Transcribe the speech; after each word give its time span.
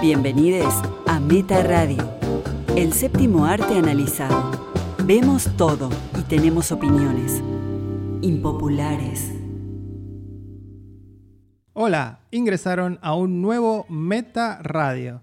Bienvenidos 0.00 0.74
a 1.06 1.18
Meta 1.20 1.62
Radio, 1.62 1.98
el 2.76 2.92
séptimo 2.92 3.46
arte 3.46 3.76
analizado. 3.78 4.50
Vemos 5.04 5.48
todo 5.56 5.90
y 6.18 6.22
tenemos 6.22 6.70
opiniones 6.72 7.42
impopulares. 8.22 9.32
Hola, 11.72 12.20
ingresaron 12.30 12.98
a 13.02 13.14
un 13.14 13.40
nuevo 13.42 13.86
Meta 13.88 14.60
Radio. 14.62 15.22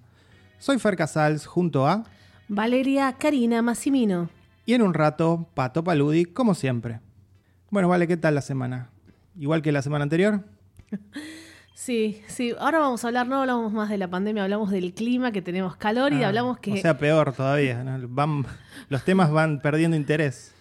Soy 0.59 0.79
Fer 0.79 0.95
Casals 0.95 1.45
junto 1.45 1.88
a 1.88 2.03
Valeria 2.47 3.13
Karina 3.13 3.61
Massimino. 3.61 4.29
y 4.65 4.73
en 4.73 4.81
un 4.81 4.93
rato 4.93 5.47
Pato 5.53 5.83
Paludi 5.83 6.25
como 6.25 6.53
siempre. 6.55 6.99
Bueno, 7.69 7.88
vale, 7.88 8.07
¿qué 8.07 8.17
tal 8.17 8.35
la 8.35 8.41
semana? 8.41 8.89
Igual 9.39 9.61
que 9.61 9.71
la 9.71 9.81
semana 9.81 10.03
anterior. 10.03 10.43
Sí, 11.84 12.21
sí. 12.27 12.54
Ahora 12.59 12.77
vamos 12.77 13.04
a 13.04 13.07
hablar, 13.07 13.27
no 13.27 13.39
hablamos 13.41 13.73
más 13.73 13.89
de 13.89 13.97
la 13.97 14.07
pandemia, 14.07 14.43
hablamos 14.43 14.70
del 14.70 14.93
clima, 14.93 15.32
que 15.32 15.41
tenemos 15.41 15.75
calor 15.78 16.14
y 16.14 16.21
Ah, 16.21 16.28
hablamos 16.28 16.60
que... 16.60 16.74
O 16.74 16.78
sea, 16.78 16.96
peor 17.00 17.33
todavía. 17.33 17.83
¿no? 17.83 18.07
Van- 18.07 18.46
los 18.89 19.04
temas 19.04 19.32
van 19.32 19.61
perdiendo 19.64 19.97
interés. 19.97 20.54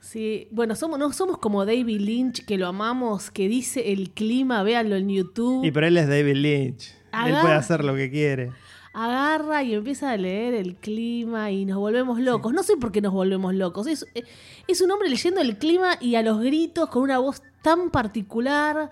sí, 0.00 0.48
bueno, 0.50 0.74
somos, 0.74 0.98
no 0.98 1.12
somos 1.12 1.38
como 1.38 1.64
David 1.64 2.00
Lynch, 2.00 2.44
que 2.44 2.58
lo 2.58 2.66
amamos, 2.66 3.30
que 3.30 3.46
dice 3.46 3.92
el 3.92 4.10
clima, 4.10 4.64
véanlo 4.64 4.96
en 4.96 5.08
YouTube. 5.10 5.64
Y 5.64 5.70
pero 5.70 5.86
él 5.86 5.96
es 5.96 6.08
David 6.08 6.34
Lynch. 6.34 6.92
Él 7.24 7.36
puede 7.40 7.54
hacer 7.54 7.84
lo 7.84 7.94
que 7.94 8.10
quiere. 8.10 8.50
Agarra 8.94 9.62
y 9.62 9.74
empieza 9.74 10.10
a 10.10 10.16
leer 10.16 10.54
el 10.54 10.74
clima 10.74 11.52
y 11.52 11.66
nos 11.66 11.78
volvemos 11.78 12.18
locos. 12.18 12.52
No 12.52 12.64
sé 12.64 12.76
por 12.76 12.90
qué 12.90 13.00
nos 13.00 13.12
volvemos 13.12 13.54
locos. 13.54 13.86
Es, 13.86 14.06
eh, 14.16 14.24
es 14.66 14.80
un 14.80 14.90
hombre 14.90 15.08
leyendo 15.08 15.40
el 15.40 15.56
clima 15.56 15.98
y 16.00 16.16
a 16.16 16.22
los 16.22 16.40
gritos 16.40 16.88
con 16.88 17.02
una 17.04 17.18
voz 17.18 17.42
tan 17.62 17.90
particular. 17.90 18.90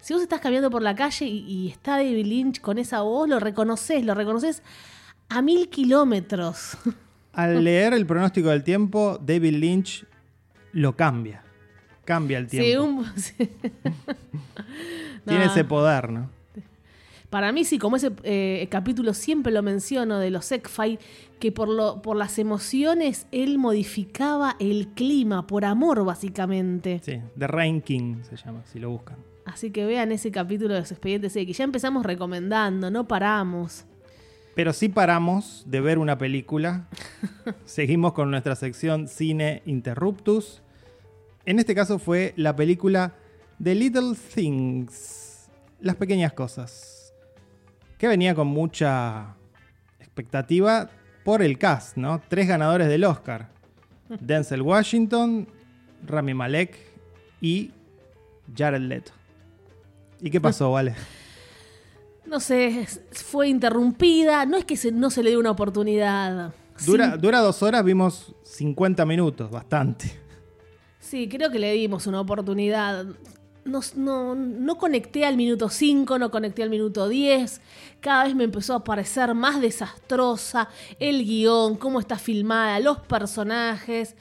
Si 0.00 0.14
vos 0.14 0.22
estás 0.22 0.40
caminando 0.40 0.70
por 0.70 0.82
la 0.82 0.94
calle 0.94 1.26
y, 1.26 1.38
y 1.46 1.68
está 1.68 1.96
David 1.96 2.24
Lynch 2.26 2.60
con 2.60 2.78
esa 2.78 3.02
voz, 3.02 3.28
lo 3.28 3.40
reconoces, 3.40 4.04
lo 4.04 4.14
reconoces 4.14 4.62
a 5.28 5.42
mil 5.42 5.68
kilómetros. 5.68 6.76
Al 7.32 7.62
leer 7.62 7.92
el 7.92 8.06
pronóstico 8.06 8.48
del 8.48 8.64
tiempo, 8.64 9.18
David 9.24 9.54
Lynch 9.56 10.06
lo 10.72 10.96
cambia. 10.96 11.42
Cambia 12.04 12.38
el 12.38 12.46
tiempo. 12.48 12.66
Sí, 12.66 12.76
un- 12.76 13.06
sí. 13.20 13.34
Tiene 15.26 15.44
No, 15.44 15.50
ese 15.52 15.64
poder, 15.64 16.10
¿no? 16.10 16.30
Para 17.30 17.52
mí 17.52 17.64
sí, 17.66 17.78
como 17.78 17.96
ese 17.96 18.10
eh, 18.22 18.66
capítulo 18.70 19.12
siempre 19.12 19.52
lo 19.52 19.62
menciono 19.62 20.18
de 20.18 20.30
los 20.30 20.46
Segfy, 20.46 20.98
que 21.38 21.52
por, 21.52 21.68
lo, 21.68 22.00
por 22.00 22.16
las 22.16 22.38
emociones 22.38 23.26
él 23.32 23.58
modificaba 23.58 24.56
el 24.58 24.88
clima, 24.94 25.46
por 25.46 25.66
amor 25.66 26.02
básicamente. 26.06 27.00
Sí, 27.04 27.20
The 27.38 27.46
Rain 27.46 27.82
King 27.82 28.22
se 28.22 28.36
llama, 28.36 28.62
si 28.64 28.78
lo 28.78 28.88
buscan. 28.90 29.16
Así 29.48 29.70
que 29.70 29.86
vean 29.86 30.12
ese 30.12 30.30
capítulo 30.30 30.74
de 30.74 30.80
los 30.80 30.92
expedientes 30.92 31.34
X. 31.34 31.56
Ya 31.56 31.64
empezamos 31.64 32.04
recomendando, 32.04 32.90
no 32.90 33.08
paramos. 33.08 33.86
Pero 34.54 34.74
si 34.74 34.90
paramos 34.90 35.64
de 35.66 35.80
ver 35.80 35.98
una 35.98 36.18
película, 36.18 36.86
seguimos 37.64 38.12
con 38.12 38.30
nuestra 38.30 38.54
sección 38.56 39.08
Cine 39.08 39.62
Interruptus. 39.64 40.62
En 41.46 41.58
este 41.58 41.74
caso 41.74 41.98
fue 41.98 42.34
la 42.36 42.54
película 42.56 43.14
The 43.62 43.74
Little 43.74 44.14
Things, 44.34 45.48
Las 45.80 45.96
Pequeñas 45.96 46.34
Cosas, 46.34 47.14
que 47.96 48.06
venía 48.06 48.34
con 48.34 48.48
mucha 48.48 49.34
expectativa 49.98 50.90
por 51.24 51.40
el 51.40 51.56
cast, 51.56 51.96
¿no? 51.96 52.20
Tres 52.28 52.48
ganadores 52.48 52.88
del 52.88 53.04
Oscar. 53.04 53.48
Denzel 54.20 54.60
Washington, 54.60 55.48
Rami 56.06 56.34
Malek 56.34 56.76
y 57.40 57.70
Jared 58.54 58.82
Leto. 58.82 59.17
¿Y 60.20 60.30
qué 60.30 60.40
pasó, 60.40 60.70
Vale? 60.72 60.94
No 62.26 62.40
sé, 62.40 62.86
fue 63.12 63.48
interrumpida. 63.48 64.44
No 64.44 64.56
es 64.58 64.64
que 64.64 64.76
se- 64.76 64.92
no 64.92 65.10
se 65.10 65.22
le 65.22 65.30
dio 65.30 65.38
una 65.40 65.50
oportunidad. 65.50 66.52
Dura, 66.84 67.12
Sin- 67.12 67.20
dura 67.20 67.40
dos 67.40 67.62
horas, 67.62 67.84
vimos 67.84 68.34
50 68.44 69.04
minutos, 69.06 69.50
bastante. 69.50 70.12
Sí, 71.00 71.28
creo 71.28 71.50
que 71.50 71.58
le 71.58 71.72
dimos 71.72 72.06
una 72.06 72.20
oportunidad. 72.20 73.06
No, 73.64 73.80
no, 73.96 74.34
no 74.34 74.76
conecté 74.78 75.24
al 75.26 75.36
minuto 75.36 75.68
5, 75.68 76.18
no 76.18 76.30
conecté 76.30 76.62
al 76.62 76.70
minuto 76.70 77.08
10. 77.08 77.60
Cada 78.00 78.24
vez 78.24 78.34
me 78.34 78.44
empezó 78.44 78.74
a 78.74 78.84
parecer 78.84 79.34
más 79.34 79.60
desastrosa 79.60 80.68
el 80.98 81.24
guion, 81.24 81.76
cómo 81.76 81.98
está 82.00 82.18
filmada, 82.18 82.78
los 82.80 82.98
personajes. 83.00 84.16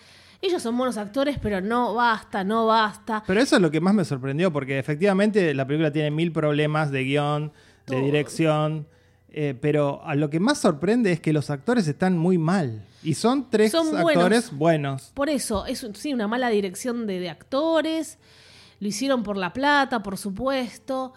Ellos 0.48 0.62
son 0.64 0.78
buenos 0.78 0.98
actores, 0.98 1.38
pero 1.42 1.60
no 1.62 1.94
basta, 1.94 2.44
no 2.44 2.66
basta. 2.68 3.24
Pero 3.28 3.42
eso 3.42 3.58
es 3.58 3.62
lo 3.62 3.70
que 3.70 3.82
más 3.82 3.94
me 3.94 4.06
sorprendió, 4.06 4.52
porque 4.52 4.80
efectivamente 4.80 5.54
la 5.54 5.68
película 5.68 5.92
tiene 5.92 6.10
mil 6.12 6.32
problemas 6.32 6.90
de 6.92 7.04
guion, 7.04 7.52
de 7.86 8.02
dirección, 8.02 8.88
eh, 9.30 9.58
pero 9.60 10.02
a 10.06 10.16
lo 10.16 10.30
que 10.30 10.40
más 10.40 10.60
sorprende 10.60 11.12
es 11.12 11.20
que 11.20 11.34
los 11.34 11.50
actores 11.50 11.88
están 11.88 12.18
muy 12.18 12.38
mal. 12.38 12.82
Y 13.04 13.14
son 13.14 13.50
tres 13.50 13.72
Son 13.72 13.92
buenos. 13.92 14.24
actores 14.24 14.52
buenos. 14.52 15.12
Por 15.14 15.30
eso, 15.30 15.66
es 15.66 15.86
sí, 15.94 16.14
una 16.14 16.28
mala 16.28 16.50
dirección 16.50 17.06
de, 17.08 17.20
de 17.20 17.30
actores. 17.30 18.18
Lo 18.80 18.88
hicieron 18.88 19.24
por 19.24 19.38
la 19.38 19.54
plata, 19.54 20.02
por 20.02 20.18
supuesto. 20.18 21.14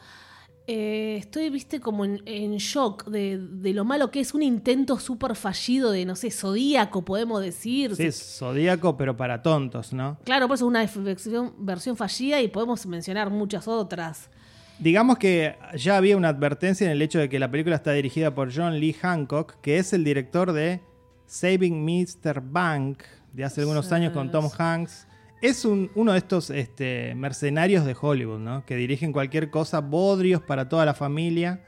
Eh, 0.72 1.16
estoy, 1.16 1.50
viste, 1.50 1.81
como 1.81 2.04
en, 2.04 2.22
en 2.26 2.56
shock 2.58 3.08
de, 3.08 3.38
de 3.38 3.75
lo 3.75 3.84
malo 3.84 4.12
que 4.12 4.20
es 4.20 4.34
un 4.34 4.42
intento 4.44 5.00
súper 5.00 5.34
fallido 5.34 5.91
de, 5.91 6.04
no 6.04 6.14
sé, 6.14 6.31
zodíaco, 6.31 7.04
podemos 7.04 7.42
decir. 7.42 7.97
Sí, 7.97 8.12
zodíaco, 8.12 8.97
pero 8.97 9.16
para 9.16 9.42
tontos, 9.42 9.92
¿no? 9.92 10.16
Claro, 10.22 10.47
por 10.47 10.54
eso 10.54 10.66
es 10.66 10.69
una 10.69 11.03
versión, 11.03 11.54
versión 11.59 11.97
fallida 11.97 12.41
y 12.41 12.47
podemos 12.47 12.86
mencionar 12.86 13.30
muchas 13.30 13.66
otras. 13.66 14.30
Digamos 14.78 15.19
que 15.19 15.56
ya 15.75 15.97
había 15.97 16.16
una 16.16 16.28
advertencia 16.28 16.84
en 16.84 16.92
el 16.92 17.03
hecho 17.03 17.19
de 17.19 17.28
que 17.28 17.41
la 17.41 17.50
película 17.50 17.75
está 17.75 17.91
dirigida 17.91 18.32
por 18.32 18.54
John 18.54 18.78
Lee 18.78 18.92
Hancock, 18.92 19.60
que 19.62 19.78
es 19.78 19.92
el 19.92 20.04
director 20.04 20.53
de 20.53 20.82
Saving 21.26 21.84
Mr. 21.84 22.41
Bank, 22.44 23.03
de 23.32 23.42
hace 23.42 23.62
algunos 23.62 23.91
años 23.91 24.12
con 24.12 24.30
Tom. 24.30 24.48
Hanks. 24.56 25.09
Es 25.40 25.64
un- 25.64 25.90
uno 25.94 26.12
de 26.12 26.18
estos 26.18 26.50
este, 26.50 27.14
mercenarios 27.14 27.84
de 27.86 27.96
Hollywood, 27.98 28.40
¿no? 28.40 28.64
Que 28.66 28.76
dirigen 28.76 29.12
cualquier 29.12 29.50
cosa, 29.50 29.80
bodrios 29.80 30.42
para 30.42 30.68
toda 30.68 30.84
la 30.84 30.92
familia. 30.94 31.60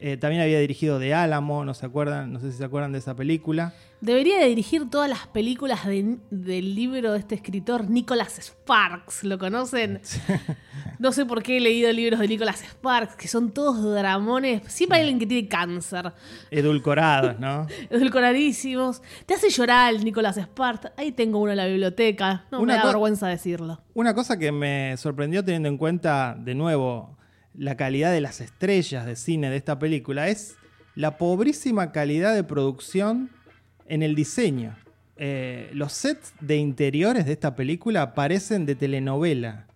Eh, 0.00 0.16
también 0.16 0.42
había 0.42 0.58
dirigido 0.60 0.98
The 0.98 1.14
Álamo, 1.14 1.64
¿no 1.64 1.72
se 1.74 1.86
acuerdan? 1.86 2.32
No 2.32 2.40
sé 2.40 2.52
si 2.52 2.58
se 2.58 2.64
acuerdan 2.64 2.92
de 2.92 2.98
esa 2.98 3.14
película. 3.14 3.72
Debería 4.00 4.38
de 4.38 4.46
dirigir 4.46 4.88
todas 4.88 5.10
las 5.10 5.26
películas 5.26 5.86
de- 5.86 6.16
del 6.30 6.74
libro 6.74 7.12
de 7.12 7.18
este 7.18 7.34
escritor, 7.34 7.90
Nicholas 7.90 8.38
Sparks. 8.40 9.24
¿Lo 9.24 9.38
conocen? 9.38 10.00
No 10.98 11.12
sé 11.12 11.26
por 11.26 11.42
qué 11.42 11.58
he 11.58 11.60
leído 11.60 11.92
libros 11.92 12.18
de 12.20 12.28
Nicholas 12.28 12.62
Sparks, 12.62 13.14
que 13.16 13.28
son 13.28 13.52
todos 13.52 13.82
dramones. 13.94 14.62
Siempre 14.72 14.96
hay 14.98 15.02
alguien 15.02 15.18
que 15.18 15.26
tiene 15.26 15.48
cáncer. 15.48 16.12
Edulcorados, 16.50 17.38
¿no? 17.38 17.66
Edulcoradísimos. 17.90 19.02
Te 19.26 19.34
hace 19.34 19.50
llorar 19.50 19.94
el 19.94 20.04
Nicholas 20.04 20.36
Sparks. 20.38 20.92
Ahí 20.96 21.12
tengo 21.12 21.38
uno 21.38 21.50
en 21.50 21.56
la 21.58 21.66
biblioteca. 21.66 22.44
No 22.50 22.60
Una 22.60 22.74
me 22.74 22.78
da 22.80 22.86
vergüenza 22.86 23.28
decirlo. 23.28 23.82
Una 23.94 24.14
cosa 24.14 24.38
que 24.38 24.50
me 24.52 24.96
sorprendió 24.96 25.44
teniendo 25.44 25.68
en 25.68 25.78
cuenta, 25.78 26.36
de 26.38 26.54
nuevo, 26.54 27.18
la 27.54 27.76
calidad 27.76 28.12
de 28.12 28.20
las 28.20 28.40
estrellas 28.40 29.04
de 29.06 29.16
cine 29.16 29.50
de 29.50 29.56
esta 29.56 29.78
película 29.78 30.28
es 30.28 30.56
la 30.94 31.18
pobrísima 31.18 31.92
calidad 31.92 32.34
de 32.34 32.44
producción 32.44 33.30
en 33.90 34.02
el 34.02 34.14
diseño. 34.14 34.74
Eh, 35.16 35.68
los 35.74 35.92
sets 35.92 36.32
de 36.40 36.56
interiores 36.56 37.26
de 37.26 37.32
esta 37.32 37.54
película 37.54 38.14
parecen 38.14 38.64
de 38.64 38.74
telenovela. 38.74 39.66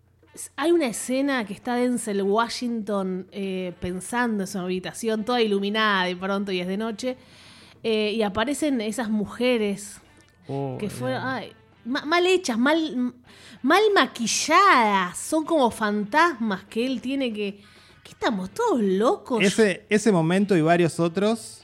Hay 0.56 0.72
una 0.72 0.86
escena 0.86 1.44
que 1.44 1.52
está 1.52 1.74
Denzel 1.76 2.22
Washington 2.22 3.26
eh, 3.30 3.72
pensando 3.80 4.44
en 4.44 4.46
su 4.46 4.58
habitación, 4.58 5.24
toda 5.24 5.42
iluminada 5.42 6.06
de 6.06 6.16
pronto 6.16 6.50
y 6.50 6.60
es 6.60 6.66
de 6.66 6.76
noche. 6.78 7.16
eh, 7.82 8.12
y 8.16 8.22
aparecen 8.22 8.80
esas 8.80 9.10
mujeres 9.10 9.98
Oh, 10.48 10.76
que 10.80 10.88
fueron 10.90 11.22
ay, 11.22 11.52
ma- 11.84 12.04
mal 12.04 12.26
hechas, 12.26 12.58
mal, 12.58 13.12
mal 13.62 13.82
maquilladas. 13.94 15.16
Son 15.18 15.44
como 15.44 15.70
fantasmas 15.70 16.64
que 16.64 16.86
él 16.86 17.00
tiene 17.00 17.32
que. 17.32 17.60
¿Qué 18.02 18.10
estamos 18.12 18.50
todos 18.50 18.80
locos? 18.82 19.42
ese, 19.42 19.84
ese 19.88 20.12
momento 20.12 20.54
y 20.56 20.60
varios 20.62 21.00
otros, 21.00 21.62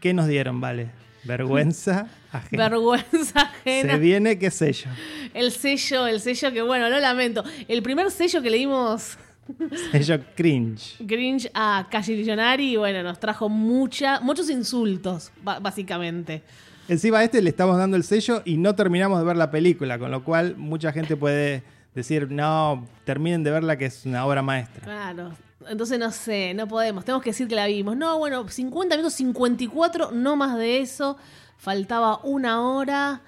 ¿qué 0.00 0.12
nos 0.14 0.26
dieron, 0.26 0.60
vale? 0.60 0.90
Vergüenza 1.24 2.08
ajena. 2.32 2.68
Vergüenza 2.68 3.40
ajena. 3.40 3.94
Se 3.94 3.98
viene, 3.98 4.38
qué 4.38 4.50
yo. 4.50 4.90
El 5.34 5.52
sello, 5.52 6.06
el 6.06 6.20
sello 6.20 6.52
que, 6.52 6.62
bueno, 6.62 6.88
lo 6.88 6.98
lamento. 6.98 7.44
El 7.68 7.82
primer 7.82 8.10
sello 8.10 8.42
que 8.42 8.50
le 8.50 8.56
dimos 8.58 9.18
Sello 9.92 10.20
cringe. 10.34 10.96
Grinch 11.00 11.50
a 11.54 11.86
Cagillonari, 11.90 12.76
bueno, 12.76 13.02
nos 13.02 13.18
trajo 13.18 13.48
mucha, 13.48 14.20
muchos 14.20 14.50
insultos, 14.50 15.32
básicamente. 15.42 16.42
Encima 16.88 17.18
a 17.18 17.24
este 17.24 17.40
le 17.40 17.50
estamos 17.50 17.78
dando 17.78 17.96
el 17.96 18.04
sello 18.04 18.42
y 18.44 18.56
no 18.56 18.74
terminamos 18.74 19.18
de 19.20 19.24
ver 19.24 19.36
la 19.36 19.50
película, 19.50 19.98
con 19.98 20.10
lo 20.10 20.24
cual 20.24 20.56
mucha 20.56 20.92
gente 20.92 21.16
puede 21.16 21.62
decir, 21.94 22.30
no, 22.30 22.86
terminen 23.04 23.44
de 23.44 23.50
verla 23.50 23.76
que 23.76 23.86
es 23.86 24.06
una 24.06 24.26
obra 24.26 24.42
maestra. 24.42 24.82
Claro. 24.82 25.32
Entonces 25.68 25.98
no 25.98 26.10
sé, 26.10 26.54
no 26.54 26.66
podemos. 26.66 27.04
Tenemos 27.04 27.22
que 27.22 27.30
decir 27.30 27.46
que 27.48 27.54
la 27.54 27.66
vimos. 27.66 27.96
No, 27.96 28.18
bueno, 28.18 28.48
50 28.48 28.96
minutos, 28.96 29.14
54, 29.14 30.10
no 30.12 30.36
más 30.36 30.56
de 30.56 30.80
eso. 30.80 31.16
Faltaba 31.58 32.18
una 32.24 32.62
hora. 32.62 33.20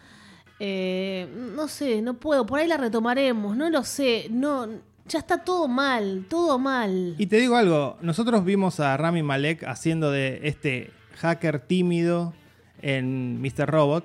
Eh, 0.58 1.28
no 1.56 1.68
sé, 1.68 2.00
no 2.02 2.14
puedo. 2.14 2.46
Por 2.46 2.60
ahí 2.60 2.66
la 2.68 2.76
retomaremos. 2.76 3.56
No 3.56 3.68
lo 3.68 3.82
sé. 3.84 4.26
No, 4.30 4.66
Ya 5.08 5.18
está 5.18 5.38
todo 5.44 5.66
mal, 5.68 6.26
todo 6.28 6.58
mal. 6.58 7.16
Y 7.18 7.26
te 7.26 7.36
digo 7.36 7.56
algo, 7.56 7.98
nosotros 8.00 8.44
vimos 8.44 8.78
a 8.80 8.96
Rami 8.96 9.22
Malek 9.22 9.64
haciendo 9.64 10.10
de 10.12 10.40
este 10.44 10.92
hacker 11.16 11.58
tímido 11.60 12.32
en 12.80 13.40
Mr. 13.42 13.68
Robot. 13.68 14.04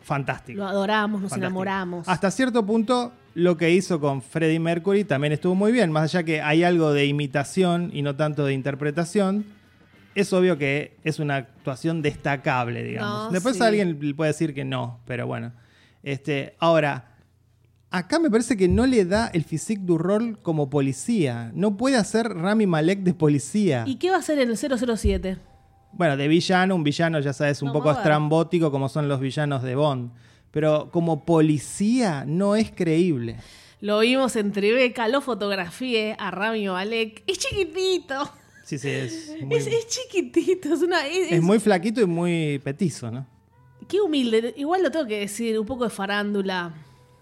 Fantástico. 0.00 0.58
Lo 0.58 0.66
adoramos, 0.66 1.20
nos 1.20 1.30
Fantástico. 1.30 1.46
enamoramos. 1.46 2.08
Hasta 2.08 2.30
cierto 2.30 2.64
punto, 2.66 3.12
lo 3.38 3.56
que 3.56 3.70
hizo 3.70 4.00
con 4.00 4.20
Freddie 4.20 4.58
Mercury 4.58 5.04
también 5.04 5.32
estuvo 5.32 5.54
muy 5.54 5.70
bien. 5.70 5.92
Más 5.92 6.02
allá 6.12 6.24
que 6.24 6.42
hay 6.42 6.64
algo 6.64 6.92
de 6.92 7.06
imitación 7.06 7.90
y 7.92 8.02
no 8.02 8.16
tanto 8.16 8.44
de 8.44 8.52
interpretación, 8.52 9.44
es 10.16 10.32
obvio 10.32 10.58
que 10.58 10.96
es 11.04 11.20
una 11.20 11.36
actuación 11.36 12.02
destacable, 12.02 12.82
digamos. 12.82 13.26
No, 13.26 13.30
Después 13.30 13.56
sí. 13.56 13.62
alguien 13.62 13.96
le 14.00 14.14
puede 14.14 14.32
decir 14.32 14.54
que 14.54 14.64
no, 14.64 14.98
pero 15.06 15.28
bueno. 15.28 15.52
Este, 16.02 16.56
ahora, 16.58 17.14
acá 17.90 18.18
me 18.18 18.28
parece 18.28 18.56
que 18.56 18.66
no 18.66 18.86
le 18.86 19.04
da 19.04 19.28
el 19.28 19.44
physique 19.44 19.82
du 19.84 19.98
rol 19.98 20.40
como 20.42 20.68
policía. 20.68 21.52
No 21.54 21.76
puede 21.76 21.96
hacer 21.96 22.28
Rami 22.28 22.66
Malek 22.66 23.04
de 23.04 23.14
policía. 23.14 23.84
¿Y 23.86 23.96
qué 23.96 24.10
va 24.10 24.16
a 24.16 24.18
hacer 24.18 24.40
en 24.40 24.50
el 24.50 24.56
007? 24.56 25.38
Bueno, 25.92 26.16
de 26.16 26.26
villano, 26.26 26.74
un 26.74 26.82
villano 26.82 27.20
ya 27.20 27.32
sabes, 27.32 27.62
un 27.62 27.72
poco 27.72 27.92
estrambótico 27.92 28.72
como 28.72 28.88
son 28.88 29.06
los 29.06 29.20
villanos 29.20 29.62
de 29.62 29.76
Bond. 29.76 30.10
Pero 30.50 30.90
como 30.90 31.24
policía 31.24 32.24
no 32.26 32.56
es 32.56 32.70
creíble. 32.70 33.36
Lo 33.80 34.00
vimos 34.00 34.34
en 34.36 34.50
Tribeca, 34.52 35.06
lo 35.08 35.20
fotografié 35.20 36.16
a 36.18 36.30
Rami 36.30 36.66
Malek. 36.68 37.22
Es 37.26 37.38
chiquitito. 37.38 38.30
Sí, 38.64 38.78
sí, 38.78 38.88
es 38.88 39.34
muy, 39.42 39.56
Es, 39.56 39.66
es 39.66 39.86
chiquitito. 39.88 40.74
Es 40.74 40.82
una, 40.82 41.06
es- 41.06 41.32
es 41.32 41.42
muy 41.42 41.58
flaquito 41.60 42.00
y 42.00 42.06
muy 42.06 42.58
petizo, 42.64 43.10
¿no? 43.10 43.26
Qué 43.86 44.00
humilde. 44.00 44.52
Igual 44.56 44.82
lo 44.82 44.90
tengo 44.90 45.06
que 45.06 45.20
decir, 45.20 45.58
un 45.58 45.66
poco 45.66 45.84
de 45.84 45.90
farándula. 45.90 46.74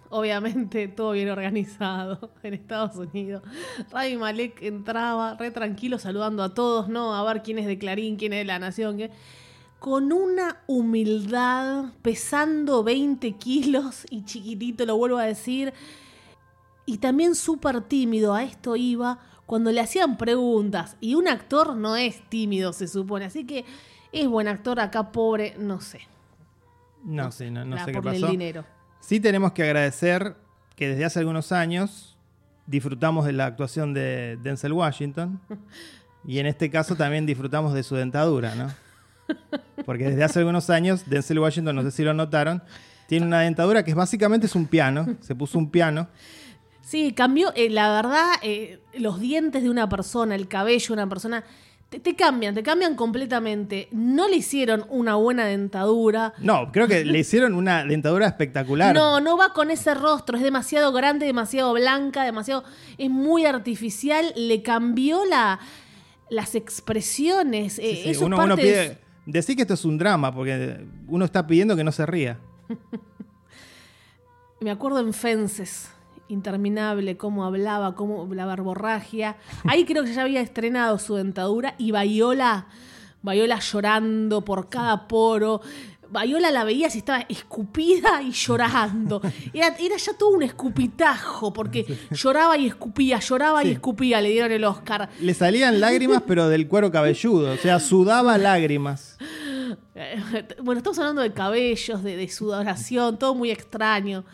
Obviamente, 0.09 0.87
todo 0.89 1.13
bien 1.13 1.29
organizado 1.29 2.31
en 2.43 2.55
Estados 2.55 2.97
Unidos. 2.97 3.43
Rami 3.91 4.17
Malek 4.17 4.63
entraba 4.63 5.35
re 5.35 5.51
tranquilo 5.51 5.99
saludando 5.99 6.43
a 6.45 6.55
todos, 6.55 6.89
¿no? 6.89 7.15
A 7.15 7.25
ver 7.33 7.43
quién 7.43 7.59
es 7.59 7.67
de 7.67 7.77
Clarín, 7.77 8.17
quién 8.17 8.33
es 8.33 8.39
de 8.41 8.45
La 8.45 8.59
Nación. 8.61 8.97
qué- 8.97 9.11
Con 9.87 10.13
una 10.13 10.63
humildad, 10.67 11.93
pesando 12.03 12.83
20 12.83 13.37
kilos 13.37 14.05
y 14.11 14.25
chiquitito, 14.25 14.85
lo 14.85 14.97
vuelvo 14.97 15.19
a 15.19 15.27
decir. 15.27 15.73
Y 16.87 16.99
también 16.99 17.37
súper 17.37 17.83
tímido, 17.83 18.35
a 18.35 18.43
esto 18.43 18.75
iba, 18.75 19.21
cuando 19.47 19.71
le 19.71 19.81
hacían 19.81 20.17
preguntas. 20.17 20.97
Y 21.01 21.15
un 21.15 21.29
actor 21.29 21.77
no 21.77 21.95
es 21.95 22.21
tímido, 22.29 22.73
se 22.73 22.89
supone. 22.89 23.27
Así 23.27 23.47
que 23.47 23.65
es 24.11 24.27
buen 24.27 24.49
actor, 24.49 24.81
acá 24.81 25.13
pobre, 25.13 25.55
no 25.57 25.81
sé. 25.81 26.01
No 27.05 27.31
sé, 27.31 27.53
no, 27.53 27.65
no 27.65 27.79
sé 27.85 27.93
qué 27.93 28.03
por 28.03 28.13
el 28.13 28.21
pasó. 28.21 28.33
dinero. 28.33 28.65
Sí 28.99 29.21
tenemos 29.21 29.53
que 29.53 29.63
agradecer 29.63 30.35
que 30.75 30.89
desde 30.89 31.05
hace 31.05 31.21
algunos 31.21 31.53
años 31.53 32.17
disfrutamos 32.67 33.25
de 33.25 33.35
la 33.35 33.47
actuación 33.47 33.95
de 33.95 34.37
Denzel 34.43 34.73
Washington. 34.73 35.41
Y 36.29 36.41
en 36.41 36.47
este 36.47 36.71
caso 36.73 36.97
también 36.97 37.25
disfrutamos 37.25 37.73
de 37.73 37.85
su 37.85 37.95
dentadura, 37.95 38.57
¿no? 38.57 38.86
Porque 39.85 40.11
desde 40.11 40.25
hace 40.25 40.39
algunos 40.41 40.71
años 40.71 41.05
Denzel 41.07 41.39
Washington, 41.39 41.77
no 41.77 41.83
sé 41.83 41.91
si 41.91 42.03
lo 42.03 42.15
notaron, 42.15 42.63
tiene 43.07 43.27
una 43.27 43.41
dentadura 43.41 43.85
que 43.85 43.95
básicamente 43.95 44.47
es 44.47 44.55
un 44.55 44.67
piano. 44.67 45.07
Se 45.21 45.35
puso 45.35 45.59
un 45.59 45.71
piano. 45.71 46.09
Sí, 46.83 47.13
cambió, 47.13 47.53
eh, 47.57 47.69
la 47.69 47.93
verdad, 47.93 48.27
eh, 48.43 48.79
los 48.95 49.21
dientes 49.21 49.63
de 49.63 49.71
una 49.71 49.89
persona, 49.89 50.37
el 50.37 50.47
cabello 50.47 50.87
de 50.87 50.93
una 50.93 51.09
persona, 51.09 51.45
te, 51.89 51.99
te 51.99 52.15
cambian, 52.15 52.55
te 52.55 52.63
cambian 52.63 52.95
completamente. 52.95 53.89
No 53.91 54.29
le 54.29 54.37
hicieron 54.37 54.87
una 54.89 55.17
buena 55.17 55.47
dentadura. 55.47 56.33
No, 56.39 56.71
creo 56.73 56.87
que 56.87 57.05
le 57.05 57.19
hicieron 57.19 57.55
una 57.55 57.85
dentadura 57.85 58.27
espectacular. 58.27 58.95
No, 58.95 59.21
no 59.21 59.37
va 59.37 59.53
con 59.53 59.71
ese 59.71 59.95
rostro, 59.95 60.37
es 60.37 60.43
demasiado 60.43 60.93
grande, 60.93 61.27
demasiado 61.27 61.73
blanca, 61.73 62.25
demasiado. 62.25 62.65
Es 62.99 63.11
muy 63.11 63.47
artificial, 63.47 64.33
le 64.37 64.63
cambió 64.63 65.25
la, 65.25 65.59
las 66.31 66.55
expresiones. 66.55 67.75
Sí, 67.75 67.83
eh, 67.83 68.01
sí, 68.03 68.11
eso 68.11 68.27
Uno, 68.27 68.37
parte 68.37 68.53
uno 68.53 68.63
pide. 68.63 69.06
Decir 69.27 69.57
que 69.57 69.63
esto 69.63 69.75
es 69.75 69.85
un 69.85 69.99
drama, 69.99 70.33
porque 70.33 70.87
uno 71.09 71.25
está 71.25 71.47
pidiendo 71.47 71.75
que 71.75 71.83
no 71.83 71.91
se 71.91 72.07
ría. 72.07 72.39
Me 74.61 74.71
acuerdo 74.71 75.01
en 75.01 75.13
Fences, 75.13 75.91
interminable, 76.29 77.17
cómo 77.17 77.45
hablaba, 77.45 77.95
cómo 77.95 78.33
la 78.33 78.47
verborragia. 78.47 79.37
Ahí 79.65 79.85
creo 79.85 80.05
que 80.05 80.15
ya 80.15 80.23
había 80.23 80.41
estrenado 80.41 80.99
su 80.99 81.17
dentadura 81.17 81.75
y 81.77 81.93
Viola, 81.93 82.69
Viola 83.23 83.59
llorando 83.59 84.45
por 84.45 84.69
cada 84.69 85.09
poro. 85.09 85.61
Viola 86.11 86.51
la 86.51 86.65
veía 86.65 86.89
si 86.91 86.99
estaba 86.99 87.25
escupida 87.29 88.23
y 88.23 88.31
llorando. 88.33 89.21
Era, 89.53 89.69
era 89.79 89.97
ya 89.97 90.13
todo 90.15 90.31
un 90.31 90.43
escupitajo, 90.43 91.53
porque 91.53 91.85
lloraba 92.11 92.57
y 92.57 92.67
escupía, 92.67 93.19
lloraba 93.21 93.65
y 93.65 93.71
escupía, 93.73 94.21
le 94.21 94.31
dieron 94.31 94.53
el 94.53 94.65
Oscar. 94.65 95.09
Le 95.21 95.35
salían 95.35 95.81
lágrimas, 95.81 96.23
pero 96.27 96.49
del 96.49 96.69
cuero 96.69 96.91
cabelludo. 96.91 97.53
O 97.53 97.57
sea, 97.57 97.81
sudaba 97.81 98.39
lágrimas. 98.39 99.19
Eh, 99.95 100.47
Bueno, 100.63 100.79
estamos 100.79 100.99
hablando 100.99 101.23
de 101.23 101.33
cabellos, 101.33 102.03
de, 102.03 102.17
de 102.17 102.29
sudoración, 102.29 103.19
todo 103.19 103.35
muy 103.35 103.51
extraño. 103.51 104.25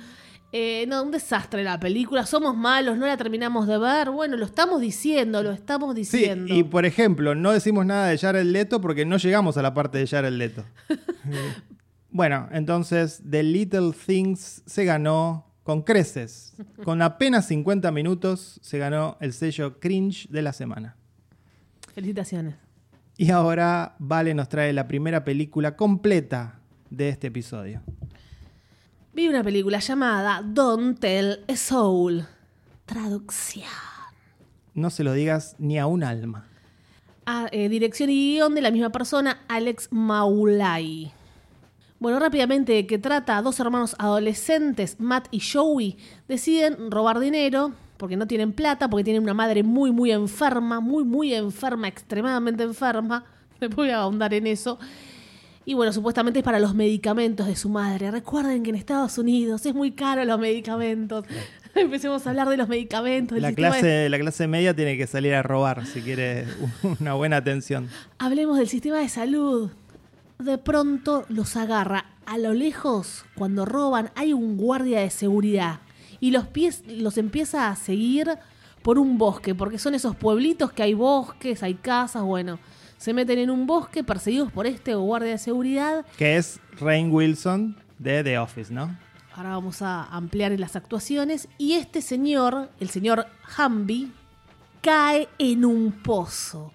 Eh, 0.54 0.84
no, 0.86 1.02
un 1.02 1.10
desastre 1.10 1.64
la 1.64 1.80
película. 1.80 2.26
Somos 2.26 2.54
malos, 2.54 2.98
no 2.98 3.06
la 3.06 3.16
terminamos 3.16 3.66
de 3.66 3.78
ver. 3.78 4.10
Bueno, 4.10 4.36
lo 4.36 4.44
estamos 4.44 4.80
diciendo, 4.82 5.42
lo 5.42 5.50
estamos 5.50 5.94
Sí, 5.94 6.00
diciendo. 6.00 6.54
y 6.54 6.62
por 6.62 6.84
ejemplo, 6.84 7.34
no 7.34 7.52
decimos 7.52 7.86
nada 7.86 8.08
de 8.08 8.18
Jared 8.18 8.44
Leto 8.44 8.80
porque 8.80 9.06
no 9.06 9.16
llegamos 9.16 9.56
a 9.56 9.62
la 9.62 9.72
parte 9.72 9.96
de 9.98 10.06
Jared 10.06 10.32
Leto. 10.32 10.62
bueno, 12.10 12.48
entonces, 12.52 13.22
The 13.28 13.42
Little 13.42 13.92
Things 14.06 14.62
se 14.66 14.84
ganó 14.84 15.46
con 15.62 15.82
creces. 15.82 16.54
Con 16.84 17.00
apenas 17.02 17.46
50 17.46 17.90
minutos 17.92 18.58
se 18.62 18.78
ganó 18.78 19.16
el 19.20 19.32
sello 19.32 19.78
cringe 19.80 20.28
de 20.28 20.42
la 20.42 20.52
semana. 20.52 20.96
Felicitaciones. 21.94 22.56
Y 23.16 23.30
ahora 23.30 23.94
Vale 23.98 24.34
nos 24.34 24.48
trae 24.48 24.72
la 24.72 24.88
primera 24.88 25.24
película 25.24 25.76
completa 25.76 26.58
de 26.90 27.08
este 27.10 27.28
episodio. 27.28 27.80
Vi 29.14 29.28
una 29.28 29.44
película 29.44 29.78
llamada 29.78 30.40
Don't 30.42 30.98
Tell 30.98 31.44
a 31.46 31.54
Soul. 31.54 32.24
Traducción. 32.86 33.66
No 34.72 34.88
se 34.88 35.04
lo 35.04 35.12
digas 35.12 35.54
ni 35.58 35.78
a 35.78 35.86
un 35.86 36.02
alma. 36.02 36.46
Ah, 37.26 37.46
eh, 37.52 37.68
dirección 37.68 38.08
y 38.08 38.36
guion 38.36 38.54
de 38.54 38.62
la 38.62 38.70
misma 38.70 38.88
persona, 38.88 39.42
Alex 39.48 39.88
Maulay. 39.90 41.12
Bueno, 41.98 42.20
rápidamente, 42.20 42.72
¿de 42.72 42.86
qué 42.86 42.96
trata? 42.96 43.42
Dos 43.42 43.60
hermanos 43.60 43.94
adolescentes, 43.98 44.98
Matt 44.98 45.28
y 45.30 45.40
Joey, 45.40 45.98
deciden 46.26 46.90
robar 46.90 47.20
dinero 47.20 47.74
porque 47.98 48.16
no 48.16 48.26
tienen 48.26 48.54
plata, 48.54 48.88
porque 48.88 49.04
tienen 49.04 49.22
una 49.22 49.34
madre 49.34 49.62
muy, 49.62 49.92
muy 49.92 50.10
enferma, 50.10 50.80
muy, 50.80 51.04
muy 51.04 51.34
enferma, 51.34 51.86
extremadamente 51.86 52.62
enferma. 52.62 53.26
Después 53.60 53.76
voy 53.76 53.90
a 53.90 53.98
ahondar 53.98 54.32
en 54.32 54.46
eso. 54.46 54.78
Y 55.64 55.74
bueno, 55.74 55.92
supuestamente 55.92 56.40
es 56.40 56.44
para 56.44 56.58
los 56.58 56.74
medicamentos 56.74 57.46
de 57.46 57.54
su 57.54 57.68
madre. 57.68 58.10
Recuerden 58.10 58.62
que 58.62 58.70
en 58.70 58.76
Estados 58.76 59.16
Unidos 59.18 59.64
es 59.64 59.74
muy 59.74 59.92
caro 59.92 60.24
los 60.24 60.38
medicamentos. 60.38 61.24
Empecemos 61.74 62.26
a 62.26 62.30
hablar 62.30 62.48
de 62.48 62.56
los 62.56 62.68
medicamentos. 62.68 63.38
La 63.38 63.48
sistema 63.48 63.76
de 63.76 63.80
clase, 63.80 64.08
la 64.08 64.18
clase 64.18 64.46
media 64.48 64.74
tiene 64.74 64.96
que 64.96 65.06
salir 65.06 65.34
a 65.34 65.42
robar 65.42 65.86
si 65.86 66.02
quiere 66.02 66.46
una 67.00 67.14
buena 67.14 67.36
atención. 67.36 67.88
Hablemos 68.18 68.58
del 68.58 68.68
sistema 68.68 68.98
de 68.98 69.08
salud. 69.08 69.70
De 70.38 70.58
pronto 70.58 71.24
los 71.28 71.56
agarra 71.56 72.06
a 72.26 72.38
lo 72.38 72.52
lejos. 72.54 73.24
Cuando 73.36 73.64
roban 73.64 74.10
hay 74.16 74.32
un 74.32 74.56
guardia 74.56 75.00
de 75.00 75.10
seguridad. 75.10 75.80
Y 76.18 76.32
los 76.32 76.46
pies 76.46 76.82
los 76.88 77.18
empieza 77.18 77.68
a 77.68 77.76
seguir 77.76 78.28
por 78.82 78.98
un 78.98 79.16
bosque. 79.16 79.54
Porque 79.54 79.78
son 79.78 79.94
esos 79.94 80.16
pueblitos 80.16 80.72
que 80.72 80.82
hay 80.82 80.94
bosques, 80.94 81.62
hay 81.62 81.74
casas, 81.74 82.24
bueno. 82.24 82.58
Se 83.02 83.12
meten 83.12 83.40
en 83.40 83.50
un 83.50 83.66
bosque 83.66 84.04
perseguidos 84.04 84.52
por 84.52 84.64
este 84.64 84.94
guardia 84.94 85.32
de 85.32 85.38
seguridad. 85.38 86.06
Que 86.16 86.36
es 86.36 86.60
Rain 86.78 87.10
Wilson 87.12 87.76
de 87.98 88.22
The 88.22 88.38
Office, 88.38 88.72
¿no? 88.72 88.96
Ahora 89.34 89.48
vamos 89.48 89.82
a 89.82 90.04
ampliar 90.04 90.52
en 90.52 90.60
las 90.60 90.76
actuaciones. 90.76 91.48
Y 91.58 91.72
este 91.72 92.00
señor, 92.00 92.70
el 92.78 92.90
señor 92.90 93.26
Humby, 93.58 94.12
cae 94.80 95.28
en 95.40 95.64
un 95.64 95.90
pozo 95.90 96.70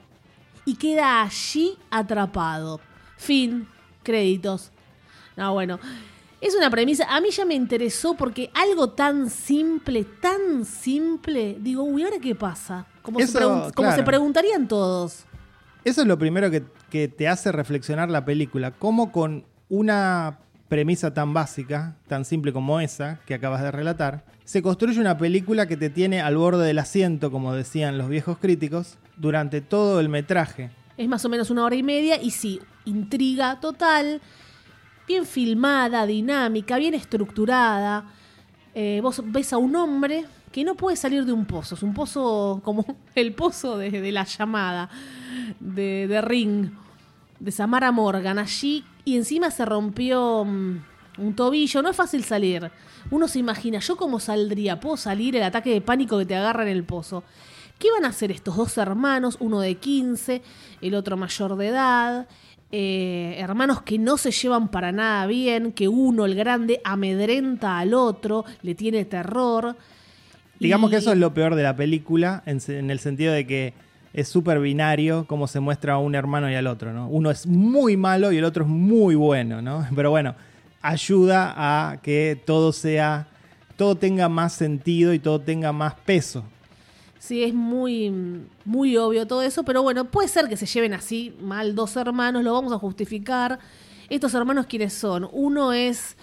y 0.66 0.76
queda 0.76 1.22
allí 1.22 1.78
atrapado. 1.90 2.82
Fin, 3.16 3.66
créditos. 4.04 4.74
No, 5.38 5.54
bueno. 5.54 5.80
Es 6.42 6.54
una 6.56 6.70
premisa. 6.70 7.06
A 7.10 7.22
mí 7.22 7.32
ya 7.32 7.46
me 7.46 7.56
interesó 7.56 8.16
porque 8.16 8.52
algo 8.54 8.90
tan 8.90 9.30
simple, 9.30 10.04
tan 10.04 10.66
simple. 10.66 11.56
Digo, 11.62 11.84
uy, 11.84 12.04
¿ahora 12.04 12.18
qué 12.20 12.36
pasa? 12.36 12.86
Como, 13.02 13.22
Eso, 13.22 13.68
se, 13.68 13.74
como 13.74 14.04
preguntarían 14.04 14.68
todos. 14.68 15.26
Eso 15.88 16.02
es 16.02 16.08
lo 16.08 16.20
primero 16.20 16.52
que, 16.52 17.08
te 17.08 17.30
hace 17.30 17.50
reflexionar 17.54 18.10
la 18.10 18.26
película. 18.26 18.72
Cómo 18.72 19.14
con 19.14 19.46
una 19.70 20.40
premisa 20.68 21.14
tan 21.14 21.34
básica, 21.34 21.96
tan 22.10 22.26
simple 22.26 22.52
como 22.52 22.82
esa 22.82 23.22
que 23.26 23.34
acabas 23.34 23.62
de 23.62 23.72
relatar, 23.72 24.26
se 24.44 24.62
construye 24.62 25.00
una 25.00 25.18
película 25.18 25.66
que 25.66 25.78
te 25.78 25.90
tiene 25.90 26.20
al 26.20 26.36
borde 26.36 26.68
del 26.68 26.80
asiento, 26.80 27.32
como 27.32 27.54
decían 27.54 27.98
los 27.98 28.10
viejos 28.10 28.38
críticos, 28.38 28.98
durante 29.16 29.62
todo 29.62 30.02
el 30.02 30.10
metraje. 30.10 30.72
Es 30.98 31.08
más 31.08 31.24
o 31.24 31.30
menos 31.30 31.52
una 31.52 31.64
hora 31.64 31.78
y 31.78 31.84
media 31.84 32.22
y 32.22 32.32
sí, 32.32 32.60
intriga 32.84 33.62
total, 33.62 34.20
bien 35.08 35.26
filmada, 35.26 36.06
dinámica, 36.06 36.76
bien 36.80 36.96
estructurada. 36.96 38.12
Eh, 38.76 39.00
vos 39.02 39.22
ves 39.24 39.54
a 39.54 39.58
un 39.58 39.74
hombre 39.78 40.26
que 40.52 40.66
no 40.66 40.76
puede 40.76 40.98
salir 40.98 41.24
de 41.24 41.32
un 41.32 41.46
pozo. 41.46 41.76
Es 41.76 41.84
un 41.84 41.94
pozo 41.94 42.60
como 42.66 42.86
el 43.16 43.34
pozo 43.34 43.78
de 43.78 44.12
la 44.12 44.26
llamada 44.26 44.90
de, 45.60 46.08
de 46.08 46.22
Ring, 46.22 46.70
de 47.40 47.52
Samara 47.52 47.92
Morgan. 47.92 48.40
Allí 48.40 48.84
y 49.06 49.16
encima 49.18 49.52
se 49.52 49.66
rompió 49.66 50.44
mm, 50.46 50.78
un 51.20 51.36
tobillo. 51.36 51.82
No 51.82 51.90
es 51.90 51.96
fácil 51.96 52.24
salir. 52.24 52.70
Uno 53.12 53.28
se 53.28 53.40
imagina, 53.40 53.80
¿yo 53.80 53.96
cómo 53.96 54.20
saldría? 54.20 54.80
¿Puedo 54.80 54.98
salir? 54.98 55.36
El 55.36 55.44
ataque 55.44 55.72
de 55.72 55.82
pánico 55.82 56.18
que 56.18 56.26
te 56.26 56.36
agarra 56.36 56.64
en 56.64 56.70
el 56.70 56.84
pozo. 56.84 57.24
¿Qué 57.80 57.90
van 57.92 58.06
a 58.06 58.10
hacer 58.10 58.32
estos 58.32 58.58
dos 58.58 58.78
hermanos? 58.78 59.38
Uno 59.40 59.60
de 59.62 59.76
15, 59.76 60.42
el 60.82 60.96
otro 60.96 61.16
mayor 61.16 61.56
de 61.58 61.68
edad. 61.68 62.28
eh, 62.70 63.36
hermanos 63.40 63.82
que 63.84 63.98
no 63.98 64.18
se 64.18 64.32
llevan 64.32 64.68
para 64.68 64.92
nada 64.92 65.26
bien, 65.26 65.72
que 65.72 65.88
uno, 65.88 66.26
el 66.26 66.36
grande, 66.36 66.82
amedrenta 66.84 67.80
al 67.80 67.94
otro, 67.94 68.44
le 68.62 68.76
tiene 68.76 69.06
terror. 69.06 69.78
Digamos 70.60 70.90
Y- 70.90 70.92
que 70.92 70.98
eso 70.98 71.14
es 71.14 71.18
lo 71.18 71.34
peor 71.34 71.56
de 71.56 71.64
la 71.64 71.78
película, 71.78 72.44
en 72.46 72.90
el 72.92 73.00
sentido 73.00 73.32
de 73.32 73.48
que 73.48 73.74
es 74.18 74.28
súper 74.28 74.60
binario 74.60 75.26
cómo 75.28 75.46
se 75.46 75.60
muestra 75.60 75.94
a 75.94 75.98
un 76.00 76.16
hermano 76.16 76.50
y 76.50 76.56
al 76.56 76.66
otro, 76.66 76.92
¿no? 76.92 77.08
Uno 77.08 77.30
es 77.30 77.46
muy 77.46 77.98
malo 77.98 78.32
y 78.32 78.38
el 78.38 78.46
otro 78.46 78.64
es 78.64 78.70
muy 78.70 79.14
bueno, 79.14 79.62
¿no? 79.62 79.88
Pero 79.96 80.10
bueno, 80.10 80.34
ayuda 80.82 81.54
a 81.56 81.98
que 82.02 82.42
todo 82.44 82.74
sea, 82.74 83.28
todo 83.76 83.94
tenga 83.94 84.28
más 84.28 84.54
sentido 84.54 85.14
y 85.14 85.20
todo 85.20 85.40
tenga 85.40 85.72
más 85.72 85.94
peso. 85.94 86.44
Sí, 87.20 87.44
es 87.44 87.54
muy, 87.54 88.12
muy 88.66 88.98
obvio 88.98 89.28
todo 89.28 89.44
eso, 89.44 89.64
pero 89.64 89.84
bueno, 89.84 90.06
puede 90.06 90.30
ser 90.30 90.48
que 90.48 90.58
se 90.58 90.66
lleven 90.66 90.94
así 90.94 91.36
mal 91.40 91.76
dos 91.76 91.96
hermanos, 91.96 92.44
lo 92.44 92.54
vamos 92.54 92.74
a 92.74 92.80
justificar. 92.80 93.60
Estos 94.10 94.34
hermanos, 94.34 94.66
¿quiénes 94.66 94.94
son? 94.94 95.30
Uno 95.32 95.74
es 95.74 96.16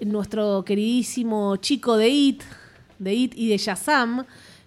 nuestro 0.00 0.62
queridísimo 0.64 1.56
chico 1.56 1.96
de 1.96 2.08
It, 2.08 2.42
de 3.00 3.14
It 3.14 3.32
y 3.34 3.48
de 3.48 3.56
Shazam, 3.56 4.26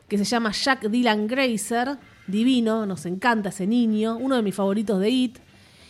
que 0.09 0.17
se 0.17 0.25
llama 0.25 0.51
Jack 0.51 0.89
Dylan 0.89 1.27
Grazer, 1.27 1.97
divino, 2.27 2.85
nos 2.85 3.05
encanta 3.05 3.49
ese 3.49 3.67
niño, 3.67 4.17
uno 4.17 4.35
de 4.35 4.41
mis 4.41 4.55
favoritos 4.55 4.99
de 4.99 5.09
It. 5.09 5.39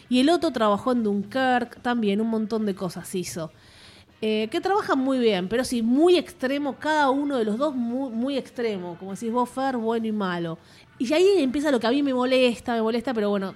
Y 0.09 0.19
el 0.19 0.29
otro 0.29 0.51
trabajó 0.51 0.91
en 0.91 1.03
Dunkirk, 1.03 1.81
también 1.81 2.21
un 2.21 2.29
montón 2.29 2.65
de 2.65 2.75
cosas 2.75 3.13
hizo. 3.15 3.51
Eh, 4.21 4.47
que 4.49 4.61
trabajan 4.61 4.97
muy 4.97 5.19
bien, 5.19 5.49
pero 5.49 5.63
sí, 5.63 5.81
muy 5.81 6.17
extremo, 6.17 6.77
cada 6.77 7.09
uno 7.09 7.37
de 7.37 7.45
los 7.45 7.57
dos 7.57 7.75
muy, 7.75 8.11
muy 8.11 8.37
extremo, 8.37 8.97
como 8.97 9.13
decís 9.13 9.31
vos, 9.31 9.49
Fer, 9.49 9.77
bueno 9.77 10.07
y 10.07 10.11
malo. 10.11 10.57
Y 10.97 11.11
ahí 11.13 11.27
empieza 11.39 11.69
lo 11.69 11.79
que 11.79 11.87
a 11.87 11.91
mí 11.91 12.01
me 12.01 12.13
molesta, 12.13 12.73
me 12.73 12.81
molesta, 12.81 13.13
pero 13.13 13.29
bueno, 13.29 13.55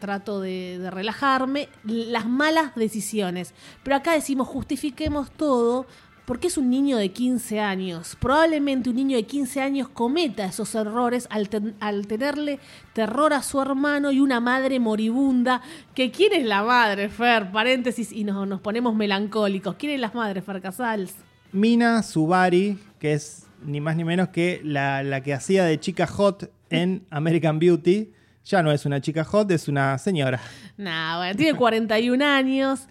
trato 0.00 0.40
de, 0.40 0.78
de 0.78 0.90
relajarme, 0.90 1.68
las 1.84 2.26
malas 2.26 2.74
decisiones. 2.74 3.52
Pero 3.82 3.96
acá 3.96 4.12
decimos, 4.12 4.48
justifiquemos 4.48 5.30
todo, 5.30 5.86
porque 6.28 6.46
es 6.46 6.56
un 6.58 6.68
niño 6.70 6.98
de 6.98 7.08
15 7.10 7.58
años. 7.58 8.16
Probablemente 8.20 8.90
un 8.90 8.96
niño 8.96 9.16
de 9.16 9.24
15 9.24 9.60
años 9.62 9.88
cometa 9.88 10.44
esos 10.44 10.72
errores 10.74 11.26
al, 11.30 11.48
ten- 11.48 11.74
al 11.80 12.06
tenerle 12.06 12.60
terror 12.92 13.32
a 13.32 13.42
su 13.42 13.60
hermano 13.60 14.12
y 14.12 14.20
una 14.20 14.38
madre 14.38 14.78
moribunda. 14.78 15.62
Que 15.94 16.10
¿Quién 16.12 16.34
es 16.34 16.44
la 16.44 16.62
madre, 16.62 17.08
Fer? 17.08 17.50
Paréntesis, 17.50 18.12
y 18.12 18.22
nos, 18.24 18.46
nos 18.46 18.60
ponemos 18.60 18.94
melancólicos. 18.94 19.74
¿Quién 19.76 19.92
es 19.92 20.00
la 20.00 20.12
madre, 20.14 20.42
Fer 20.42 20.60
Casals? 20.60 21.14
Mina 21.50 22.02
Subari, 22.02 22.78
que 23.00 23.14
es 23.14 23.46
ni 23.64 23.80
más 23.80 23.96
ni 23.96 24.04
menos 24.04 24.28
que 24.28 24.60
la, 24.62 25.02
la 25.02 25.22
que 25.22 25.32
hacía 25.34 25.64
de 25.64 25.80
chica 25.80 26.06
hot 26.06 26.52
en 26.70 27.06
American 27.10 27.58
Beauty, 27.58 28.12
ya 28.44 28.62
no 28.62 28.70
es 28.70 28.84
una 28.86 29.00
chica 29.00 29.24
hot, 29.24 29.50
es 29.50 29.66
una 29.66 29.96
señora. 29.98 30.40
Nah, 30.76 31.16
bueno, 31.18 31.36
tiene 31.36 31.56
41 31.58 32.24
años, 32.24 32.86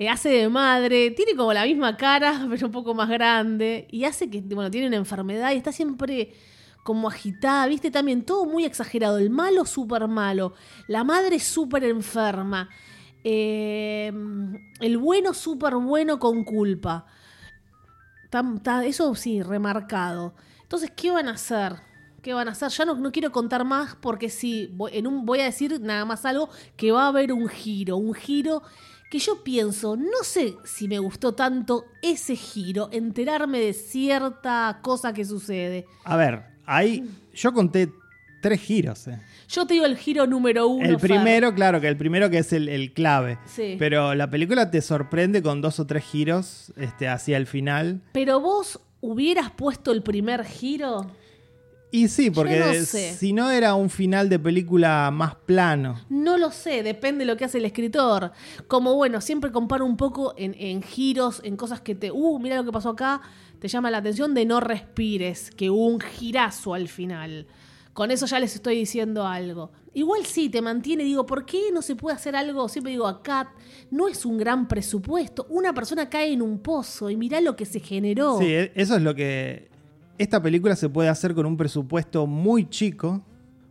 eh, 0.00 0.08
hace 0.08 0.30
de 0.30 0.48
madre, 0.48 1.10
tiene 1.10 1.36
como 1.36 1.52
la 1.52 1.66
misma 1.66 1.94
cara, 1.98 2.46
pero 2.50 2.68
un 2.68 2.72
poco 2.72 2.94
más 2.94 3.10
grande, 3.10 3.86
y 3.90 4.04
hace 4.04 4.30
que, 4.30 4.40
bueno, 4.40 4.70
tiene 4.70 4.86
una 4.86 4.96
enfermedad 4.96 5.52
y 5.52 5.56
está 5.56 5.72
siempre 5.72 6.32
como 6.82 7.06
agitada, 7.06 7.66
viste, 7.66 7.90
también 7.90 8.24
todo 8.24 8.46
muy 8.46 8.64
exagerado, 8.64 9.18
el 9.18 9.28
malo 9.28 9.66
súper 9.66 10.08
malo, 10.08 10.54
la 10.88 11.04
madre 11.04 11.38
súper 11.38 11.84
enferma, 11.84 12.70
eh, 13.24 14.10
el 14.80 14.96
bueno 14.96 15.34
súper 15.34 15.74
bueno 15.74 16.18
con 16.18 16.44
culpa. 16.44 17.04
Eso 18.84 19.14
sí, 19.14 19.42
remarcado. 19.42 20.34
Entonces, 20.62 20.90
¿qué 20.96 21.10
van 21.10 21.28
a 21.28 21.32
hacer? 21.32 21.74
¿Qué 22.22 22.32
van 22.32 22.48
a 22.48 22.52
hacer? 22.52 22.70
Ya 22.70 22.86
no, 22.86 22.94
no 22.94 23.12
quiero 23.12 23.32
contar 23.32 23.66
más 23.66 23.96
porque 23.96 24.30
sí, 24.30 24.74
en 24.92 25.06
un, 25.06 25.26
voy 25.26 25.40
a 25.40 25.44
decir 25.44 25.78
nada 25.78 26.06
más 26.06 26.24
algo 26.24 26.48
que 26.78 26.90
va 26.90 27.04
a 27.04 27.08
haber 27.08 27.34
un 27.34 27.48
giro, 27.48 27.98
un 27.98 28.14
giro 28.14 28.62
que 29.10 29.18
yo 29.18 29.42
pienso, 29.42 29.96
no 29.96 30.22
sé 30.22 30.54
si 30.64 30.86
me 30.88 30.98
gustó 30.98 31.32
tanto 31.34 31.84
ese 32.00 32.36
giro, 32.36 32.88
enterarme 32.92 33.58
de 33.58 33.72
cierta 33.72 34.78
cosa 34.82 35.12
que 35.12 35.24
sucede. 35.24 35.86
A 36.04 36.16
ver, 36.16 36.44
ahí 36.64 37.04
yo 37.34 37.52
conté 37.52 37.90
tres 38.40 38.60
giros. 38.60 39.08
eh. 39.08 39.18
Yo 39.48 39.66
te 39.66 39.74
digo 39.74 39.84
el 39.86 39.96
giro 39.96 40.26
número 40.28 40.68
uno. 40.68 40.84
El 40.88 41.00
Fer. 41.00 41.10
primero, 41.10 41.52
claro, 41.54 41.80
que 41.80 41.88
el 41.88 41.96
primero 41.96 42.30
que 42.30 42.38
es 42.38 42.52
el, 42.52 42.68
el 42.68 42.92
clave. 42.92 43.38
Sí. 43.46 43.74
Pero 43.78 44.14
la 44.14 44.30
película 44.30 44.70
te 44.70 44.80
sorprende 44.80 45.42
con 45.42 45.60
dos 45.60 45.80
o 45.80 45.86
tres 45.86 46.04
giros 46.04 46.72
este, 46.76 47.08
hacia 47.08 47.36
el 47.36 47.46
final. 47.48 48.00
Pero 48.12 48.38
vos 48.38 48.80
hubieras 49.00 49.50
puesto 49.50 49.90
el 49.90 50.02
primer 50.02 50.44
giro. 50.44 51.10
Y 51.92 52.08
sí, 52.08 52.30
porque 52.30 52.58
no 52.60 52.72
sé. 52.84 53.14
si 53.14 53.32
no 53.32 53.50
era 53.50 53.74
un 53.74 53.90
final 53.90 54.28
de 54.28 54.38
película 54.38 55.10
más 55.10 55.34
plano. 55.34 56.00
No 56.08 56.38
lo 56.38 56.50
sé, 56.52 56.82
depende 56.82 57.24
de 57.24 57.32
lo 57.32 57.36
que 57.36 57.44
hace 57.44 57.58
el 57.58 57.64
escritor. 57.64 58.32
Como 58.68 58.94
bueno, 58.94 59.20
siempre 59.20 59.50
comparo 59.50 59.84
un 59.84 59.96
poco 59.96 60.34
en, 60.36 60.54
en 60.58 60.82
giros, 60.82 61.40
en 61.44 61.56
cosas 61.56 61.80
que 61.80 61.94
te. 61.94 62.10
Uh, 62.12 62.38
mira 62.38 62.56
lo 62.56 62.64
que 62.64 62.72
pasó 62.72 62.90
acá. 62.90 63.20
Te 63.58 63.68
llama 63.68 63.90
la 63.90 63.98
atención 63.98 64.32
de 64.34 64.46
no 64.46 64.60
respires, 64.60 65.50
que 65.50 65.68
hubo 65.68 65.86
un 65.86 66.00
girazo 66.00 66.74
al 66.74 66.88
final. 66.88 67.46
Con 67.92 68.10
eso 68.10 68.24
ya 68.26 68.38
les 68.38 68.54
estoy 68.54 68.76
diciendo 68.76 69.26
algo. 69.26 69.72
Igual 69.92 70.24
sí, 70.24 70.48
te 70.48 70.62
mantiene, 70.62 71.02
digo, 71.02 71.26
¿por 71.26 71.44
qué 71.44 71.70
no 71.72 71.82
se 71.82 71.96
puede 71.96 72.14
hacer 72.16 72.36
algo? 72.36 72.68
Siempre 72.68 72.92
digo, 72.92 73.06
acá 73.08 73.52
no 73.90 74.06
es 74.06 74.24
un 74.24 74.38
gran 74.38 74.68
presupuesto. 74.68 75.46
Una 75.50 75.74
persona 75.74 76.08
cae 76.08 76.32
en 76.32 76.40
un 76.42 76.60
pozo 76.60 77.10
y 77.10 77.16
mirá 77.16 77.40
lo 77.40 77.56
que 77.56 77.66
se 77.66 77.80
generó. 77.80 78.38
Sí, 78.38 78.46
e- 78.46 78.72
eso 78.76 78.96
es 78.96 79.02
lo 79.02 79.14
que. 79.14 79.69
Esta 80.20 80.42
película 80.42 80.76
se 80.76 80.90
puede 80.90 81.08
hacer 81.08 81.34
con 81.34 81.46
un 81.46 81.56
presupuesto 81.56 82.26
muy 82.26 82.68
chico 82.68 83.24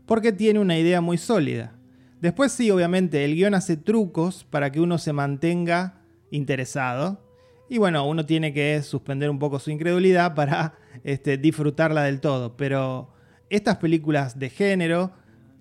porque 0.07 0.31
tiene 0.31 0.57
una 0.57 0.79
idea 0.79 0.99
muy 0.99 1.19
sólida. 1.19 1.73
Después 2.21 2.51
sí, 2.51 2.71
obviamente, 2.71 3.23
el 3.23 3.35
guion 3.35 3.53
hace 3.53 3.77
trucos 3.77 4.45
para 4.49 4.71
que 4.71 4.81
uno 4.81 4.97
se 4.97 5.13
mantenga 5.13 6.01
interesado. 6.31 7.23
Y 7.69 7.77
bueno, 7.77 8.07
uno 8.07 8.25
tiene 8.25 8.51
que 8.51 8.81
suspender 8.81 9.29
un 9.29 9.37
poco 9.37 9.59
su 9.59 9.69
incredulidad 9.69 10.33
para 10.33 10.73
este, 11.03 11.37
disfrutarla 11.37 12.01
del 12.05 12.19
todo. 12.19 12.57
Pero 12.57 13.11
estas 13.51 13.77
películas 13.77 14.39
de 14.39 14.49
género, 14.49 15.11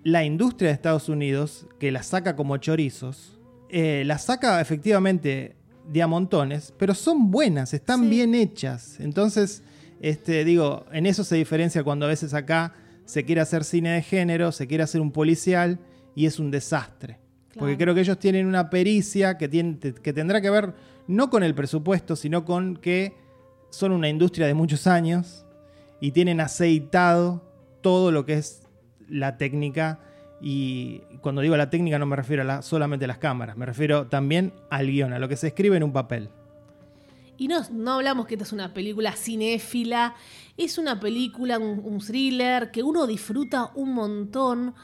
la 0.05 0.25
industria 0.25 0.69
de 0.71 0.75
Estados 0.75 1.11
Unidos, 1.11 1.67
que 1.79 1.93
las 1.93 2.07
saca 2.07 2.35
como 2.35 2.57
chorizos, 2.57 3.39
eh, 3.69 4.05
las 4.07 4.25
saca 4.25 4.59
efectivamente 4.63 5.55
de 5.87 6.01
a 6.03 6.07
montones, 6.07 6.73
pero 6.79 6.95
son 6.95 7.31
buenas, 7.31 7.75
están 7.75 8.05
Sí. 8.05 8.09
bien 8.09 8.35
hechas. 8.35 8.99
Entonces, 9.01 9.63
este, 10.01 10.45
digo, 10.45 10.85
en 10.93 11.07
eso 11.07 11.25
se 11.25 11.37
diferencia 11.37 11.83
cuando 11.85 12.07
a 12.07 12.09
veces 12.09 12.35
acá 12.35 12.75
se 13.05 13.25
quiere 13.25 13.41
hacer 13.41 13.65
cine 13.65 13.91
de 13.91 14.03
género, 14.03 14.53
se 14.53 14.67
quiere 14.67 14.85
hacer 14.85 15.01
un 15.01 15.13
policial 15.13 15.79
y 16.15 16.27
es 16.27 16.39
un 16.39 16.51
desastre. 16.51 17.19
Porque 17.59 17.77
creo 17.77 17.95
que 17.95 18.03
ellos 18.03 18.19
tienen 18.19 18.47
una 18.47 18.71
pericia 18.71 19.37
que, 19.39 19.49
tiene, 19.49 19.79
que 19.79 20.13
tendrá 20.13 20.41
que 20.41 20.51
ver 20.51 20.75
no 21.09 21.29
con 21.31 21.43
el 21.43 21.55
presupuesto, 21.55 22.15
sino 22.15 22.45
con 22.45 22.77
que 22.77 23.15
son 23.71 23.93
una 23.93 24.09
industria 24.09 24.47
de 24.47 24.55
muchos 24.55 24.87
años 24.87 25.45
y 26.01 26.13
tienen 26.13 26.41
aceitado 26.41 27.43
todo 27.81 28.13
lo 28.13 28.25
que 28.27 28.35
es 28.35 28.63
la 29.09 29.37
técnica. 29.39 29.99
Y 30.41 31.01
cuando 31.21 31.41
digo 31.41 31.57
la 31.57 31.69
técnica 31.71 31.99
no 31.99 32.07
me 32.07 32.15
refiero 32.15 32.43
a 32.43 32.45
la- 32.45 32.63
solamente 32.63 33.07
a 33.07 33.09
las 33.09 33.19
cámaras, 33.19 33.57
me 33.57 33.67
refiero 33.67 34.07
también 34.07 34.53
al 34.71 34.87
guion, 34.87 35.13
a 35.13 35.19
lo 35.19 35.29
que 35.29 35.37
se 35.37 35.49
escribe 35.49 35.77
en 35.77 35.83
un 35.83 35.93
papel. 35.93 36.29
Y 37.39 37.47
no, 37.47 37.63
no 37.71 37.93
hablamos 37.93 38.27
que 38.27 38.35
esta 38.35 38.45
es 38.45 38.53
una 38.53 38.75
película 38.75 39.13
cinéfila, 39.13 40.17
es 40.57 40.77
una 40.77 40.99
película, 40.99 41.59
un, 41.61 42.01
thriller 42.01 42.73
que 42.73 42.83
uno 42.83 43.07
disfruta 43.07 43.71
un 43.77 43.95
montón, 43.95 44.75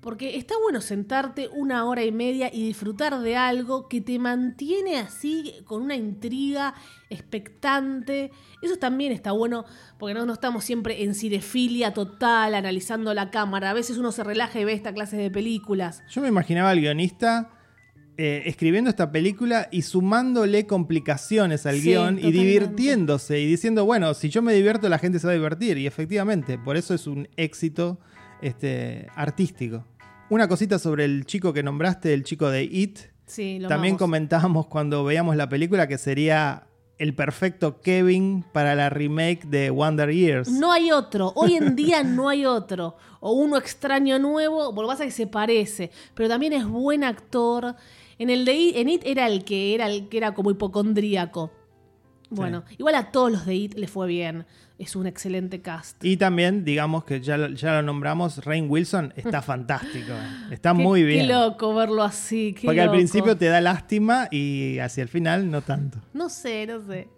porque 0.00 0.36
está 0.38 0.54
bueno 0.62 0.80
sentarte 0.80 1.48
una 1.48 1.84
hora 1.84 2.02
y 2.02 2.10
media 2.10 2.50
y 2.50 2.66
disfrutar 2.66 3.20
de 3.20 3.36
algo 3.36 3.88
que 3.88 4.00
te 4.00 4.18
mantiene 4.18 4.96
así 4.96 5.54
con 5.66 5.82
una 5.82 5.94
intriga 5.94 6.74
expectante. 7.10 8.32
Eso 8.62 8.76
también 8.76 9.12
está 9.12 9.32
bueno, 9.32 9.66
porque 9.98 10.14
no, 10.14 10.24
no 10.24 10.32
estamos 10.32 10.64
siempre 10.64 11.04
en 11.04 11.14
cinefilia 11.14 11.92
total, 11.92 12.54
analizando 12.54 13.12
la 13.12 13.30
cámara. 13.30 13.68
A 13.68 13.74
veces 13.74 13.98
uno 13.98 14.12
se 14.12 14.24
relaja 14.24 14.58
y 14.58 14.64
ve 14.64 14.72
esta 14.72 14.94
clase 14.94 15.18
de 15.18 15.30
películas. 15.30 16.02
Yo 16.08 16.22
me 16.22 16.28
imaginaba 16.28 16.70
al 16.70 16.80
guionista 16.80 17.50
eh, 18.18 18.42
escribiendo 18.46 18.90
esta 18.90 19.10
película 19.10 19.68
y 19.70 19.82
sumándole 19.82 20.66
complicaciones 20.66 21.64
al 21.66 21.76
Sí, 21.76 21.88
guion 21.90 22.18
y 22.18 22.30
divirtiéndose 22.30 23.40
y 23.40 23.46
diciendo, 23.46 23.84
bueno, 23.84 24.12
si 24.14 24.28
yo 24.28 24.42
me 24.42 24.52
divierto 24.52 24.88
la 24.88 24.98
gente 24.98 25.18
se 25.18 25.26
va 25.26 25.32
a 25.32 25.36
divertir. 25.36 25.78
Y 25.78 25.86
efectivamente, 25.86 26.58
por 26.58 26.76
eso 26.76 26.94
es 26.94 27.06
un 27.06 27.28
éxito 27.36 27.98
este, 28.42 29.06
artístico. 29.14 29.84
Una 30.28 30.48
cosita 30.48 30.78
sobre 30.78 31.04
el 31.04 31.24
chico 31.26 31.52
que 31.52 31.62
nombraste, 31.62 32.12
el 32.12 32.24
chico 32.24 32.50
de 32.50 32.64
It. 32.64 32.98
Sí, 33.26 33.58
lo 33.58 33.68
También 33.68 33.92
amamos. 33.92 34.00
comentábamos 34.00 34.66
cuando 34.66 35.04
veíamos 35.04 35.36
la 35.36 35.48
película 35.48 35.86
que 35.86 35.96
sería 35.98 36.66
el 36.98 37.14
perfecto 37.14 37.80
Kevin 37.80 38.44
para 38.52 38.74
la 38.74 38.88
remake 38.90 39.44
de 39.46 39.70
Wonder 39.70 40.12
Years. 40.12 40.48
No 40.48 40.70
hay 40.70 40.92
otro. 40.92 41.32
Hoy 41.34 41.54
en 41.54 41.74
día 41.74 42.04
no 42.04 42.28
hay 42.28 42.44
otro. 42.46 42.96
O 43.20 43.32
uno 43.32 43.56
extraño 43.56 44.18
nuevo, 44.18 44.74
por 44.74 44.84
lo 44.84 44.88
que 44.88 44.92
pasa 44.92 45.04
que 45.04 45.10
se 45.10 45.26
parece. 45.26 45.90
Pero 46.14 46.28
también 46.28 46.52
es 46.52 46.66
buen 46.66 47.04
actor. 47.04 47.74
En 48.22 48.30
el 48.30 48.44
de 48.44 48.54
It, 48.54 48.76
en 48.76 48.88
It 48.88 49.02
era 49.04 49.26
el 49.26 49.42
que 49.44 49.74
era 49.74 49.88
el 49.88 50.08
que 50.08 50.16
era 50.18 50.32
como 50.32 50.50
hipocondríaco. 50.50 51.50
Bueno, 52.30 52.64
igual 52.78 52.94
a 52.94 53.10
todos 53.10 53.30
los 53.32 53.44
de 53.46 53.54
It 53.56 53.74
le 53.74 53.88
fue 53.88 54.06
bien. 54.06 54.46
Es 54.78 54.96
un 54.96 55.06
excelente 55.06 55.60
cast. 55.60 56.02
Y 56.04 56.16
también, 56.16 56.64
digamos 56.64 57.04
que 57.04 57.20
ya 57.20 57.36
lo, 57.36 57.48
ya 57.48 57.74
lo 57.74 57.82
nombramos, 57.82 58.44
Rain 58.44 58.66
Wilson 58.70 59.12
está 59.16 59.42
fantástico. 59.52 60.12
Está 60.50 60.72
Qué- 60.72 60.82
muy 60.82 61.02
bien. 61.02 61.26
Qué 61.26 61.32
loco 61.32 61.74
verlo 61.74 62.02
así. 62.02 62.54
qué 62.54 62.66
Porque 62.66 62.80
al 62.80 62.90
principio 62.90 63.36
te 63.36 63.46
da 63.46 63.60
lástima 63.60 64.28
y 64.30 64.78
hacia 64.78 65.02
el 65.02 65.08
final 65.08 65.50
no 65.50 65.60
tanto. 65.62 65.98
No 66.14 66.28
sé, 66.28 66.66
no 66.66 66.80
sé. 66.86 67.08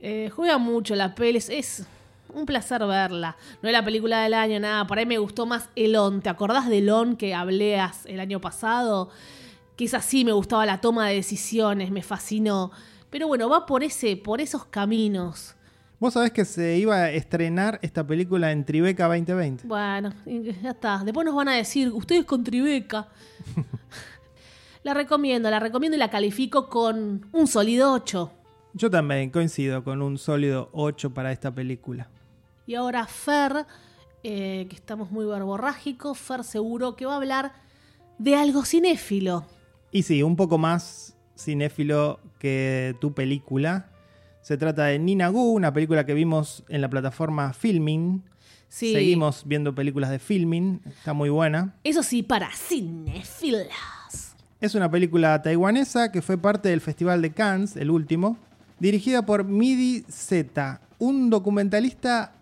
Eh, 0.00 0.28
juega 0.34 0.58
mucho 0.58 0.94
la 0.96 1.14
peli, 1.14 1.38
es, 1.38 1.48
es 1.48 1.86
un 2.34 2.46
placer 2.46 2.84
verla. 2.86 3.36
No 3.62 3.68
es 3.68 3.72
la 3.72 3.84
película 3.84 4.22
del 4.22 4.34
año, 4.34 4.58
nada. 4.60 4.86
Por 4.86 4.98
ahí 4.98 5.06
me 5.06 5.18
gustó 5.18 5.46
más 5.46 5.68
Elon. 5.76 6.20
¿Te 6.20 6.28
acordás 6.28 6.68
de 6.68 6.78
Elon 6.78 7.16
que 7.16 7.32
hablé 7.34 7.78
el 8.06 8.20
año 8.20 8.40
pasado? 8.40 9.10
Que 9.80 9.86
es 9.86 9.94
así, 9.94 10.26
me 10.26 10.32
gustaba 10.32 10.66
la 10.66 10.78
toma 10.78 11.08
de 11.08 11.14
decisiones, 11.14 11.90
me 11.90 12.02
fascinó. 12.02 12.70
Pero 13.08 13.28
bueno, 13.28 13.48
va 13.48 13.64
por 13.64 13.82
ese, 13.82 14.14
por 14.14 14.42
esos 14.42 14.66
caminos. 14.66 15.54
Vos 15.98 16.12
sabés 16.12 16.32
que 16.32 16.44
se 16.44 16.76
iba 16.76 16.96
a 16.96 17.10
estrenar 17.10 17.78
esta 17.80 18.06
película 18.06 18.52
en 18.52 18.66
Tribeca 18.66 19.06
2020. 19.06 19.66
Bueno, 19.66 20.12
ya 20.26 20.72
está. 20.72 21.00
Después 21.02 21.24
nos 21.24 21.34
van 21.34 21.48
a 21.48 21.54
decir, 21.54 21.88
ustedes 21.94 22.26
con 22.26 22.44
Tribeca. 22.44 23.08
la 24.82 24.92
recomiendo, 24.92 25.48
la 25.48 25.60
recomiendo 25.60 25.96
y 25.96 25.98
la 25.98 26.10
califico 26.10 26.68
con 26.68 27.26
un 27.32 27.46
sólido 27.46 27.90
8. 27.94 28.30
Yo 28.74 28.90
también 28.90 29.30
coincido 29.30 29.82
con 29.82 30.02
un 30.02 30.18
sólido 30.18 30.68
8 30.74 31.14
para 31.14 31.32
esta 31.32 31.54
película. 31.54 32.10
Y 32.66 32.74
ahora 32.74 33.06
Fer, 33.06 33.64
eh, 34.24 34.66
que 34.68 34.76
estamos 34.76 35.10
muy 35.10 35.24
verborrágicos, 35.24 36.18
Fer 36.18 36.44
seguro 36.44 36.96
que 36.96 37.06
va 37.06 37.14
a 37.14 37.16
hablar 37.16 37.52
de 38.18 38.36
algo 38.36 38.66
cinéfilo. 38.66 39.46
Y 39.92 40.02
sí, 40.02 40.22
un 40.22 40.36
poco 40.36 40.58
más 40.58 41.16
cinéfilo 41.36 42.20
que 42.38 42.94
tu 43.00 43.12
película. 43.12 43.90
Se 44.42 44.56
trata 44.56 44.84
de 44.84 44.98
Nina 44.98 45.28
Gu, 45.28 45.52
una 45.52 45.72
película 45.72 46.06
que 46.06 46.14
vimos 46.14 46.64
en 46.68 46.80
la 46.80 46.88
plataforma 46.88 47.52
Filming. 47.52 48.22
Sí. 48.68 48.92
Seguimos 48.92 49.42
viendo 49.46 49.74
películas 49.74 50.10
de 50.10 50.20
Filming, 50.20 50.80
está 50.86 51.12
muy 51.12 51.28
buena. 51.28 51.74
Eso 51.82 52.02
sí, 52.02 52.22
para 52.22 52.50
cinéfilos. 52.54 53.66
Es 54.60 54.74
una 54.74 54.90
película 54.90 55.42
taiwanesa 55.42 56.12
que 56.12 56.22
fue 56.22 56.38
parte 56.38 56.68
del 56.68 56.80
Festival 56.80 57.22
de 57.22 57.32
Cannes, 57.32 57.76
el 57.76 57.90
último, 57.90 58.36
dirigida 58.78 59.26
por 59.26 59.44
Midi 59.44 60.04
Z, 60.08 60.80
un 60.98 61.30
documentalista 61.30 62.34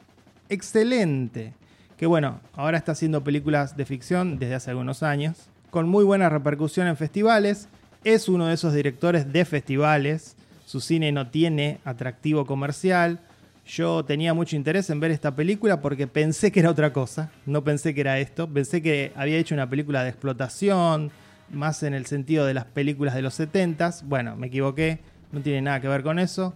excelente, 0.48 1.54
que 1.96 2.06
bueno, 2.06 2.40
ahora 2.54 2.76
está 2.76 2.92
haciendo 2.92 3.22
películas 3.22 3.76
de 3.76 3.86
ficción 3.86 4.38
desde 4.38 4.56
hace 4.56 4.70
algunos 4.70 5.02
años, 5.02 5.48
con 5.70 5.88
muy 5.88 6.04
buena 6.04 6.28
repercusión 6.28 6.86
en 6.86 6.96
festivales, 6.96 7.68
es 8.04 8.28
uno 8.28 8.46
de 8.46 8.54
esos 8.54 8.74
directores 8.74 9.32
de 9.32 9.44
festivales, 9.44 10.36
su 10.66 10.80
cine 10.80 11.12
no 11.12 11.28
tiene 11.28 11.78
atractivo 11.84 12.46
comercial, 12.46 13.20
yo 13.66 14.04
tenía 14.04 14.32
mucho 14.32 14.56
interés 14.56 14.88
en 14.90 15.00
ver 15.00 15.10
esta 15.10 15.36
película 15.36 15.80
porque 15.80 16.06
pensé 16.06 16.50
que 16.50 16.60
era 16.60 16.70
otra 16.70 16.92
cosa, 16.92 17.30
no 17.44 17.64
pensé 17.64 17.94
que 17.94 18.00
era 18.00 18.18
esto, 18.18 18.48
pensé 18.48 18.80
que 18.80 19.12
había 19.14 19.36
hecho 19.36 19.54
una 19.54 19.68
película 19.68 20.02
de 20.02 20.08
explotación, 20.08 21.10
más 21.50 21.82
en 21.82 21.94
el 21.94 22.06
sentido 22.06 22.46
de 22.46 22.54
las 22.54 22.64
películas 22.64 23.14
de 23.14 23.22
los 23.22 23.38
70s. 23.38 24.02
Bueno, 24.04 24.36
me 24.36 24.48
equivoqué, 24.48 25.00
no 25.32 25.40
tiene 25.40 25.62
nada 25.62 25.80
que 25.80 25.88
ver 25.88 26.02
con 26.02 26.18
eso. 26.18 26.54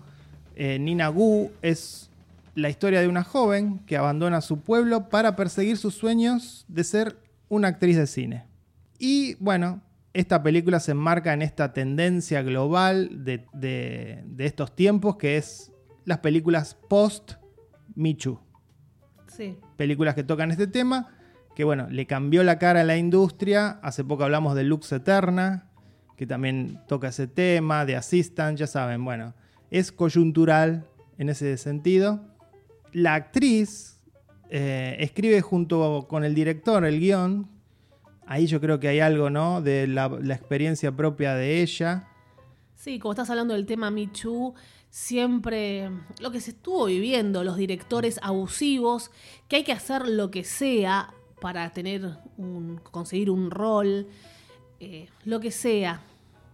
Eh, 0.55 0.79
Nina 0.79 1.09
Gu 1.09 1.51
es 1.63 2.11
la 2.55 2.69
historia 2.69 3.01
de 3.01 3.09
una 3.09 3.25
joven 3.25 3.81
que 3.87 3.97
abandona 3.97 4.41
su 4.41 4.61
pueblo 4.61 5.09
para 5.09 5.37
perseguir 5.37 5.79
sus 5.79 5.95
sueños 5.95 6.65
de 6.69 6.85
ser 6.85 7.17
una 7.49 7.69
actriz 7.69 7.97
de 7.97 8.07
cine. 8.07 8.52
Y 9.05 9.35
bueno, 9.41 9.83
esta 10.13 10.45
película 10.45 10.79
se 10.79 10.93
enmarca 10.93 11.33
en 11.33 11.43
esta 11.43 11.73
tendencia 11.73 12.43
global 12.43 13.25
de, 13.25 13.47
de- 13.53 14.23
de 14.27 14.47
estos 14.47 14.77
tiempos 14.77 15.17
que 15.17 15.37
es 15.37 15.73
las 16.05 16.19
películas 16.19 16.77
post-Michu 16.89 18.39
Sí. 19.27 19.57
películas 19.77 20.15
que 20.15 20.23
tocan 20.23 20.53
este 20.53 20.69
tema, 20.69 21.09
que 21.57 21.65
bueno, 21.65 21.89
le 21.91 22.07
cambió 22.07 22.45
la 22.45 22.59
cara 22.61 22.83
a 22.83 22.85
la 22.85 22.97
industria. 22.97 23.81
Hace 23.83 24.05
poco 24.05 24.23
hablamos 24.23 24.55
de 24.55 24.63
Lux 24.63 24.93
Eterna, 24.93 25.69
que 26.17 26.25
también 26.27 26.81
toca 26.87 27.09
ese 27.09 27.27
tema, 27.27 27.85
de 27.85 27.97
Assistant, 27.97 28.57
ya 28.57 28.69
saben, 28.69 29.05
bueno, 29.05 29.35
es 29.73 29.91
coyuntural 29.91 30.87
en 31.19 31.29
ese 31.31 31.57
sentido. 31.57 32.21
La 32.93 33.15
actriz 33.15 34.01
eh, 34.51 34.97
escribe 35.01 35.41
junto 35.41 36.07
con 36.09 36.23
el 36.25 36.35
director 36.37 36.85
el 36.85 37.01
guion. 37.01 37.49
Ahí 38.33 38.47
yo 38.47 38.63
creo 38.63 38.81
que 38.81 38.89
hay 38.89 38.99
algo, 39.01 39.29
¿no? 39.29 39.61
De 39.61 39.87
la, 39.87 40.09
la 40.09 40.33
experiencia 40.35 40.91
propia 40.91 41.35
de 41.35 41.61
ella. 41.61 42.09
Sí, 42.75 42.99
como 42.99 43.13
estás 43.13 43.29
hablando 43.29 43.53
del 43.53 43.67
tema 43.67 43.91
Michu, 43.91 44.55
siempre 44.89 45.91
lo 46.19 46.31
que 46.31 46.41
se 46.41 46.53
estuvo 46.53 46.87
viviendo, 46.87 47.45
los 47.45 47.59
directores 47.59 48.19
abusivos, 48.23 49.11
que 49.49 49.57
hay 49.57 49.65
que 49.65 49.73
hacer 49.73 50.09
lo 50.09 50.31
que 50.31 50.45
sea 50.45 51.13
para 51.43 51.75
tener 51.75 52.09
un, 52.39 52.81
conseguir 52.83 53.29
un 53.29 53.51
rol, 53.51 54.07
eh, 54.81 55.11
lo 55.27 55.39
que 55.39 55.51
sea. 55.51 56.01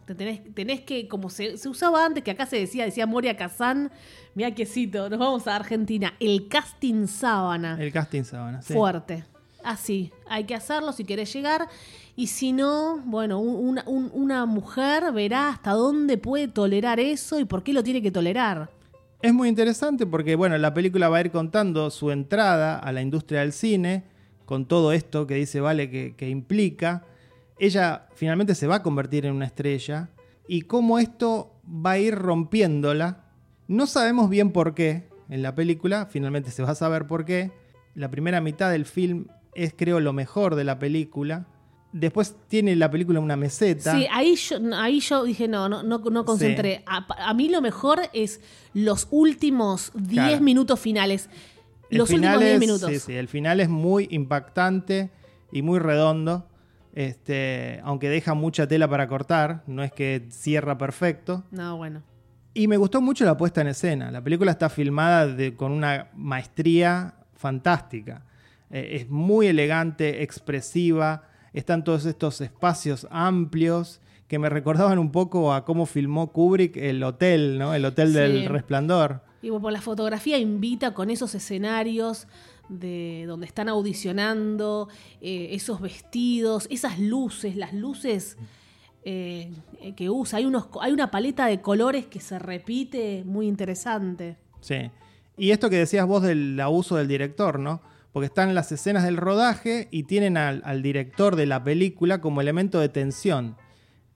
Te 0.04 0.16
tenés, 0.16 0.52
tenés 0.54 0.80
que, 0.80 1.06
como 1.06 1.30
se, 1.30 1.58
se 1.58 1.68
usaba 1.68 2.04
antes, 2.04 2.24
que 2.24 2.32
acá 2.32 2.46
se 2.46 2.56
decía, 2.56 2.86
decía 2.86 3.06
Moria 3.06 3.36
Kazan, 3.36 3.92
mira 4.34 4.52
quesito, 4.52 5.08
nos 5.08 5.20
vamos 5.20 5.46
a 5.46 5.54
Argentina, 5.54 6.14
el 6.18 6.48
casting 6.48 7.06
sábana. 7.06 7.80
El 7.80 7.92
casting 7.92 8.24
sábana. 8.24 8.62
sí. 8.62 8.74
Fuerte. 8.74 9.37
Así, 9.68 10.10
hay 10.26 10.44
que 10.44 10.54
hacerlo 10.54 10.92
si 10.92 11.04
querés 11.04 11.30
llegar. 11.30 11.68
Y 12.16 12.28
si 12.28 12.52
no, 12.52 13.02
bueno, 13.04 13.38
un- 13.38 13.68
una, 13.68 13.84
un- 13.86 14.10
una 14.14 14.46
mujer 14.46 15.12
verá 15.12 15.50
hasta 15.50 15.72
dónde 15.72 16.16
puede 16.16 16.48
tolerar 16.48 16.98
eso 17.00 17.38
y 17.38 17.44
por 17.44 17.62
qué 17.62 17.74
lo 17.74 17.82
tiene 17.82 18.00
que 18.00 18.10
tolerar. 18.10 18.70
Es 19.20 19.34
muy 19.34 19.46
interesante 19.48 20.06
porque, 20.06 20.36
bueno, 20.36 20.56
la 20.56 20.72
película 20.72 21.10
va 21.10 21.18
a 21.18 21.20
ir 21.20 21.30
contando 21.30 21.90
su 21.90 22.10
entrada 22.10 22.78
a 22.78 22.92
la 22.92 23.02
industria 23.02 23.40
del 23.40 23.52
cine, 23.52 24.04
con 24.46 24.64
todo 24.64 24.92
esto 24.92 25.26
que 25.26 25.34
dice 25.34 25.60
Vale 25.60 25.90
que 26.16 26.28
implica. 26.30 27.04
Ella 27.58 28.06
finalmente 28.14 28.54
se 28.54 28.66
va 28.66 28.76
a 28.76 28.82
convertir 28.82 29.26
en 29.26 29.34
una 29.34 29.44
estrella 29.44 30.08
y 30.46 30.62
cómo 30.62 30.98
esto 30.98 31.52
va 31.68 31.90
a 31.92 31.98
ir 31.98 32.14
rompiéndola. 32.14 33.24
No 33.66 33.86
sabemos 33.86 34.30
bien 34.30 34.50
por 34.50 34.74
qué 34.74 35.08
en 35.28 35.42
la 35.42 35.54
película, 35.54 36.06
finalmente 36.06 36.50
se 36.52 36.62
va 36.62 36.70
a 36.70 36.74
saber 36.74 37.06
por 37.06 37.26
qué. 37.26 37.50
La 37.94 38.10
primera 38.10 38.40
mitad 38.40 38.70
del 38.70 38.86
film 38.86 39.26
es, 39.54 39.74
creo, 39.76 40.00
lo 40.00 40.12
mejor 40.12 40.54
de 40.54 40.64
la 40.64 40.78
película. 40.78 41.46
Después 41.92 42.36
tiene 42.48 42.76
la 42.76 42.90
película 42.90 43.18
una 43.18 43.36
meseta. 43.36 43.92
Sí, 43.96 44.06
ahí 44.12 44.36
yo, 44.36 44.56
ahí 44.76 45.00
yo 45.00 45.24
dije, 45.24 45.48
no, 45.48 45.68
no, 45.68 45.82
no, 45.82 45.98
no 45.98 46.24
concentré. 46.24 46.82
A, 46.86 47.06
a 47.30 47.32
mí 47.34 47.48
lo 47.48 47.60
mejor 47.62 48.00
es 48.12 48.40
los 48.74 49.08
últimos 49.10 49.90
10 49.94 50.08
Claro. 50.12 50.40
minutos 50.44 50.78
finales. 50.78 51.30
El 51.90 51.98
Los 51.98 52.08
final 52.10 52.34
últimos 52.36 52.40
10 52.44 52.52
es- 52.54 52.60
minutos. 52.60 52.90
Sí, 52.90 52.98
sí, 52.98 53.12
el 53.14 53.28
final 53.28 53.60
es 53.60 53.70
muy 53.70 54.06
impactante 54.10 55.10
y 55.50 55.62
muy 55.62 55.78
redondo. 55.78 56.46
Este, 56.94 57.80
aunque 57.84 58.08
deja 58.10 58.34
mucha 58.34 58.66
tela 58.66 58.88
para 58.88 59.08
cortar, 59.08 59.62
no 59.66 59.82
es 59.82 59.92
que 59.92 60.26
cierra 60.30 60.76
perfecto. 60.76 61.44
No, 61.50 61.76
bueno. 61.76 62.02
Y 62.54 62.66
me 62.66 62.76
gustó 62.76 63.00
mucho 63.00 63.24
la 63.24 63.36
puesta 63.36 63.60
en 63.60 63.68
escena. 63.68 64.10
La 64.10 64.22
película 64.22 64.50
está 64.50 64.68
filmada 64.68 65.26
de- 65.26 65.54
con 65.54 65.72
una 65.72 66.10
maestría 66.14 67.14
fantástica. 67.34 68.24
Eh, 68.70 68.96
es 69.00 69.08
muy 69.10 69.46
elegante, 69.46 70.22
expresiva. 70.22 71.24
Están 71.52 71.84
todos 71.84 72.04
estos 72.06 72.40
espacios 72.40 73.06
amplios 73.10 74.00
que 74.28 74.38
me 74.38 74.48
recordaban 74.50 74.98
un 74.98 75.10
poco 75.10 75.52
a 75.54 75.64
cómo 75.64 75.86
filmó 75.86 76.32
Kubrick 76.32 76.76
el 76.76 77.02
hotel, 77.02 77.58
¿no? 77.58 77.74
El 77.74 77.84
hotel 77.86 78.08
Sí. 78.08 78.14
del 78.18 78.46
resplandor. 78.46 79.22
Y 79.40 79.50
por 79.50 79.72
la 79.72 79.80
fotografía 79.80 80.36
invita 80.38 80.92
con 80.94 81.10
esos 81.10 81.34
escenarios 81.34 82.26
de 82.68 83.24
donde 83.26 83.46
están 83.46 83.68
audicionando, 83.68 84.88
eh, 85.22 85.48
esos 85.52 85.80
vestidos, 85.80 86.66
esas 86.70 86.98
luces, 86.98 87.56
las 87.56 87.72
luces 87.72 88.36
eh, 89.04 89.50
que 89.96 90.10
usa. 90.10 90.38
Hay, 90.38 90.44
unos, 90.44 90.66
hay 90.82 90.92
una 90.92 91.10
paleta 91.10 91.46
de 91.46 91.62
colores 91.62 92.06
que 92.06 92.20
se 92.20 92.38
repite 92.38 93.22
muy 93.24 93.46
interesante. 93.46 94.36
Sí. 94.60 94.90
Y 95.38 95.52
esto 95.52 95.70
que 95.70 95.76
decías 95.76 96.06
vos 96.06 96.22
del 96.22 96.60
abuso 96.60 96.96
del 96.96 97.08
director, 97.08 97.58
¿no? 97.58 97.80
Porque 98.12 98.26
están 98.26 98.54
las 98.54 98.72
escenas 98.72 99.04
del 99.04 99.16
rodaje 99.16 99.88
y 99.90 100.04
tienen 100.04 100.36
al, 100.36 100.82
director 100.82 101.36
de 101.36 101.46
la 101.46 101.62
película 101.62 102.20
como 102.20 102.40
elemento 102.40 102.80
de 102.80 102.88
tensión, 102.88 103.56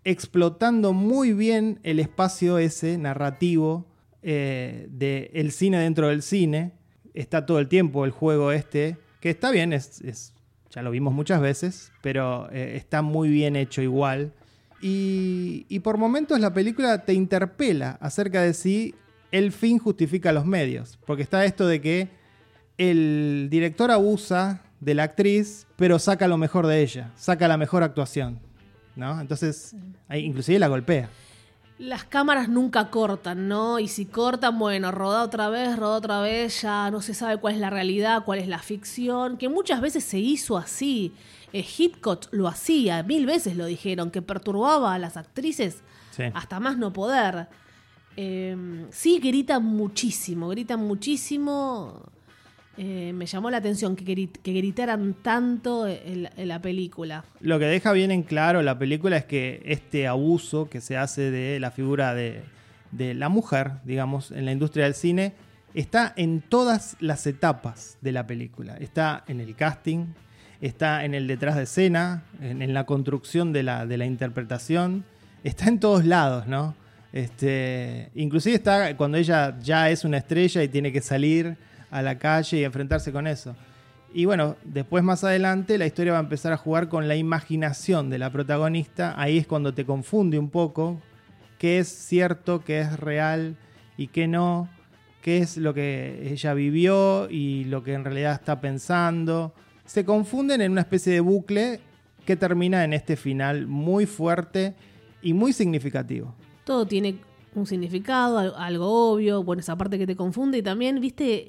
explotando 0.04 0.92
muy 0.92 1.32
bien 1.32 1.78
el 1.82 2.00
espacio 2.00 2.58
ese 2.58 2.98
narrativo 2.98 3.86
eh, 4.22 4.88
del 4.90 5.52
cine 5.52 5.78
dentro 5.78 6.08
del 6.08 6.22
cine. 6.22 6.72
Está 7.14 7.44
todo 7.46 7.58
el 7.58 7.68
tiempo 7.68 8.04
el 8.04 8.10
juego 8.10 8.52
este, 8.52 8.96
que 9.20 9.30
está 9.30 9.50
bien, 9.50 9.72
es, 9.72 10.00
es- 10.02 10.32
ya 10.70 10.80
lo 10.80 10.90
vimos 10.90 11.12
muchas 11.12 11.42
veces, 11.42 11.92
pero 12.00 12.48
eh, 12.50 12.76
está 12.76 13.02
muy 13.02 13.28
bien 13.28 13.56
hecho 13.56 13.82
igual. 13.82 14.32
Y, 14.80 15.66
y 15.68 15.80
por 15.80 15.98
momentos 15.98 16.40
la 16.40 16.54
película 16.54 17.04
te 17.04 17.12
interpela 17.12 17.98
acerca 18.00 18.40
de 18.42 18.54
si 18.54 18.94
el 19.32 19.52
fin 19.52 19.78
justifica 19.78 20.32
los 20.32 20.46
medios. 20.46 20.98
Porque 21.06 21.22
está 21.22 21.44
esto 21.44 21.66
de 21.66 21.82
que 21.82 22.08
el 22.78 23.48
director 23.50 23.90
abusa 23.90 24.62
de 24.80 24.94
la 24.94 25.04
actriz, 25.04 25.66
pero 25.76 25.98
saca 25.98 26.26
lo 26.28 26.36
mejor 26.38 26.66
de 26.66 26.82
ella, 26.82 27.10
saca 27.16 27.46
la 27.48 27.56
mejor 27.56 27.82
actuación. 27.82 28.40
¿no? 28.96 29.20
Entonces, 29.20 29.74
ahí, 30.08 30.24
inclusive 30.24 30.58
la 30.58 30.68
golpea. 30.68 31.08
Las 31.78 32.04
cámaras 32.04 32.48
nunca 32.48 32.90
cortan, 32.90 33.48
¿no? 33.48 33.78
Y 33.78 33.88
si 33.88 34.04
cortan, 34.06 34.58
bueno, 34.58 34.92
roda 34.92 35.22
otra 35.22 35.48
vez, 35.48 35.76
roda 35.78 35.96
otra 35.96 36.20
vez, 36.20 36.62
ya 36.62 36.90
no 36.90 37.00
se 37.00 37.14
sabe 37.14 37.38
cuál 37.38 37.54
es 37.54 37.60
la 37.60 37.70
realidad, 37.70 38.22
cuál 38.24 38.38
es 38.38 38.46
la 38.46 38.58
ficción, 38.60 39.36
que 39.36 39.48
muchas 39.48 39.80
veces 39.80 40.04
se 40.04 40.18
hizo 40.18 40.56
así. 40.58 41.12
Eh, 41.52 41.64
Hitchcock 41.76 42.26
lo 42.30 42.46
hacía, 42.46 43.02
mil 43.02 43.26
veces 43.26 43.56
lo 43.56 43.64
dijeron, 43.66 44.10
que 44.10 44.22
perturbaba 44.22 44.94
a 44.94 44.98
las 44.98 45.16
actrices 45.16 45.78
Sí. 46.10 46.24
hasta 46.34 46.60
más 46.60 46.76
no 46.76 46.92
poder. 46.92 47.48
Eh, 48.16 48.86
sí, 48.90 49.18
gritan 49.18 49.64
muchísimo, 49.64 50.48
gritan 50.50 50.80
muchísimo. 50.80 52.02
Eh, 52.78 53.12
me 53.14 53.26
llamó 53.26 53.50
la 53.50 53.58
atención 53.58 53.94
que, 53.96 54.04
grit- 54.04 54.38
que 54.42 54.52
gritaran 54.52 55.14
tanto 55.22 55.86
en, 55.86 56.22
la- 56.48 56.62
película. 56.62 57.24
Lo 57.40 57.58
que 57.58 57.66
deja 57.66 57.92
bien 57.92 58.10
en 58.10 58.22
claro 58.22 58.62
la 58.62 58.78
película 58.78 59.16
es 59.18 59.24
que 59.26 59.62
este 59.66 60.06
abuso 60.06 60.70
que 60.70 60.80
se 60.80 60.96
hace 60.96 61.30
de 61.30 61.60
la 61.60 61.70
figura 61.70 62.14
de, 62.14 62.42
la 63.14 63.28
mujer, 63.28 63.72
digamos, 63.84 64.30
en 64.30 64.44
la 64.46 64.52
industria 64.52 64.84
del 64.84 64.94
cine, 64.94 65.34
está 65.74 66.14
en 66.16 66.40
todas 66.40 66.96
las 67.00 67.26
etapas 67.26 67.98
de 68.00 68.12
la 68.12 68.26
película. 68.26 68.76
Está 68.78 69.24
en 69.28 69.40
el 69.40 69.54
casting, 69.54 70.06
está 70.62 71.04
en 71.04 71.14
el 71.14 71.26
detrás 71.26 71.56
de 71.56 71.64
escena, 71.64 72.22
en, 72.40 72.62
en 72.62 72.72
la 72.72 72.84
construcción 72.86 73.52
de 73.52 73.64
la, 73.64 73.84
de 73.86 73.98
la 73.98 74.06
interpretación, 74.06 75.04
está 75.44 75.68
en 75.68 75.78
todos 75.78 76.06
lados, 76.06 76.46
¿no? 76.46 76.74
Este, 77.12 78.08
inclusive 78.14 78.54
está 78.56 78.96
cuando 78.96 79.18
ella 79.18 79.58
ya 79.60 79.90
es 79.90 80.04
una 80.04 80.16
estrella 80.16 80.62
y 80.62 80.68
tiene 80.68 80.90
que 80.92 81.02
salir 81.02 81.56
a 81.92 82.02
la 82.02 82.18
calle 82.18 82.58
y 82.58 82.64
enfrentarse 82.64 83.12
con 83.12 83.26
eso. 83.28 83.54
Y 84.14 84.24
bueno, 84.24 84.56
después 84.64 85.02
más 85.04 85.22
adelante 85.24 85.78
la 85.78 85.86
historia 85.86 86.12
va 86.12 86.18
a 86.18 86.22
empezar 86.22 86.52
a 86.52 86.56
jugar 86.56 86.88
con 86.88 87.06
la 87.08 87.16
imaginación 87.16 88.10
de 88.10 88.18
la 88.18 88.30
protagonista. 88.30 89.14
Ahí 89.16 89.38
es 89.38 89.46
cuando 89.46 89.72
te 89.72 89.86
confunde 89.86 90.38
un 90.38 90.50
poco 90.50 91.00
qué 91.58 91.78
es 91.78 91.88
cierto, 91.88 92.62
qué 92.64 92.80
es 92.80 92.98
real 92.98 93.56
y 93.96 94.08
qué 94.08 94.26
no, 94.28 94.68
qué 95.22 95.38
es 95.38 95.56
lo 95.56 95.72
que 95.72 96.30
ella 96.32 96.52
vivió 96.52 97.30
y 97.30 97.64
lo 97.64 97.82
que 97.84 97.94
en 97.94 98.04
realidad 98.04 98.32
está 98.34 98.60
pensando. 98.60 99.54
Se 99.86 100.04
confunden 100.04 100.60
en 100.60 100.72
una 100.72 100.82
especie 100.82 101.12
de 101.12 101.20
bucle 101.20 101.80
que 102.26 102.36
termina 102.36 102.84
en 102.84 102.92
este 102.92 103.16
final 103.16 103.66
muy 103.66 104.04
fuerte 104.06 104.74
y 105.22 105.32
muy 105.32 105.52
significativo. 105.52 106.34
Todo 106.64 106.86
tiene 106.86 107.16
un 107.54 107.66
significado, 107.66 108.38
al- 108.38 108.54
algo 108.56 109.12
obvio, 109.12 109.42
bueno, 109.42 109.60
esa 109.60 109.76
parte 109.76 109.98
que 109.98 110.06
te 110.06 110.16
confunde 110.16 110.58
y 110.58 110.62
también, 110.62 111.00
viste, 111.00 111.46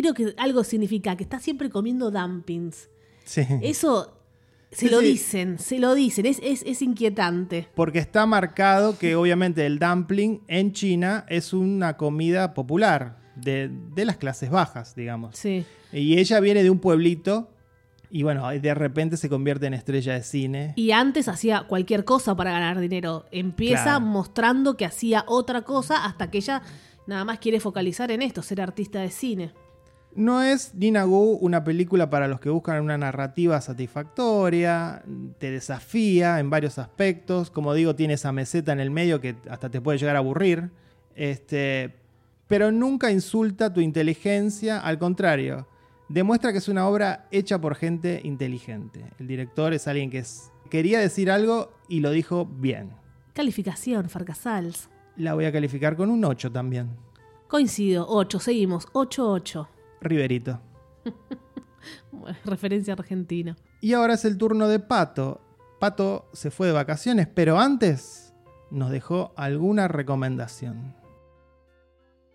creo 0.00 0.14
que 0.14 0.34
algo 0.36 0.64
significa 0.64 1.16
que 1.16 1.22
estás 1.24 1.42
siempre 1.42 1.70
comiendo 1.70 2.10
dumpings. 2.10 2.88
Sí. 3.24 3.42
Eso 3.62 4.12
se 4.70 4.86
Sí, 4.86 4.88
lo 4.88 5.00
sí. 5.00 5.06
dicen, 5.06 5.58
se 5.58 5.78
lo 5.78 5.94
dicen, 5.94 6.26
es, 6.26 6.40
es, 6.42 6.62
es 6.66 6.82
inquietante. 6.82 7.68
Porque 7.74 7.98
está 7.98 8.26
marcado 8.26 8.98
que 8.98 9.14
obviamente 9.16 9.64
el 9.66 9.78
dumpling 9.78 10.42
en 10.48 10.72
China 10.72 11.24
es 11.28 11.52
una 11.52 11.96
comida 11.96 12.52
popular 12.54 13.18
de, 13.36 13.70
de 13.94 14.04
las 14.04 14.16
clases 14.16 14.50
bajas, 14.50 14.94
digamos. 14.94 15.36
Sí. 15.36 15.64
Y 15.92 16.18
ella 16.18 16.40
viene 16.40 16.62
de 16.62 16.70
un 16.70 16.78
pueblito 16.80 17.50
y 18.10 18.22
bueno, 18.22 18.48
de 18.48 18.74
repente 18.74 19.16
se 19.16 19.28
convierte 19.28 19.66
en 19.66 19.74
estrella 19.74 20.14
de 20.14 20.22
cine. 20.22 20.72
Y 20.76 20.92
antes 20.92 21.26
hacía 21.28 21.64
cualquier 21.68 22.04
cosa 22.04 22.36
para 22.36 22.52
ganar 22.52 22.78
dinero. 22.80 23.24
Empieza 23.30 23.82
Claro. 23.84 24.00
mostrando 24.00 24.76
que 24.76 24.84
hacía 24.84 25.24
otra 25.26 25.62
cosa 25.62 26.04
hasta 26.04 26.30
que 26.30 26.38
ella 26.38 26.62
nada 27.06 27.24
más 27.24 27.38
quiere 27.38 27.60
focalizar 27.60 28.10
en 28.10 28.22
esto, 28.22 28.42
ser 28.42 28.60
artista 28.60 29.00
de 29.00 29.10
cine. 29.10 29.52
No 30.16 30.42
es 30.42 30.74
Nina 30.74 31.04
Gu 31.04 31.38
una 31.42 31.62
película 31.62 32.08
para 32.08 32.26
los 32.26 32.40
que 32.40 32.48
buscan 32.48 32.82
una 32.82 32.96
narrativa 32.96 33.60
satisfactoria, 33.60 35.02
te 35.38 35.50
desafía 35.50 36.40
en 36.40 36.48
varios 36.48 36.78
aspectos, 36.78 37.50
como 37.50 37.74
digo, 37.74 37.94
tiene 37.94 38.14
esa 38.14 38.32
meseta 38.32 38.72
en 38.72 38.80
el 38.80 38.90
medio 38.90 39.20
que 39.20 39.36
hasta 39.50 39.70
te 39.70 39.80
puede 39.80 39.98
llegar 39.98 40.16
a 40.16 40.20
aburrir, 40.20 40.70
este, 41.14 41.94
pero 42.46 42.72
nunca 42.72 43.10
insulta 43.10 43.72
tu 43.74 43.80
inteligencia, 43.80 44.78
al 44.80 44.98
contrario, 44.98 45.66
demuestra 46.08 46.50
que 46.52 46.58
es 46.58 46.68
una 46.68 46.88
obra 46.88 47.26
hecha 47.30 47.60
por 47.60 47.74
gente 47.74 48.20
inteligente. 48.24 49.04
El 49.18 49.26
director 49.26 49.74
es 49.74 49.86
alguien 49.86 50.10
que 50.10 50.18
es- 50.18 50.50
quería 50.70 50.98
decir 50.98 51.30
algo 51.30 51.72
y 51.88 52.00
lo 52.00 52.10
dijo 52.10 52.46
bien. 52.46 52.90
Calificación, 53.34 54.08
Farcasals. 54.08 54.88
La 55.16 55.34
voy 55.34 55.44
a 55.44 55.52
calificar 55.52 55.94
con 55.94 56.08
un 56.10 56.24
8 56.24 56.50
también. 56.50 56.88
Coincido, 57.48 58.06
8, 58.08 58.38
seguimos, 58.40 58.88
8-8. 58.92 59.68
Riverito. 60.00 60.60
Referencia 62.44 62.94
argentina. 62.94 63.56
Y 63.80 63.92
ahora 63.92 64.14
es 64.14 64.24
el 64.24 64.38
turno 64.38 64.68
de 64.68 64.80
Pato. 64.80 65.40
Pato 65.78 66.28
se 66.32 66.50
fue 66.50 66.68
de 66.68 66.72
vacaciones, 66.72 67.28
pero 67.32 67.58
antes 67.58 68.34
nos 68.70 68.90
dejó 68.90 69.32
alguna 69.36 69.88
recomendación. 69.88 70.94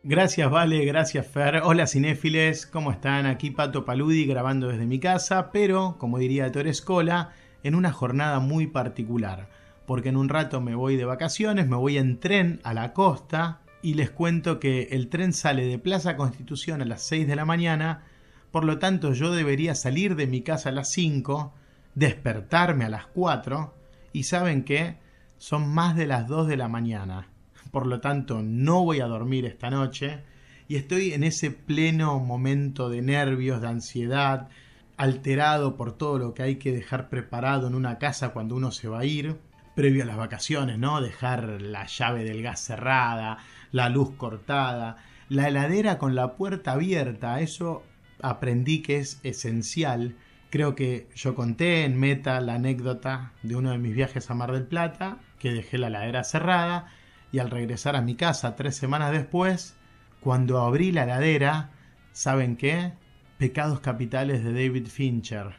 Gracias, 0.03 0.49
Vale, 0.49 0.83
gracias, 0.85 1.27
Fer. 1.27 1.61
Hola, 1.63 1.85
cinéfiles, 1.85 2.65
¿cómo 2.65 2.91
están? 2.91 3.27
Aquí 3.27 3.51
Pato 3.51 3.85
Paludi 3.85 4.25
grabando 4.25 4.69
desde 4.69 4.87
mi 4.87 4.99
casa, 4.99 5.51
pero, 5.51 5.97
como 5.99 6.17
diría 6.17 6.51
Torescola, 6.51 7.33
en 7.61 7.75
una 7.75 7.91
jornada 7.91 8.39
muy 8.39 8.65
particular. 8.65 9.47
Porque 9.85 10.09
en 10.09 10.17
un 10.17 10.29
rato 10.29 10.59
me 10.59 10.73
voy 10.73 10.95
de 10.95 11.05
vacaciones, 11.05 11.67
me 11.67 11.75
voy 11.75 11.97
en 11.97 12.19
tren 12.19 12.61
a 12.63 12.73
la 12.73 12.93
costa 12.93 13.61
y 13.81 13.95
les 13.95 14.11
cuento 14.11 14.59
que 14.59 14.89
el 14.91 15.09
tren 15.09 15.33
sale 15.33 15.65
de 15.65 15.79
Plaza 15.79 16.15
Constitución 16.15 16.81
a 16.81 16.85
las 16.85 17.03
6 17.03 17.27
de 17.27 17.35
la 17.35 17.45
mañana, 17.45 18.03
por 18.51 18.63
lo 18.63 18.79
tanto 18.79 19.13
yo 19.13 19.31
debería 19.31 19.75
salir 19.75 20.15
de 20.15 20.27
mi 20.27 20.41
casa 20.41 20.69
a 20.69 20.73
las 20.73 20.91
5, 20.91 21.53
despertarme 21.95 22.85
a 22.85 22.89
las 22.89 23.07
4 23.07 23.73
y 24.13 24.23
saben 24.23 24.63
qué, 24.63 24.97
son 25.37 25.67
más 25.73 25.95
de 25.95 26.05
las 26.07 26.27
2 26.27 26.47
de 26.47 26.57
la 26.57 26.67
mañana. 26.67 27.27
Por 27.71 27.87
lo 27.87 28.01
tanto, 28.01 28.41
no 28.43 28.83
voy 28.83 28.99
a 28.99 29.07
dormir 29.07 29.45
esta 29.45 29.69
noche 29.69 30.23
y 30.67 30.75
estoy 30.75 31.13
en 31.13 31.23
ese 31.23 31.51
pleno 31.51 32.19
momento 32.19 32.89
de 32.89 33.01
nervios, 33.01 33.61
de 33.61 33.67
ansiedad, 33.67 34.49
alterado 34.97 35.75
por 35.75 35.97
todo 35.97 36.19
lo 36.19 36.33
que 36.33 36.43
hay 36.43 36.55
que 36.57 36.71
dejar 36.71 37.09
preparado 37.09 37.67
en 37.67 37.75
una 37.75 37.97
casa 37.97 38.29
cuando 38.29 38.55
uno 38.55 38.71
se 38.71 38.87
va 38.87 38.99
a 38.99 39.05
ir, 39.05 39.37
previo 39.75 40.03
a 40.03 40.05
las 40.05 40.17
vacaciones, 40.17 40.77
¿no? 40.77 41.01
Dejar 41.01 41.61
la 41.61 41.87
llave 41.87 42.23
del 42.23 42.43
gas 42.43 42.59
cerrada, 42.59 43.39
la 43.71 43.89
luz 43.89 44.11
cortada, 44.17 44.97
la 45.29 45.47
heladera 45.47 45.97
con 45.97 46.15
la 46.15 46.35
puerta 46.35 46.73
abierta, 46.73 47.39
eso 47.39 47.83
aprendí 48.21 48.81
que 48.81 48.97
es 48.97 49.19
esencial. 49.23 50.15
Creo 50.49 50.75
que 50.75 51.07
yo 51.15 51.35
conté 51.35 51.85
en 51.85 51.99
Meta 51.99 52.41
la 52.41 52.55
anécdota 52.55 53.31
de 53.41 53.55
uno 53.55 53.71
de 53.71 53.77
mis 53.77 53.95
viajes 53.95 54.29
a 54.29 54.33
Mar 54.33 54.51
del 54.51 54.67
Plata, 54.67 55.19
que 55.39 55.53
dejé 55.53 55.77
la 55.77 55.87
heladera 55.87 56.23
cerrada 56.23 56.87
y 57.31 57.39
al 57.39 57.49
regresar 57.49 57.95
a 57.95 58.01
mi 58.01 58.15
casa 58.15 58.55
tres 58.55 58.75
semanas 58.75 59.11
después, 59.11 59.77
cuando 60.19 60.59
abrí 60.59 60.91
la 60.91 61.03
heladera, 61.03 61.71
¿saben 62.11 62.57
qué? 62.57 62.93
Pecados 63.37 63.79
capitales 63.79 64.43
de 64.43 64.51
David 64.51 64.87
Fincher. 64.87 65.55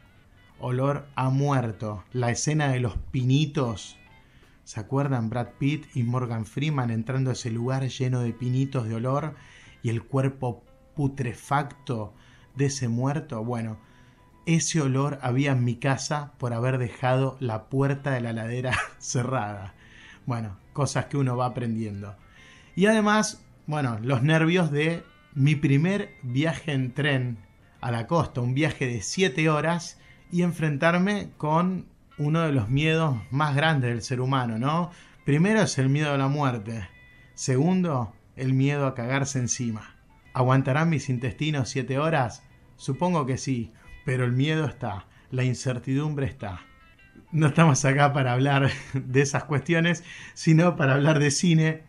Olor 0.59 1.07
a 1.15 1.29
muerto. 1.29 2.03
La 2.13 2.29
escena 2.29 2.69
de 2.69 2.79
los 2.79 2.95
pinitos. 3.11 3.97
¿Se 4.63 4.79
acuerdan 4.79 5.29
Brad 5.29 5.49
Pitt 5.59 5.85
y 5.93 6.03
Morgan 6.03 6.45
Freeman 6.45 6.89
entrando 6.89 7.29
a 7.29 7.33
ese 7.33 7.51
lugar 7.51 7.87
lleno 7.87 8.21
de 8.21 8.31
pinitos 8.31 8.87
de 8.87 8.95
olor 8.95 9.35
y 9.81 9.89
el 9.89 10.03
cuerpo 10.03 10.63
putrefacto 10.95 12.13
de 12.55 12.65
ese 12.67 12.87
muerto? 12.87 13.43
Bueno, 13.43 13.77
ese 14.45 14.81
olor 14.81 15.19
había 15.21 15.51
en 15.51 15.65
mi 15.65 15.75
casa 15.75 16.33
por 16.37 16.53
haber 16.53 16.77
dejado 16.77 17.37
la 17.39 17.65
puerta 17.65 18.11
de 18.11 18.21
la 18.21 18.29
heladera 18.29 18.77
cerrada. 18.99 19.73
Bueno, 20.25 20.57
cosas 20.71 21.05
que 21.05 21.17
uno 21.17 21.35
va 21.35 21.47
aprendiendo. 21.47 22.15
Y 22.75 22.85
además, 22.85 23.43
bueno, 23.67 23.99
los 24.01 24.23
nervios 24.23 24.71
de 24.71 25.03
mi 25.33 25.55
primer 25.55 26.15
viaje 26.21 26.71
en 26.71 26.93
tren 26.93 27.37
a 27.81 27.91
la 27.91 28.07
costa, 28.07 28.39
un 28.39 28.53
viaje 28.53 28.87
de 28.87 29.01
7 29.01 29.49
horas 29.49 29.99
y 30.31 30.41
enfrentarme 30.41 31.31
con 31.37 31.85
uno 32.17 32.41
de 32.41 32.51
los 32.51 32.69
miedos 32.69 33.17
más 33.31 33.55
grandes 33.55 33.89
del 33.89 34.01
ser 34.01 34.21
humano, 34.21 34.57
¿no? 34.59 34.91
Primero 35.25 35.61
es 35.61 35.77
el 35.77 35.89
miedo 35.89 36.13
a 36.13 36.17
la 36.17 36.27
muerte. 36.27 36.87
Segundo, 37.33 38.13
el 38.35 38.53
miedo 38.53 38.87
a 38.87 38.95
cagarse 38.95 39.39
encima. 39.39 39.95
¿Aguantarán 40.33 40.89
mis 40.89 41.09
intestinos 41.09 41.69
7 41.69 41.97
horas? 41.97 42.43
Supongo 42.75 43.25
que 43.25 43.37
sí, 43.37 43.71
pero 44.05 44.25
el 44.25 44.33
miedo 44.33 44.65
está, 44.65 45.07
la 45.31 45.43
incertidumbre 45.43 46.25
está. 46.25 46.61
No 47.31 47.47
estamos 47.47 47.83
acá 47.85 48.13
para 48.13 48.33
hablar 48.33 48.69
de 48.93 49.21
esas 49.21 49.45
cuestiones, 49.45 50.03
sino 50.33 50.75
para 50.75 50.93
hablar 50.93 51.19
de 51.19 51.31
cine. 51.31 51.83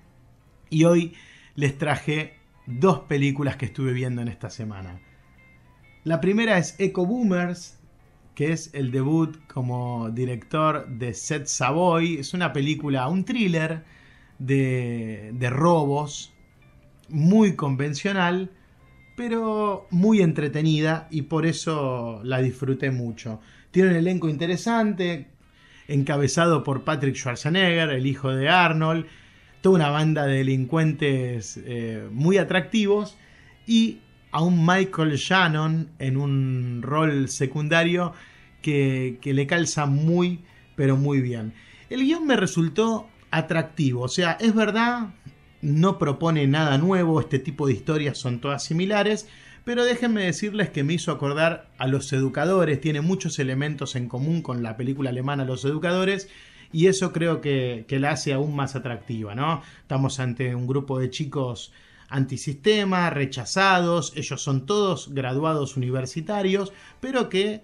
Y 0.71 0.85
hoy 0.85 1.15
les 1.55 1.77
traje 1.77 2.39
dos 2.67 3.01
películas 3.01 3.57
que 3.57 3.67
estuve 3.67 3.93
viendo 3.93 4.23
en 4.23 4.29
esta 4.29 4.51
semana. 4.51 5.01
La 6.03 6.21
primera 6.21 6.59
es 6.59 6.77
Eco 6.79 7.07
Boomers, 7.07 7.79
que 8.35 8.53
es 8.53 8.71
el 8.75 8.91
debut 8.91 9.37
como 9.47 10.11
director 10.11 10.89
de 10.89 11.15
Seth 11.15 11.47
Savoy. 11.47 12.17
Es 12.19 12.35
una 12.35 12.53
película, 12.53 13.09
un 13.09 13.25
thriller 13.25 13.85
de, 14.39 15.31
de 15.35 15.51
robos 15.51 16.33
muy 17.09 17.55
convencional, 17.55 18.51
pero 19.17 19.87
muy 19.91 20.21
entretenida 20.21 21.07
y 21.11 21.23
por 21.23 21.47
eso 21.47 22.21
la 22.25 22.39
disfruté 22.39 22.91
mucho. 22.91 23.41
Tiene 23.71 23.91
un 23.91 23.97
elenco 23.97 24.29
interesante, 24.29 25.29
encabezado 25.89 26.65
por 26.65 26.85
Patrick 26.85 27.15
Schwarzenegger, 27.15 27.91
el 27.91 28.07
hijo 28.07 28.31
de 28.31 28.49
Arnold, 28.49 29.07
toda 29.61 29.77
una 29.77 29.91
banda 29.91 30.27
de 30.27 30.39
delincuentes 30.39 31.59
eh, 31.65 32.09
muy 32.11 32.39
atractivos 32.39 33.17
y 33.67 34.01
a 34.35 34.43
un 34.43 34.67
Michael 34.67 35.15
Shannon 35.15 35.91
en 36.01 36.17
un 36.17 36.81
rol 36.83 37.29
secundario 37.29 38.13
que, 38.63 39.19
que 39.23 39.33
le 39.33 39.47
calza 39.47 39.87
muy, 39.87 40.41
pero 40.75 40.97
muy 40.97 41.21
bien. 41.21 41.55
El 41.89 42.01
guion 42.01 42.27
me 42.27 42.35
resultó 42.35 43.09
atractivo, 43.31 44.03
o 44.03 44.09
sea, 44.09 44.33
es 44.41 44.53
verdad, 44.53 45.11
no 45.63 45.99
propone 45.99 46.49
nada 46.49 46.79
nuevo, 46.79 47.21
este 47.21 47.39
tipo 47.39 47.69
de 47.69 47.75
historias 47.75 48.19
son 48.19 48.41
todas 48.41 48.65
similares, 48.65 49.29
pero 49.63 49.85
déjenme 49.85 50.25
decirles 50.25 50.69
que 50.69 50.83
me 50.83 50.95
hizo 50.95 51.13
acordar 51.13 51.71
a 51.79 51.87
Los 51.87 52.13
Educadores, 52.13 52.81
tiene 52.81 53.03
muchos 53.03 53.39
elementos 53.39 53.95
en 53.95 54.09
común 54.09 54.43
con 54.43 54.65
la 54.65 54.77
película 54.77 55.11
alemana 55.11 55.45
Los 55.45 55.65
Educadores, 55.65 56.29
y 56.73 56.89
eso 56.89 57.13
creo 57.13 57.41
que, 57.41 57.87
la 57.89 58.11
hace 58.11 58.33
aún 58.33 58.57
más 58.57 58.75
atractiva, 58.75 59.37
¿no? 59.37 59.63
Estamos 59.83 60.19
ante 60.19 60.57
un 60.57 60.67
grupo 60.67 60.99
de 60.99 61.09
chicos 61.09 61.73
antisistema, 62.09 63.11
rechazados, 63.11 64.13
ellos 64.17 64.43
son 64.43 64.67
todos 64.67 65.13
graduados 65.13 65.77
universitarios, 65.77 66.73
pero 67.01 67.29
que 67.29 67.63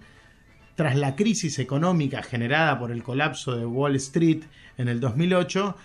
tras 0.75 0.95
la 0.95 1.15
crisis 1.15 1.59
económica 1.59 2.23
generada 2.23 2.79
por 2.79 2.91
el 2.91 3.03
colapso 3.03 3.55
de 3.55 3.65
Wall 3.65 3.95
Street 3.97 4.43
en 4.77 4.87
el 4.87 4.99
2008, 4.99 5.75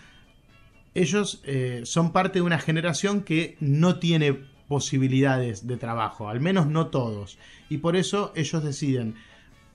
ellos 0.94 1.42
eh, 1.44 1.82
son 1.84 2.12
parte 2.12 2.38
de 2.38 2.42
una 2.42 2.58
generación 2.58 3.22
que 3.22 3.56
no 3.60 3.98
tiene 3.98 4.38
posibilidades 4.68 5.66
de 5.66 5.76
trabajo, 5.76 6.28
al 6.28 6.40
menos 6.40 6.66
no 6.66 6.88
todos, 6.88 7.38
y 7.68 7.78
por 7.78 7.96
eso 7.96 8.32
ellos 8.34 8.64
deciden 8.64 9.14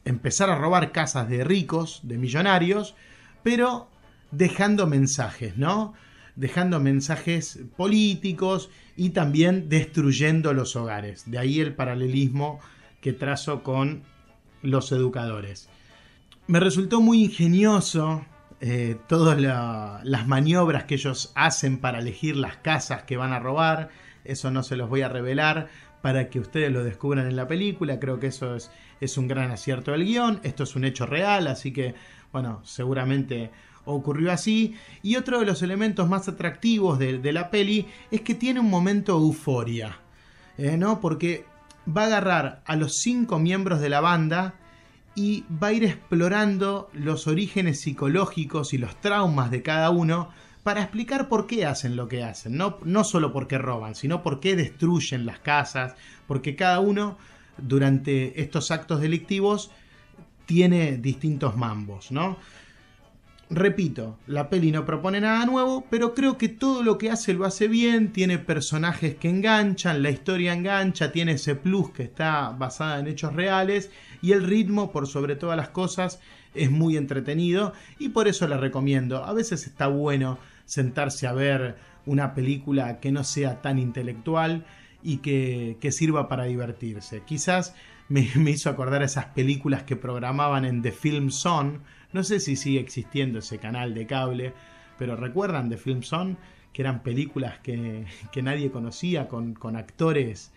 empezar 0.06 0.50
a 0.50 0.58
robar 0.58 0.92
casas 0.92 1.30
de 1.30 1.44
ricos, 1.44 2.00
de 2.04 2.18
millonarios, 2.18 2.96
pero 3.44 3.88
dejando 4.32 4.88
mensajes, 4.88 5.58
¿no? 5.58 5.94
Dejando 6.36 6.80
mensajes 6.80 7.60
políticos 7.76 8.70
y 8.96 9.10
también 9.10 9.70
destruyendo 9.70 10.54
los 10.54 10.76
hogares. 10.76 11.30
De 11.30 11.38
ahí 11.38 11.60
el 11.60 11.76
paralelismo 11.76 12.60
que 13.02 13.14
trazo 13.14 13.64
con 13.64 14.04
los 14.62 14.92
educadores. 14.92 15.70
Me 16.48 16.60
resultó 16.60 17.02
muy 17.02 17.24
ingenioso 17.24 18.26
eh, 18.60 18.96
todas 19.08 19.40
las 19.42 20.28
maniobras 20.28 20.84
que 20.84 20.96
ellos 20.96 21.32
hacen 21.36 21.80
para 21.80 22.00
elegir 22.00 22.36
las 22.36 22.58
casas 22.58 23.04
que 23.04 23.18
van 23.18 23.34
a 23.34 23.40
robar. 23.40 23.90
Eso 24.24 24.52
no 24.52 24.62
se 24.62 24.76
los 24.76 24.88
voy 24.88 25.02
a 25.02 25.10
revelar 25.10 25.70
para 26.02 26.30
que 26.30 26.40
ustedes 26.40 26.72
lo 26.72 26.84
descubran 26.84 27.28
en 27.28 27.36
la 27.36 27.48
película. 27.48 28.00
Creo 28.00 28.20
que 28.20 28.28
eso 28.28 28.56
es, 28.56 28.72
es 29.00 29.18
un 29.18 29.28
gran 29.28 29.50
acierto 29.52 29.92
del 29.92 30.06
guion. 30.06 30.40
Esto 30.44 30.64
es 30.64 30.76
un 30.76 30.86
hecho 30.86 31.06
real, 31.06 31.48
así 31.48 31.74
que, 31.74 31.96
bueno, 32.32 32.62
seguramente 32.64 33.52
ocurrió 33.94 34.32
así. 34.32 34.76
Y 35.02 35.16
otro 35.16 35.40
de 35.40 35.46
los 35.46 35.62
elementos 35.62 36.08
más 36.10 36.28
atractivos 36.28 37.00
de, 37.00 37.32
la 37.32 37.50
peli 37.50 37.88
es 38.12 38.22
que 38.22 38.36
tiene 38.36 38.60
un 38.60 38.70
momento 38.70 39.14
euforia, 39.14 39.98
eh, 40.58 40.78
¿no? 40.78 41.00
Porque 41.00 41.46
va 41.88 42.04
a 42.04 42.06
agarrar 42.08 42.62
a 42.66 42.76
los 42.76 42.98
cinco 42.98 43.40
miembros 43.40 43.80
de 43.80 43.90
la 43.90 44.02
banda 44.02 44.56
y 45.16 45.44
va 45.62 45.68
a 45.68 45.74
ir 45.74 45.84
explorando 45.84 46.90
los 46.94 47.28
orígenes 47.28 47.82
psicológicos 47.82 48.74
y 48.74 48.78
los 48.78 49.00
traumas 49.02 49.52
de 49.52 49.62
cada 49.62 49.90
uno 49.90 50.30
para 50.64 50.82
explicar 50.82 51.28
por 51.28 51.48
qué 51.48 51.66
hacen 51.66 51.96
lo 51.96 52.08
que 52.08 52.24
hacen, 52.24 52.56
no, 52.56 52.78
no 52.84 53.04
solo 53.04 53.34
porque 53.34 53.58
roban, 53.58 53.96
sino 53.96 54.22
por 54.22 54.40
qué 54.40 54.56
destruyen 54.56 55.26
las 55.26 55.40
casas, 55.40 55.96
porque 56.28 56.56
cada 56.56 56.80
uno 56.80 57.18
durante 57.58 58.42
estos 58.42 58.72
actos 58.72 59.02
delictivos 59.02 59.72
tiene 60.46 60.98
distintos 60.98 61.58
mambos, 61.58 62.12
¿no? 62.12 62.38
Repito, 63.54 64.18
la 64.28 64.50
peli 64.50 64.72
no 64.72 64.86
propone 64.86 65.20
nada 65.20 65.46
nuevo, 65.46 65.86
pero 65.90 66.14
creo 66.14 66.38
que 66.38 66.48
todo 66.48 66.84
lo 66.84 66.98
que 66.98 67.10
hace 67.12 67.34
lo 67.34 67.44
hace 67.44 67.68
bien, 67.68 68.14
tiene 68.14 68.38
personajes 68.38 69.16
que 69.16 69.30
enganchan, 69.30 70.02
la 70.02 70.10
historia 70.10 70.54
engancha, 70.54 71.12
tiene 71.12 71.34
ese 71.34 71.56
plus 71.56 71.92
que 71.92 72.04
está 72.04 72.52
basada 72.52 73.02
en 73.02 73.08
hechos 73.08 73.34
reales 73.34 73.92
y 74.22 74.32
el 74.32 74.46
ritmo, 74.46 74.94
por 74.94 75.06
sobre 75.06 75.36
todas 75.36 75.58
las 75.58 75.68
cosas, 75.68 76.22
es 76.56 76.72
muy 76.72 76.96
entretenido 76.96 77.74
y 78.00 78.10
por 78.10 78.30
eso 78.30 78.48
la 78.48 78.56
recomiendo. 78.56 79.26
A 79.26 79.34
veces 79.34 79.68
está 79.68 79.88
bueno 79.88 80.40
sentarse 80.64 81.28
a 81.28 81.34
ver 81.34 81.76
una 82.06 82.34
película 82.34 83.02
que 83.02 83.12
no 83.12 83.26
sea 83.26 83.62
tan 83.62 83.80
intelectual 83.80 84.66
y 85.04 85.18
que, 85.18 85.78
sirva 85.92 86.30
para 86.30 86.46
divertirse. 86.46 87.24
Quizás 87.26 87.76
me, 88.08 88.30
me 88.36 88.52
hizo 88.52 88.70
acordar 88.70 89.02
a 89.02 89.06
esas 89.06 89.26
películas 89.26 89.84
que 89.84 89.98
programaban 89.98 90.64
en 90.64 90.82
The 90.82 90.94
Film 90.94 91.32
Zone, 91.32 91.80
no 92.14 92.24
sé 92.24 92.40
si 92.40 92.56
sigue 92.56 92.80
existiendo 92.80 93.40
ese 93.40 93.58
canal 93.58 93.94
de 93.94 94.06
cable, 94.06 94.54
pero 94.98 95.16
recuerdan 95.16 95.70
de 95.70 95.78
Film 95.78 96.04
Zone 96.04 96.38
que 96.74 96.82
eran 96.82 97.04
películas 97.04 97.60
que, 97.60 98.06
nadie 98.42 98.72
conocía, 98.72 99.28
con, 99.28 99.76
actores 99.76 100.52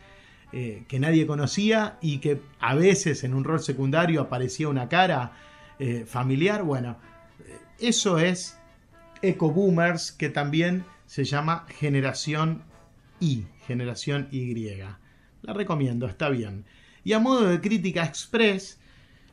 eh, 0.52 0.84
que 0.86 1.00
nadie 1.00 1.26
conocía 1.26 1.98
y 2.00 2.18
que 2.18 2.40
a 2.60 2.74
veces 2.74 3.24
en 3.24 3.34
un 3.34 3.42
rol 3.42 3.60
secundario 3.60 4.20
aparecía 4.20 4.68
una 4.68 4.88
cara 4.88 5.32
eh, 5.78 6.04
familiar. 6.06 6.62
Bueno, 6.62 6.98
eh, 7.40 7.58
eso 7.80 8.18
es 8.18 8.58
Eco 9.22 9.50
Boomers, 9.50 10.12
que 10.12 10.28
también 10.28 10.84
se 11.06 11.24
llama 11.24 11.66
Generación 11.68 12.62
Y, 13.18 13.46
Generación 13.66 14.28
Y. 14.30 14.54
La 15.42 15.52
recomiendo, 15.52 16.06
está 16.06 16.28
bien. 16.28 16.64
Y 17.02 17.12
a 17.12 17.18
modo 17.18 17.48
de 17.48 17.60
crítica 17.60 18.04
express, 18.04 18.78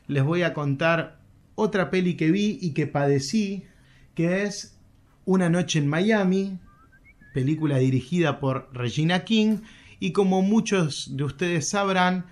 les 0.08 0.24
voy 0.24 0.42
a 0.42 0.52
contar 0.52 1.21
otra 1.54 1.90
peli 1.90 2.16
que 2.16 2.30
vi 2.30 2.58
y 2.60 2.72
que 2.72 2.86
padecí, 2.86 3.64
que 4.14 4.42
es 4.44 4.78
Una 5.24 5.48
noche 5.48 5.78
en 5.78 5.86
Miami, 5.86 6.58
película 7.32 7.78
dirigida 7.78 8.40
por 8.40 8.68
Regina 8.72 9.24
King, 9.24 9.58
y 10.00 10.12
como 10.12 10.42
muchos 10.42 11.16
de 11.16 11.22
ustedes 11.22 11.68
sabrán, 11.68 12.26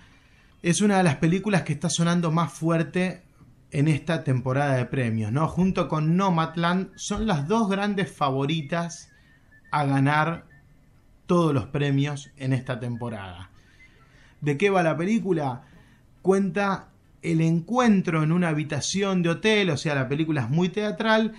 es 0.61 0.81
una 0.81 0.97
de 0.97 1.03
las 1.03 1.15
películas 1.15 1.61
que 1.63 1.73
está 1.73 1.89
sonando 1.89 2.31
más 2.31 2.51
fuerte 2.51 3.23
en 3.71 3.87
esta 3.87 4.23
temporada 4.23 4.75
de 4.75 4.85
premios, 4.85 5.31
¿no? 5.31 5.47
Junto 5.47 5.87
con 5.87 6.17
Nomadland 6.17 6.89
son 6.95 7.25
las 7.25 7.47
dos 7.47 7.69
grandes 7.69 8.11
favoritas 8.11 9.09
a 9.71 9.85
ganar 9.85 10.45
todos 11.25 11.53
los 11.53 11.67
premios 11.67 12.29
en 12.35 12.51
esta 12.51 12.79
temporada. 12.79 13.49
¿De 14.41 14.57
qué 14.57 14.69
va 14.69 14.83
la 14.83 14.97
película? 14.97 15.63
Cuenta 16.21 16.90
el 17.21 17.41
encuentro 17.41 18.23
en 18.23 18.31
una 18.31 18.49
habitación 18.49 19.21
de 19.21 19.29
hotel, 19.29 19.69
o 19.69 19.77
sea, 19.77 19.95
la 19.95 20.07
película 20.07 20.41
es 20.41 20.49
muy 20.49 20.69
teatral, 20.69 21.33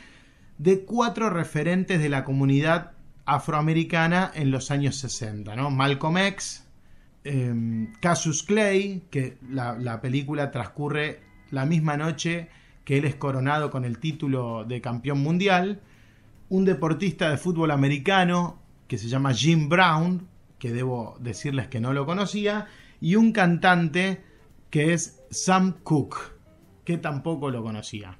de 0.59 0.85
cuatro 0.85 1.31
referentes 1.31 2.01
de 2.01 2.09
la 2.09 2.25
comunidad 2.25 2.92
afroamericana 3.25 4.31
en 4.35 4.51
los 4.51 4.71
años 4.71 4.97
60, 4.97 5.57
¿no? 5.57 5.71
Malcolm 5.71 6.18
X, 6.18 6.66
em, 7.25 7.92
Cassius 8.01 8.42
Clay, 8.42 9.03
que 9.11 9.38
la 9.49 10.01
película 10.01 10.51
transcurre 10.51 11.21
la 11.51 11.66
misma 11.66 11.97
noche 11.97 12.49
que 12.85 12.99
él 12.99 13.05
es 13.05 13.14
coronado 13.14 13.71
con 13.71 13.85
el 13.85 13.99
título 13.99 14.64
de 14.64 14.81
campeón 14.81 15.21
mundial, 15.21 15.81
un 16.49 16.64
deportista 16.64 17.31
de 17.31 17.38
fútbol 17.38 17.71
americano 17.71 18.59
que 18.88 18.99
se 18.99 19.09
llama 19.09 19.33
Jim 19.33 19.68
Brown, 19.68 20.27
que 20.59 20.73
debo 20.73 21.16
decirles 21.21 21.68
que 21.68 21.81
no 21.81 21.92
lo 21.92 22.07
conocía, 22.07 22.66
y 23.01 23.16
un 23.16 23.33
cantante 23.33 24.23
que 24.71 24.92
es 24.92 25.22
Sam 25.33 25.79
Cooke, 25.83 26.18
que 26.85 26.99
tampoco 26.99 27.51
lo 27.51 27.62
conocía. 27.62 28.18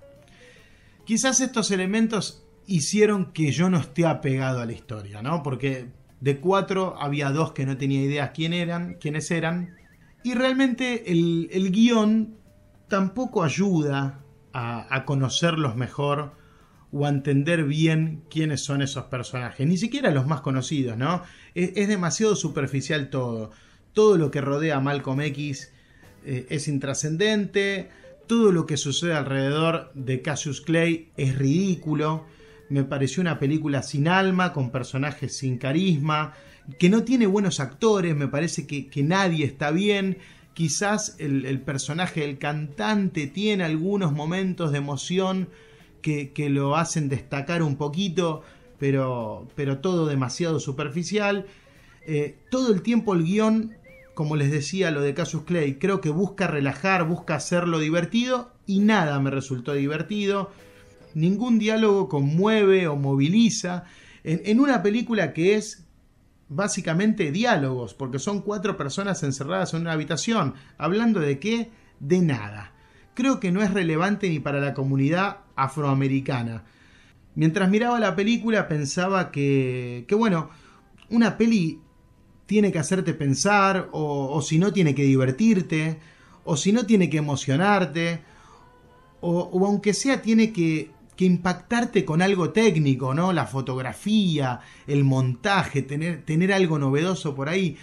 Quizás 1.05 1.40
estos 1.40 1.70
elementos 1.70 2.44
hicieron 2.66 3.33
que 3.33 3.53
yo 3.53 3.68
no 3.68 3.79
esté 3.79 4.07
apegado 4.07 4.61
a 4.61 4.66
la 4.66 4.72
historia, 4.72 5.22
¿no? 5.22 5.42
Porque 5.42 5.88
de 6.20 6.38
cuatro 6.38 6.94
había 6.98 7.31
dos 7.31 7.53
que 7.53 7.66
no 7.66 7.77
tenía 7.77 8.03
idea 8.03 8.33
quién 8.33 8.53
eran, 8.53 8.94
quiénes 8.94 9.31
eran. 9.31 9.77
Y 10.22 10.35
realmente 10.35 11.11
el, 11.11 11.70
guion 11.72 12.37
tampoco 12.88 13.42
ayuda 13.42 14.20
a, 14.53 15.05
conocerlos 15.05 15.77
mejor 15.77 16.35
o 16.92 17.07
a 17.07 17.09
entender 17.09 17.64
bien 17.64 18.22
quiénes 18.31 18.62
son 18.62 18.83
esos 18.83 19.05
personajes. 19.07 19.66
Ni 19.66 19.77
siquiera 19.77 20.11
los 20.12 20.27
más 20.27 20.42
conocidos, 20.42 20.96
¿no? 20.96 21.22
Es, 21.55 21.72
es 21.75 21.88
demasiado 21.88 22.37
superficial 22.37 23.11
todo. 23.11 23.51
Todo 23.92 24.16
lo 24.16 24.31
que 24.31 24.40
rodea 24.40 24.77
a 24.77 24.81
Malcolm 24.81 25.20
X 25.22 25.72
eh, 26.25 26.47
es 26.51 26.69
intrascendente, 26.69 27.89
todo 28.27 28.53
lo 28.53 28.67
que 28.67 28.77
sucede 28.77 29.15
alrededor 29.15 29.91
de 29.95 30.23
Cassius 30.23 30.61
Clay 30.61 31.11
es 31.17 31.37
ridículo, 31.37 32.25
me 32.69 32.85
pareció 32.85 33.21
una 33.21 33.39
película 33.39 33.83
sin 33.83 34.09
alma, 34.09 34.53
con 34.53 34.71
personajes 34.71 35.37
sin 35.37 35.59
carisma, 35.59 36.35
que 36.79 36.89
no 36.89 37.03
tiene 37.03 37.27
buenos 37.27 37.61
actores, 37.61 38.17
me 38.17 38.29
parece 38.29 38.67
que, 38.67 39.03
nadie 39.03 39.45
está 39.45 39.71
bien, 39.71 40.19
quizás 40.55 41.17
el, 41.19 41.61
personaje 41.61 42.21
del 42.21 42.39
cantante 42.39 43.27
tiene 43.27 43.65
algunos 43.65 44.13
momentos 44.13 44.73
de 44.73 44.79
emoción 44.79 45.49
que, 46.01 46.33
que 46.33 46.49
lo 46.51 46.77
hacen 46.77 47.09
destacar 47.09 47.63
un 47.63 47.77
poquito, 47.77 48.43
pero, 48.79 49.49
pero 49.55 49.79
todo 49.79 50.07
demasiado 50.07 50.59
superficial. 50.59 51.47
Eh, 52.05 52.37
todo 52.51 52.73
el 52.73 52.83
tiempo 52.83 53.15
el 53.15 53.23
guion, 53.23 53.77
como 54.14 54.37
les 54.37 54.51
decía 54.51 54.90
lo 54.90 55.01
de 55.01 55.14
Casus 55.14 55.44
Clay, 55.44 55.79
creo 55.79 56.01
que 56.01 56.11
busca 56.11 56.46
relajar, 56.46 57.07
busca 57.07 57.37
hacerlo 57.37 57.79
divertido 57.79 58.53
y 58.66 58.81
nada 58.81 59.18
me 59.20 59.31
resultó 59.31 59.72
divertido. 59.72 60.51
Ningún 61.14 61.59
diálogo 61.59 62.09
conmueve 62.09 62.87
o 62.88 62.96
moviliza. 62.96 63.85
En, 64.25 64.61
una 64.61 64.83
película 64.83 65.33
que 65.33 65.57
es 65.57 65.87
básicamente 66.48 67.33
diálogos, 67.33 67.94
porque 67.94 68.18
son 68.18 68.42
cuatro 68.42 68.77
personas 68.77 69.22
encerradas 69.22 69.72
en 69.72 69.83
una 69.83 69.92
habitación, 69.92 70.55
hablando 70.77 71.20
de 71.20 71.38
qué? 71.38 71.70
De 71.98 72.20
nada. 72.20 72.72
Creo 73.14 73.40
que 73.40 73.53
no 73.53 73.62
es 73.62 73.72
relevante 73.72 74.29
ni 74.29 74.38
para 74.38 74.61
la 74.61 74.75
comunidad 74.75 75.38
afroamericana. 75.57 76.64
Mientras 77.35 77.70
miraba 77.70 77.98
la 77.98 78.14
película 78.14 78.68
pensaba 78.68 79.31
que, 79.31 80.05
que 80.07 80.14
bueno, 80.14 80.51
una 81.09 81.38
peli 81.38 81.81
tiene 82.53 82.71
que 82.71 82.79
hacerte 82.79 83.15
pensar, 83.15 83.88
o, 83.93 84.43
si 84.43 84.59
no 84.59 84.75
tiene 84.75 84.95
que 84.95 85.05
divertirte, 85.05 85.99
o 86.45 86.55
si 86.55 86.71
no 86.71 86.85
tiene 86.85 87.09
que 87.09 87.17
emocionarte, 87.17 88.21
o, 89.23 89.65
aunque 89.65 89.95
sea 89.95 90.21
tiene 90.21 90.53
que, 90.53 90.91
que, 91.17 91.25
impactarte 91.25 92.05
con 92.05 92.21
algo 92.21 92.51
técnico, 92.51 93.15
¿no? 93.15 93.33
La 93.33 93.47
fotografía, 93.47 94.61
el 94.87 95.03
montaje, 95.03 95.81
tener, 95.81 96.27
tener 96.27 96.53
algo 96.53 96.79
novedoso 96.79 97.35
por 97.35 97.49
ahí. 97.49 97.79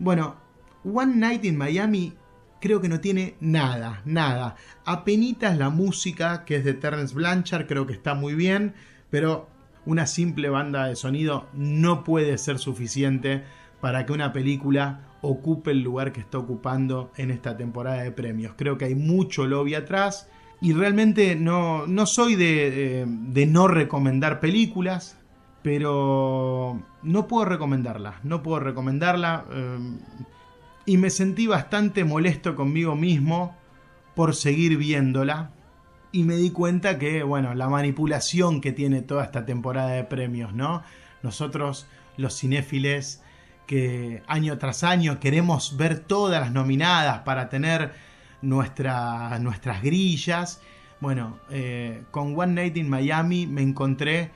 Bueno, 0.00 0.34
One 0.82 1.14
Night 1.14 1.44
in 1.44 1.56
Miami 1.56 2.14
creo 2.60 2.80
que 2.80 2.88
no 2.88 2.98
tiene 2.98 3.36
nada, 3.38 4.02
nada. 4.04 4.56
Apenitas 4.84 5.56
la 5.56 5.70
música, 5.70 6.44
que 6.44 6.56
es 6.56 6.64
de 6.64 6.74
Terence 6.74 7.14
Blanchard, 7.14 7.68
creo 7.68 7.86
que 7.86 7.92
está 7.92 8.14
muy 8.14 8.34
bien, 8.34 8.74
pero 9.10 9.48
una 9.86 10.08
simple 10.08 10.48
banda 10.48 10.86
de 10.86 10.96
sonido 10.96 11.46
no 11.52 12.02
puede 12.02 12.36
ser 12.36 12.58
suficiente 12.58 13.44
para 13.80 14.06
que 14.06 14.12
una 14.12 14.32
película 14.32 15.08
ocupe 15.20 15.72
el 15.72 15.82
lugar 15.82 16.12
que 16.12 16.20
está 16.20 16.38
ocupando 16.38 17.12
en 17.16 17.30
esta 17.30 17.56
temporada 17.56 18.02
de 18.02 18.12
premios. 18.12 18.54
Creo 18.56 18.78
que 18.78 18.86
hay 18.86 18.94
mucho 18.94 19.46
lobby 19.46 19.74
atrás 19.74 20.28
y 20.60 20.72
realmente 20.72 21.36
no, 21.36 21.86
no 21.86 22.06
soy 22.06 22.34
de, 22.34 23.06
no 23.48 23.68
recomendar 23.68 24.40
películas, 24.40 25.18
pero 25.62 26.82
no 27.02 27.26
puedo 27.26 27.44
recomendarla, 27.44 28.20
no 28.22 28.42
puedo 28.42 28.60
recomendarla 28.60 29.44
eh, 29.52 29.78
y 30.86 30.96
me 30.96 31.10
sentí 31.10 31.46
bastante 31.46 32.04
molesto 32.04 32.54
conmigo 32.54 32.94
mismo 32.96 33.56
por 34.14 34.34
seguir 34.34 34.76
viéndola 34.78 35.52
y 36.10 36.24
me 36.24 36.36
di 36.36 36.50
cuenta 36.50 36.98
que, 36.98 37.22
bueno, 37.22 37.54
la 37.54 37.68
manipulación 37.68 38.60
que 38.60 38.72
tiene 38.72 39.02
toda 39.02 39.24
esta 39.24 39.44
temporada 39.44 39.90
de 39.90 40.04
premios, 40.04 40.54
¿no? 40.54 40.82
Nosotros, 41.22 41.86
los 42.16 42.38
cinéfiles, 42.38 43.22
que 43.68 44.22
año 44.26 44.56
tras 44.56 44.82
año 44.82 45.20
queremos 45.20 45.76
ver 45.76 46.00
todas 46.00 46.40
las 46.40 46.52
nominadas 46.52 47.20
para 47.20 47.50
tener 47.50 47.92
nuestras 48.40 49.82
grillas. 49.82 50.62
Bueno, 51.00 51.38
eh, 51.50 52.02
con 52.10 52.36
One 52.36 52.54
Night 52.54 52.78
in 52.78 52.88
Miami 52.88 53.46
me 53.46 53.60
encontré 53.60 54.30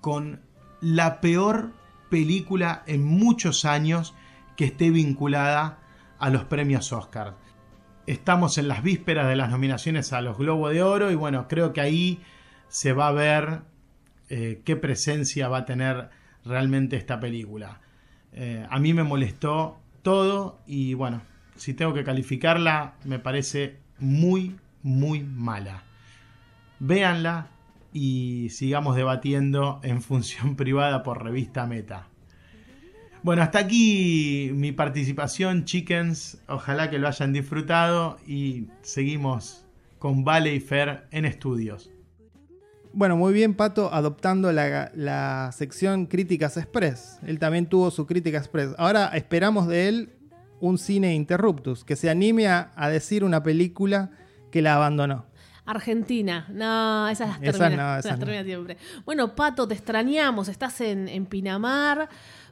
con 0.00 0.40
la 0.80 1.20
peor 1.20 1.72
película 2.08 2.82
en 2.86 3.04
muchos 3.04 3.66
años 3.66 4.14
que 4.56 4.64
esté 4.64 4.90
vinculada 4.90 5.80
a 6.18 6.30
los 6.30 6.44
premios 6.44 6.90
Oscar. 6.90 7.36
Estamos 8.06 8.56
en 8.56 8.68
las 8.68 8.82
vísperas 8.82 9.28
de 9.28 9.36
las 9.36 9.50
nominaciones 9.50 10.14
a 10.14 10.22
los 10.22 10.38
Globos 10.38 10.72
de 10.72 10.82
Oro 10.82 11.10
y 11.10 11.14
bueno, 11.14 11.46
creo 11.46 11.74
que 11.74 11.82
ahí 11.82 12.22
se 12.68 12.94
va 12.94 13.08
a 13.08 13.12
ver 13.12 13.60
eh, 14.30 14.62
qué 14.64 14.76
presencia 14.76 15.48
va 15.48 15.58
a 15.58 15.64
tener 15.66 16.08
realmente 16.42 16.96
esta 16.96 17.20
película. 17.20 17.82
Eh, 18.32 18.66
a 18.68 18.78
mí 18.78 18.94
me 18.94 19.02
molestó 19.02 19.78
todo 20.02 20.58
y 20.66 20.94
bueno, 20.94 21.22
si 21.56 21.74
tengo 21.74 21.92
que 21.92 22.04
calificarla, 22.04 22.94
me 23.04 23.18
parece 23.18 23.78
muy, 23.98 24.56
muy 24.82 25.22
mala. 25.22 25.82
Véanla 26.78 27.48
y 27.92 28.48
sigamos 28.50 28.96
debatiendo 28.96 29.80
en 29.82 30.02
función 30.02 30.56
privada 30.56 31.02
por 31.02 31.22
revista 31.22 31.66
Meta. 31.66 32.08
Bueno, 33.22 33.42
hasta 33.42 33.58
aquí 33.58 34.50
mi 34.54 34.70
participación, 34.70 35.64
chickens. 35.64 36.40
Ojalá 36.46 36.88
que 36.88 36.98
lo 36.98 37.08
hayan 37.08 37.32
disfrutado 37.32 38.18
y 38.26 38.68
seguimos 38.82 39.66
con 39.98 40.22
Vale 40.24 40.54
y 40.54 40.60
Fer 40.60 41.08
en 41.10 41.24
estudios. 41.24 41.90
Bueno, 42.98 43.16
muy 43.16 43.32
bien, 43.32 43.54
Pato, 43.54 43.94
adoptando 43.94 44.50
la, 44.50 45.50
sección 45.52 46.06
Críticas 46.06 46.56
Express. 46.56 47.20
Él 47.24 47.38
también 47.38 47.66
tuvo 47.66 47.92
su 47.92 48.08
Crítica 48.08 48.38
Express. 48.38 48.70
Ahora 48.76 49.06
esperamos 49.14 49.68
de 49.68 49.86
él 49.86 50.16
un 50.58 50.78
cine 50.78 51.14
interruptus, 51.14 51.84
que 51.84 51.94
se 51.94 52.10
anime 52.10 52.48
a, 52.48 52.88
decir 52.90 53.22
una 53.22 53.40
película 53.44 54.10
que 54.50 54.62
la 54.62 54.74
abandonó. 54.74 55.26
Argentina. 55.64 56.48
No, 56.50 57.08
esas 57.08 57.40
las 57.40 57.40
termina, 57.40 58.02
siempre. 58.02 58.76
Bueno, 59.04 59.32
Pato, 59.36 59.68
te 59.68 59.74
extrañamos. 59.74 60.48
Estás 60.48 60.80
en, 60.80 61.06
en, 61.06 61.26
Pinamar, 61.26 62.08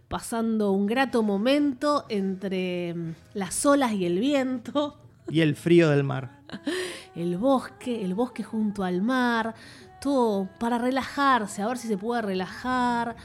pasando 0.06 0.70
un 0.70 0.86
grato 0.86 1.24
momento 1.24 2.06
entre 2.08 2.94
mm, 2.94 3.14
las 3.34 3.66
olas 3.66 3.94
y 3.94 4.06
el 4.06 4.20
viento. 4.20 4.96
Y 5.28 5.40
el 5.40 5.56
frío 5.56 5.90
del 5.90 6.04
mar. 6.04 6.38
El 7.16 7.38
bosque, 7.38 8.04
el 8.04 8.14
bosque 8.14 8.42
junto 8.42 8.84
al 8.84 9.00
mar 9.00 9.54
para 10.58 10.78
relajarse, 10.78 11.62
a 11.62 11.66
ver 11.66 11.78
si 11.78 11.88
se 11.88 11.98
puede 11.98 12.22
relajar. 12.22 13.16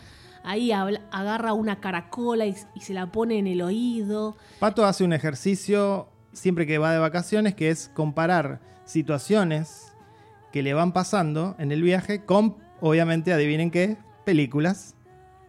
Ahí 0.43 0.71
agarra 0.71 1.53
una 1.53 1.79
caracola 1.79 2.47
y, 2.47 2.55
se 2.79 2.93
la 2.93 3.11
pone 3.11 3.37
en 3.37 3.47
el 3.47 3.61
oído. 3.61 4.35
Pato 4.59 4.85
hace 4.85 5.03
un 5.03 5.13
ejercicio 5.13 6.07
siempre 6.33 6.65
que 6.65 6.79
va 6.79 6.93
de 6.93 6.99
vacaciones 6.99 7.53
que 7.53 7.69
es 7.69 7.91
comparar 7.93 8.59
situaciones 8.85 9.93
que 10.51 10.63
le 10.63 10.73
van 10.73 10.91
pasando 10.91 11.55
en 11.59 11.71
el 11.71 11.83
viaje 11.83 12.25
con, 12.25 12.57
obviamente, 12.79 13.31
adivinen 13.31 13.69
qué, 13.69 13.97
películas 14.25 14.95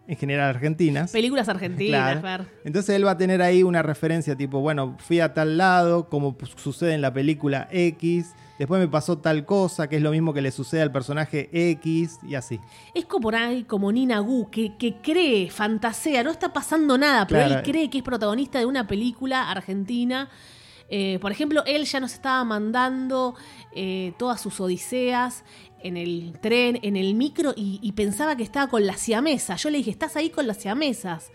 en 0.07 0.17
general 0.17 0.51
argentinas. 0.51 1.13
Películas 1.13 1.49
argentinas, 1.49 2.23
Entonces 2.65 2.95
él 2.95 3.07
va 3.07 3.13
a 3.13 3.17
tener 3.17 3.41
ahí 3.41 3.63
una 3.63 3.83
referencia 3.83 4.37
tipo, 4.37 4.61
bueno, 4.61 4.97
fui 4.99 5.21
a 5.21 5.33
tal 5.33 5.57
lado, 5.57 6.11
como 6.11 6.37
sucede 6.57 6.93
en 6.93 7.01
la 7.01 7.13
película 7.13 7.69
X, 7.71 8.35
después 8.63 8.81
me 8.81 8.89
pasó 8.89 9.19
tal 9.19 9.45
cosa, 9.45 9.89
que 9.89 9.97
es 9.97 10.03
lo 10.03 10.13
mismo 10.13 10.33
que 10.33 10.41
le 10.41 10.53
sucede 10.53 10.83
al 10.83 10.93
personaje 10.93 11.51
X 11.53 12.21
y 12.23 12.37
así. 12.37 12.61
Es 12.95 13.07
como 13.07 13.25
por 13.25 13.35
ahí, 13.35 13.65
como 13.65 13.91
Nina 13.91 14.21
Gu, 14.21 14.51
que, 14.51 14.77
que 14.77 15.01
cree, 15.03 15.51
fantasea, 15.51 16.23
no 16.23 16.31
está 16.31 16.53
pasando 16.53 16.97
nada, 16.97 17.27
pero 17.27 17.43
él 17.43 17.63
cree 17.65 17.91
que 17.91 17.99
es 17.99 18.05
protagonista 18.05 18.61
de 18.61 18.67
una 18.67 18.87
película 18.87 19.51
argentina. 19.51 20.31
Eh, 20.89 21.19
por 21.21 21.33
ejemplo, 21.33 21.65
él 21.67 21.87
ya 21.87 21.99
nos 21.99 22.13
estaba 22.13 22.45
mandando 22.45 23.35
eh, 23.75 24.13
todas 24.17 24.41
sus 24.41 24.61
odiseas 24.61 25.43
en 25.83 25.97
el 25.97 26.39
tren, 26.41 26.79
en 26.83 26.97
el 26.97 27.15
micro, 27.15 27.55
y, 27.57 27.91
pensaba 27.93 28.37
que 28.37 28.45
estaba 28.45 28.69
con 28.69 28.87
las 28.87 29.01
siamesas. 29.01 29.61
Yo 29.61 29.71
le 29.71 29.79
dije, 29.79 29.91
¿estás 29.91 30.15
ahí 30.15 30.31
con 30.31 30.47
las 30.47 30.59
siamesas? 30.59 31.33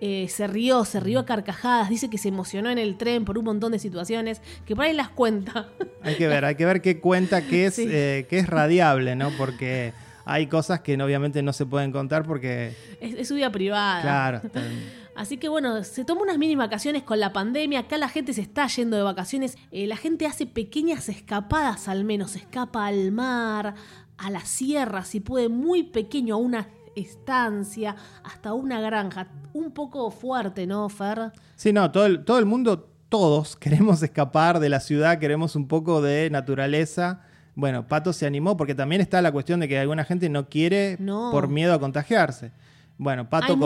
Eh, 0.00 0.28
se 0.28 0.46
rió, 0.46 0.84
se 0.84 1.00
rió 1.00 1.20
a 1.20 1.26
carcajadas, 1.26 1.88
dice 1.88 2.08
que 2.08 2.18
se 2.18 2.28
emocionó 2.28 2.70
en 2.70 2.78
el 2.78 2.96
tren 2.96 3.24
por 3.24 3.36
un 3.36 3.44
montón 3.44 3.72
de 3.72 3.78
situaciones, 3.78 4.40
que 4.64 4.76
por 4.76 4.84
ahí 4.84 4.92
las 4.92 5.08
cuenta. 5.08 5.68
Hay 6.02 6.14
que 6.14 6.28
ver, 6.28 6.44
hay 6.44 6.54
que 6.54 6.64
ver 6.64 6.80
qué 6.80 7.00
cuenta 7.00 7.42
que 7.42 7.66
es, 7.66 7.78
eh, 7.78 8.26
que 8.30 8.38
es 8.38 8.46
radiable, 8.46 9.16
¿no? 9.16 9.30
Porque 9.36 9.92
hay 10.24 10.46
cosas 10.46 10.80
que 10.80 10.94
obviamente 11.02 11.42
no 11.42 11.52
se 11.52 11.66
pueden 11.66 11.90
contar 11.90 12.24
porque... 12.24 12.72
Es, 13.00 13.26
su 13.26 13.34
vida 13.34 13.50
privada. 13.50 14.00
Claro. 14.02 14.42
Así 15.16 15.36
que 15.36 15.48
bueno, 15.48 15.82
se 15.82 16.04
toma 16.04 16.22
unas 16.22 16.38
mini 16.38 16.54
vacaciones 16.54 17.02
con 17.02 17.18
la 17.18 17.32
pandemia, 17.32 17.80
acá 17.80 17.98
la 17.98 18.08
gente 18.08 18.32
se 18.32 18.42
está 18.42 18.68
yendo 18.68 18.96
de 18.96 19.02
vacaciones, 19.02 19.58
eh, 19.72 19.88
la 19.88 19.96
gente 19.96 20.26
hace 20.26 20.46
pequeñas 20.46 21.08
escapadas 21.08 21.88
al 21.88 22.04
menos, 22.04 22.36
escapa 22.36 22.86
al 22.86 23.10
mar, 23.10 23.74
a 24.16 24.30
la 24.30 24.40
sierra, 24.44 25.04
si 25.04 25.18
puede, 25.18 25.48
muy 25.48 25.82
pequeño, 25.82 26.34
a 26.34 26.38
una 26.38 26.68
estancia, 27.00 27.96
hasta 28.24 28.54
una 28.54 28.80
granja. 28.80 29.28
Un 29.52 29.72
poco 29.72 30.10
fuerte, 30.10 30.66
¿no, 30.66 30.88
Fer? 30.88 31.32
Sí, 31.56 31.72
no, 31.72 31.90
todo 31.90 32.06
el, 32.06 32.24
todo 32.24 32.38
el 32.38 32.46
mundo, 32.46 32.88
todos 33.08 33.56
queremos 33.60 34.02
escapar 34.02 34.60
de 34.60 34.68
la 34.68 34.80
ciudad, 34.80 35.18
queremos 35.18 35.56
un 35.56 35.68
poco 35.68 36.02
de 36.02 36.30
naturaleza. 36.30 37.22
Bueno, 37.54 37.88
Pato 37.88 38.12
se 38.12 38.26
animó 38.26 38.56
porque 38.56 38.74
también 38.74 39.00
está 39.00 39.20
la 39.20 39.32
cuestión 39.32 39.60
de 39.60 39.68
que 39.68 39.78
alguna 39.78 40.04
gente 40.04 40.28
no 40.28 40.48
quiere 40.48 40.96
por 41.32 41.48
miedo 41.48 41.74
a 41.74 41.80
contagiarse. 41.80 42.52
Bueno, 42.98 43.28
Pato 43.28 43.56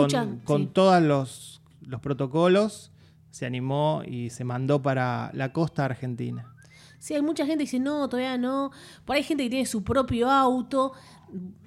con, 0.45 0.73
todos 0.73 1.01
los, 1.01 1.61
protocolos 2.01 2.91
se 3.29 3.45
animó 3.45 4.01
y 4.05 4.29
se 4.29 4.43
mandó 4.43 4.81
para 4.81 5.31
la 5.33 5.53
costa 5.53 5.85
argentina. 5.85 6.53
Sí, 6.99 7.13
hay 7.15 7.21
mucha 7.21 7.45
gente 7.45 7.65
que 7.65 7.69
dice, 7.69 7.79
no, 7.79 8.07
todavía 8.07 8.37
no. 8.37 8.71
Por 9.03 9.15
ahí 9.15 9.21
hay 9.21 9.27
gente 9.27 9.43
que 9.43 9.49
tiene 9.49 9.65
su 9.65 9.83
propio 9.83 10.29
auto, 10.29 10.93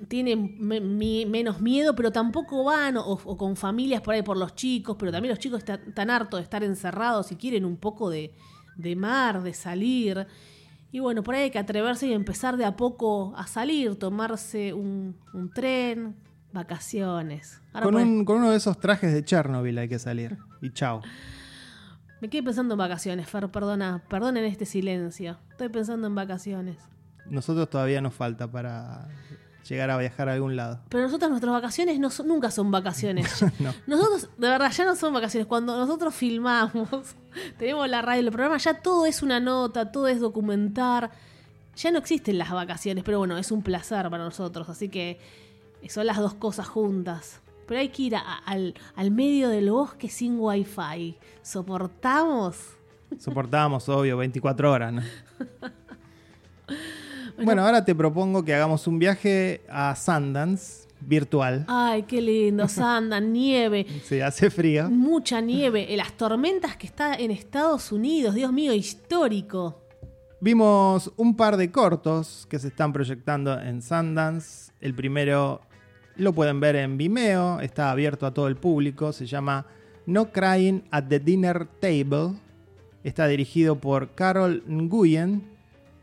tiene 0.08 0.36
menos 0.36 1.60
miedo, 1.60 1.94
pero 1.96 2.12
tampoco 2.12 2.64
van, 2.64 2.96
o, 2.96 3.16
con 3.36 3.56
familias 3.56 4.00
por 4.02 4.14
ahí 4.14 4.22
por 4.22 4.36
los 4.36 4.54
chicos, 4.54 4.96
pero 4.98 5.10
también 5.12 5.30
los 5.30 5.38
chicos 5.38 5.62
están 5.66 6.10
hartos 6.10 6.38
de 6.40 6.44
estar 6.44 6.62
encerrados 6.64 7.32
y 7.32 7.36
quieren 7.36 7.64
un 7.64 7.76
poco 7.76 8.10
de, 8.10 8.32
mar, 8.96 9.42
de 9.42 9.54
salir. 9.54 10.26
Y 10.92 11.00
bueno, 11.00 11.22
por 11.22 11.34
ahí 11.34 11.42
hay 11.42 11.50
que 11.50 11.58
atreverse 11.58 12.06
y 12.06 12.12
empezar 12.12 12.56
de 12.56 12.64
a 12.64 12.76
poco 12.76 13.34
a 13.36 13.46
salir, 13.46 13.96
tomarse 13.96 14.72
un, 14.72 15.16
un 15.34 15.50
tren, 15.50 16.16
Vacaciones. 16.52 17.60
Ahora 17.74 17.84
Con, 17.84 17.92
por- 17.94 18.02
un- 18.02 18.24
con 18.24 18.36
uno 18.38 18.50
de 18.50 18.56
esos 18.56 18.78
trajes 18.80 19.12
de 19.12 19.22
Chernobyl 19.22 19.76
hay 19.76 19.88
que 19.90 19.98
salir. 19.98 20.38
Y 20.62 20.70
chao. 20.72 21.02
Me 22.22 22.30
quedé 22.30 22.42
pensando 22.42 22.72
en 22.74 22.78
vacaciones, 22.78 23.28
Fer, 23.28 23.50
perdona. 23.50 24.02
Perdonen 24.08 24.42
este 24.44 24.64
silencio. 24.64 25.36
Estoy 25.50 25.68
pensando 25.68 26.06
en 26.06 26.14
vacaciones. 26.14 26.78
Nosotros 27.28 27.68
todavía 27.68 28.00
nos 28.00 28.14
falta 28.14 28.50
para 28.50 29.06
llegar 29.68 29.90
a 29.90 29.98
viajar 29.98 30.28
a 30.28 30.32
algún 30.34 30.56
lado. 30.56 30.80
Pero 30.88 31.04
nosotros 31.04 31.30
nuestras 31.30 31.52
vacaciones 31.52 31.98
no 31.98 32.10
son- 32.10 32.28
nunca 32.28 32.50
son 32.50 32.70
vacaciones. 32.70 33.44
No. 33.58 33.72
Nosotros, 33.86 34.28
de 34.36 34.48
verdad, 34.48 34.70
ya 34.72 34.84
no 34.84 34.96
son 34.96 35.12
vacaciones. 35.14 35.46
Cuando 35.46 35.76
nosotros 35.76 36.14
filmamos, 36.14 36.88
tenemos 37.58 37.88
la 37.88 38.02
radio, 38.02 38.20
el 38.20 38.32
programa, 38.32 38.58
ya 38.58 38.74
todo 38.74 39.06
es 39.06 39.22
una 39.22 39.40
nota, 39.40 39.90
todo 39.92 40.08
es 40.08 40.20
documentar. 40.20 41.10
Ya 41.76 41.90
no 41.90 41.98
existen 41.98 42.38
las 42.38 42.50
vacaciones, 42.52 43.04
pero 43.04 43.18
bueno, 43.18 43.36
es 43.38 43.50
un 43.52 43.62
placer 43.62 44.08
para 44.10 44.24
nosotros. 44.24 44.68
Así 44.68 44.88
que 44.88 45.18
son 45.88 46.06
las 46.06 46.16
dos 46.18 46.34
cosas 46.34 46.66
juntas. 46.68 47.40
Pero 47.68 47.80
hay 47.80 47.88
que 47.88 48.02
ir 48.02 48.16
a- 48.16 48.20
al, 48.46 48.74
al 48.94 49.10
medio 49.10 49.48
del 49.48 49.70
bosque 49.70 50.08
sin 50.08 50.36
wifi. 50.38 51.16
¿Soportamos? 51.42 52.58
Soportábamos, 53.18 53.88
obvio, 53.88 54.16
24 54.16 54.70
horas, 54.72 54.92
¿no? 54.92 55.02
Bueno, 57.42 57.64
ahora 57.64 57.84
te 57.84 57.94
propongo 57.94 58.44
que 58.44 58.54
hagamos 58.54 58.86
un 58.86 58.98
viaje 58.98 59.62
a 59.68 59.94
Sundance 59.94 60.86
virtual. 61.00 61.64
Ay, 61.68 62.04
qué 62.04 62.20
lindo, 62.20 62.68
Sanda, 62.68 63.20
nieve. 63.20 63.86
Sí, 64.04 64.20
hace 64.20 64.50
frío. 64.50 64.88
Mucha 64.90 65.40
nieve. 65.40 65.86
Las 65.96 66.12
tormentas 66.12 66.76
que 66.76 66.86
está 66.86 67.14
en 67.14 67.30
Estados 67.30 67.92
Unidos. 67.92 68.34
Dios 68.34 68.52
mío, 68.52 68.72
histórico. 68.72 69.82
Vimos 70.40 71.12
un 71.16 71.36
par 71.36 71.56
de 71.56 71.70
cortos 71.70 72.46
que 72.48 72.58
se 72.58 72.68
están 72.68 72.92
proyectando 72.92 73.58
en 73.60 73.82
Sundance. 73.82 74.72
El 74.80 74.94
primero 74.94 75.62
lo 76.16 76.32
pueden 76.32 76.60
ver 76.60 76.76
en 76.76 76.96
Vimeo, 76.96 77.60
está 77.60 77.90
abierto 77.90 78.26
a 78.26 78.32
todo 78.32 78.48
el 78.48 78.56
público, 78.56 79.12
se 79.12 79.26
llama 79.26 79.66
No 80.06 80.32
Crying 80.32 80.84
at 80.90 81.04
the 81.08 81.20
Dinner 81.20 81.66
Table. 81.80 82.38
Está 83.04 83.26
dirigido 83.26 83.76
por 83.76 84.14
Carol 84.14 84.62
Nguyen 84.66 85.55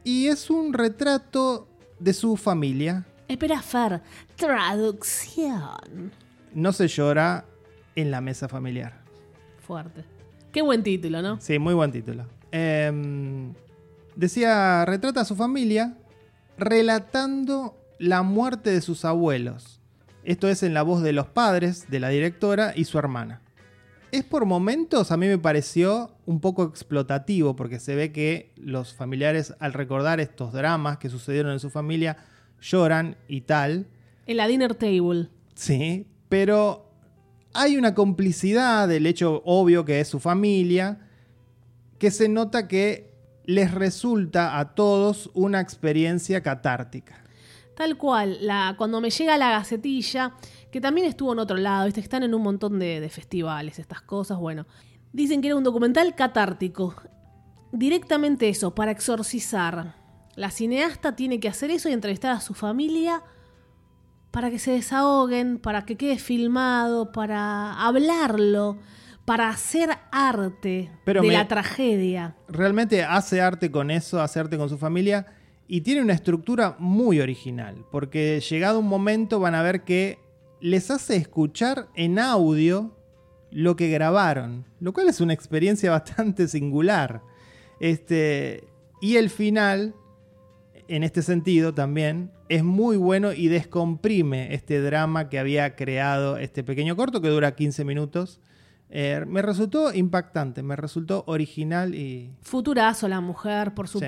y 0.04 0.28
es 0.28 0.50
un 0.50 0.74
retrato 0.74 1.68
de 2.00 2.14
su 2.14 2.38
familia. 2.38 3.06
Espera, 3.28 3.62
Fer. 3.62 4.02
Traducción. 4.36 6.12
No 6.54 6.74
se 6.74 6.88
llora 6.88 7.46
en 7.96 8.12
la 8.12 8.22
mesa 8.22 8.48
familiar. 8.48 9.02
Fuerte. 9.66 10.04
Qué 10.52 10.62
buen 10.62 10.84
título, 10.84 11.22
¿no? 11.22 11.40
Sí, 11.42 11.58
muy 11.58 11.74
buen 11.74 11.92
título. 11.92 12.26
Em, 12.52 13.54
decía, 14.16 14.86
retrata 14.86 15.22
a 15.22 15.26
su 15.26 15.36
familia 15.36 15.98
relatando 16.58 17.76
la 17.98 18.22
muerte 18.22 18.70
de 18.70 18.82
sus 18.82 19.06
abuelos. 19.06 19.82
Esto 20.24 20.48
es 20.48 20.64
en 20.64 20.74
la 20.74 20.84
voz 20.84 21.02
de 21.02 21.14
los 21.14 21.28
padres, 21.28 21.90
de 21.90 22.00
la 22.00 22.10
directora 22.10 22.74
y 22.76 22.86
su 22.86 23.00
hermana. 23.00 23.42
Es 24.14 24.24
por 24.24 24.46
momentos, 24.46 25.12
a 25.12 25.18
mí 25.18 25.26
me 25.26 25.40
pareció 25.40 26.12
un 26.28 26.40
poco 26.40 26.66
explotativo, 26.66 27.56
porque 27.56 27.80
se 27.80 27.96
ve 27.96 28.12
que 28.12 28.54
los 28.58 28.94
familiares 28.94 29.56
al 29.60 29.74
recordar 29.74 30.20
estos 30.20 30.54
dramas 30.54 31.00
que 31.00 31.10
sucedieron 31.10 31.52
en 31.52 31.60
su 31.60 31.72
familia 31.72 32.18
lloran 32.62 33.18
y 33.28 33.42
tal. 33.42 33.88
En 34.28 34.38
la 34.38 34.48
dinner 34.48 34.76
table. 34.76 35.30
Sí, 35.56 36.06
pero 36.30 36.92
hay 37.56 37.76
una 37.76 37.96
complicidad 37.96 38.88
del 38.88 39.08
hecho 39.08 39.42
obvio 39.46 39.84
que 39.84 40.00
es 40.00 40.10
su 40.10 40.20
familia, 40.20 41.00
que 41.98 42.12
se 42.12 42.30
nota 42.30 42.68
que 42.68 43.16
les 43.46 43.72
resulta 43.72 44.60
a 44.60 44.76
todos 44.76 45.32
una 45.34 45.60
experiencia 45.60 46.44
catártica. 46.44 47.24
Tal 47.76 47.98
cual, 47.98 48.38
la, 48.42 48.76
cuando 48.78 49.02
me 49.02 49.10
llega 49.10 49.40
la 49.40 49.50
gacetilla, 49.50 50.34
que 50.74 50.82
también 50.82 51.06
estuvo 51.08 51.32
en 51.32 51.40
otro 51.40 51.56
lado, 51.56 51.86
¿viste? 51.86 52.02
están 52.02 52.24
en 52.24 52.34
un 52.34 52.42
montón 52.42 52.80
de, 52.80 53.00
de 53.00 53.10
festivales, 53.10 53.78
estas 53.80 54.02
cosas, 54.02 54.40
bueno. 54.40 54.66
Dicen 55.14 55.40
que 55.40 55.48
era 55.50 55.56
un 55.56 55.64
documental 55.64 56.16
catártico. 56.16 56.96
Directamente 57.72 58.50
eso, 58.50 58.74
para 58.74 58.90
exorcizar. 58.92 59.96
La 60.36 60.50
cineasta 60.50 61.16
tiene 61.16 61.40
que 61.40 61.48
hacer 61.48 61.70
eso 61.70 61.90
y 61.90 61.94
entrevistar 61.94 62.32
a 62.32 62.42
su 62.42 62.56
familia 62.56 63.22
para 64.32 64.50
que 64.50 64.58
se 64.58 64.72
desahoguen, 64.72 65.60
para 65.60 65.86
que 65.86 65.96
quede 65.96 66.18
filmado, 66.18 67.12
para 67.12 67.74
hablarlo, 67.86 68.80
para 69.26 69.50
hacer 69.50 69.92
arte 70.12 70.90
Pero 71.06 71.22
de 71.22 71.28
me- 71.28 71.34
la 71.36 71.48
tragedia. 71.48 72.36
Realmente 72.48 73.04
hace 73.04 73.42
arte 73.42 73.70
con 73.70 73.92
eso, 73.92 74.20
hace 74.22 74.40
arte 74.40 74.58
con 74.58 74.70
su 74.70 74.80
familia 74.80 75.28
y 75.68 75.82
tiene 75.82 76.02
una 76.02 76.14
estructura 76.14 76.76
muy 76.80 77.20
original, 77.20 77.86
porque 77.92 78.40
llegado 78.42 78.80
un 78.80 78.88
momento 78.88 79.40
van 79.40 79.54
a 79.54 79.62
ver 79.62 79.84
que 79.84 80.18
les 80.64 80.90
hace 80.92 81.18
escuchar 81.18 81.90
en 81.94 82.18
audio 82.18 82.98
lo 83.52 83.76
que 83.76 83.90
grabaron, 83.90 84.66
lo 84.80 84.94
cual 84.94 85.10
es 85.10 85.20
una 85.20 85.34
experiencia 85.34 85.92
bastante 85.92 86.48
singular. 86.48 87.22
Este, 87.82 88.64
y 89.02 89.18
el 89.18 89.30
final, 89.30 89.94
en 90.88 91.04
este 91.04 91.22
sentido 91.22 91.74
también, 91.74 92.32
es 92.48 92.64
muy 92.64 92.96
bueno 92.96 93.34
y 93.34 93.50
descomprime 93.50 94.54
este 94.54 94.80
drama 94.80 95.28
que 95.28 95.38
había 95.38 95.76
creado 95.76 96.38
este 96.38 96.64
pequeño 96.64 96.96
corto 96.96 97.20
que 97.20 97.28
dura 97.28 97.56
15 97.56 97.84
minutos. 97.84 98.40
Eh, 98.90 99.26
me 99.28 99.42
resultó 99.42 99.94
impactante, 99.94 100.64
me 100.64 100.78
resultó 100.78 101.26
original 101.28 101.94
y... 101.94 102.32
Futurazo 102.42 103.10
la 103.10 103.20
mujer, 103.20 103.74
por 103.74 103.90
Sí. 103.90 104.00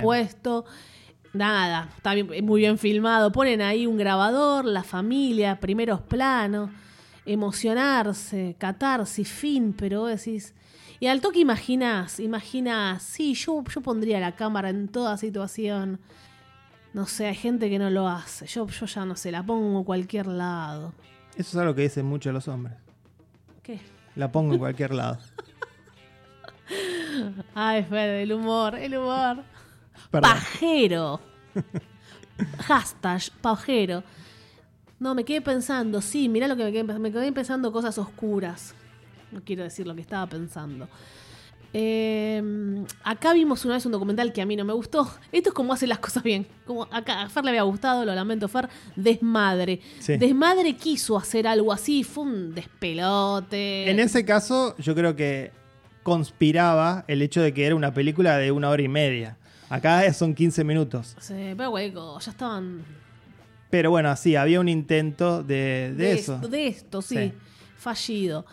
Nada, 1.35 1.89
está 1.97 2.13
bien- 2.13 2.45
muy 2.45 2.61
bien 2.61 2.77
filmado. 2.77 3.31
Ponen 3.31 3.61
ahí 3.61 3.85
un 3.85 3.97
grabador, 3.97 4.63
la 4.63 4.83
familia, 4.83 5.59
primeros 5.59 5.99
planos, 6.01 6.69
emocionarse, 7.25 8.55
catarsis, 8.57 9.27
fin, 9.29 9.73
pero 9.77 10.01
vos 10.01 10.09
decís. 10.09 10.53
Y 11.01 11.07
al 11.07 11.19
toque 11.19 11.39
imaginas, 11.39 12.21
imaginas, 12.21 13.03
sí, 13.03 13.33
yo, 13.33 13.61
yo 13.65 13.81
pondría 13.81 14.19
la 14.21 14.33
cámara 14.35 14.69
en 14.69 14.87
toda 14.87 15.17
situación. 15.17 15.99
No 16.93 17.05
sé, 17.05 17.27
hay 17.27 17.35
gente 17.35 17.69
que 17.69 17.79
no 17.79 17.89
lo 17.89 18.07
hace. 18.07 18.47
Yo, 18.47 18.65
yo 18.67 18.85
ya 18.85 19.03
no 19.03 19.17
sé, 19.17 19.29
la 19.29 19.43
pongo 19.45 19.79
en 19.79 19.83
cualquier 19.83 20.27
lado. 20.27 20.93
Eso 21.35 21.49
es 21.49 21.55
algo 21.57 21.75
que 21.75 21.81
dicen 21.81 22.05
muchos 22.05 22.33
los 22.33 22.47
hombres. 22.47 22.77
¿Qué? 23.61 23.81
La 24.15 24.31
pongo 24.31 24.53
en 24.53 24.59
cualquier 24.59 24.93
lado. 24.93 25.17
Ay, 27.53 27.83
Fede, 27.83 28.23
el 28.23 28.31
humor, 28.31 28.75
el 28.75 28.97
humor. 28.97 29.43
Perdón. 30.21 30.31
Pajero. 30.31 31.19
Hashtag 32.59 33.21
pajero. 33.41 34.03
No, 34.99 35.13
me 35.13 35.23
quedé 35.25 35.41
pensando, 35.41 36.01
sí, 36.01 36.29
mirá 36.29 36.47
lo 36.47 36.55
que 36.55 36.63
me 36.63 36.71
quedé, 36.71 36.83
me 36.83 37.11
quedé 37.11 37.31
pensando 37.31 37.71
cosas 37.71 37.97
oscuras. 37.97 38.73
No 39.31 39.41
quiero 39.43 39.63
decir 39.63 39.85
lo 39.85 39.93
que 39.95 40.01
estaba 40.01 40.25
pensando. 40.27 40.87
Eh, 41.77 42.41
acá 43.03 43.33
vimos 43.33 43.65
una 43.65 43.73
vez 43.73 43.85
un 43.85 43.91
documental 43.91 44.31
que 44.31 44.41
a 44.41 44.45
mí 44.45 44.55
no 44.55 44.63
me 44.63 44.71
gustó. 44.71 45.11
Esto 45.33 45.49
es 45.49 45.53
como 45.53 45.73
hace 45.73 45.87
las 45.87 45.99
cosas 45.99 46.23
bien. 46.23 46.47
Como 46.65 46.83
acá 46.83 47.23
a 47.23 47.29
Fer 47.29 47.43
le 47.43 47.49
había 47.49 47.63
gustado, 47.63 48.05
lo 48.05 48.15
lamento, 48.15 48.47
Fer. 48.47 48.69
Desmadre. 48.95 49.81
Sí. 49.99 50.15
Desmadre 50.15 50.77
quiso 50.77 51.17
hacer 51.17 51.45
algo 51.45 51.73
así, 51.73 52.05
fue 52.05 52.23
un 52.23 52.55
despelote. 52.55 53.89
En 53.89 53.99
ese 53.99 54.23
caso, 54.23 54.77
yo 54.77 54.95
creo 54.95 55.17
que 55.17 55.51
conspiraba 56.03 57.03
el 57.09 57.21
hecho 57.21 57.41
de 57.41 57.53
que 57.53 57.65
era 57.65 57.75
una 57.75 57.93
película 57.93 58.37
de 58.37 58.51
una 58.53 58.69
hora 58.69 58.81
y 58.81 58.87
media. 58.87 59.37
Acá 59.69 60.11
son 60.13 60.33
15 60.33 60.63
minutos. 60.63 61.15
Sí, 61.19 61.53
pero 61.57 61.71
hueco, 61.71 62.19
ya 62.19 62.31
estaban 62.31 62.83
Pero 63.69 63.91
bueno, 63.91 64.15
sí, 64.15 64.35
había 64.35 64.59
un 64.59 64.69
intento 64.69 65.43
de, 65.43 65.93
de 65.95 66.13
eso. 66.13 66.35
Esto, 66.35 66.47
de 66.47 66.67
esto, 66.67 67.01
sí. 67.01 67.15
Sí. 67.15 67.33
Fallido. 67.77 68.45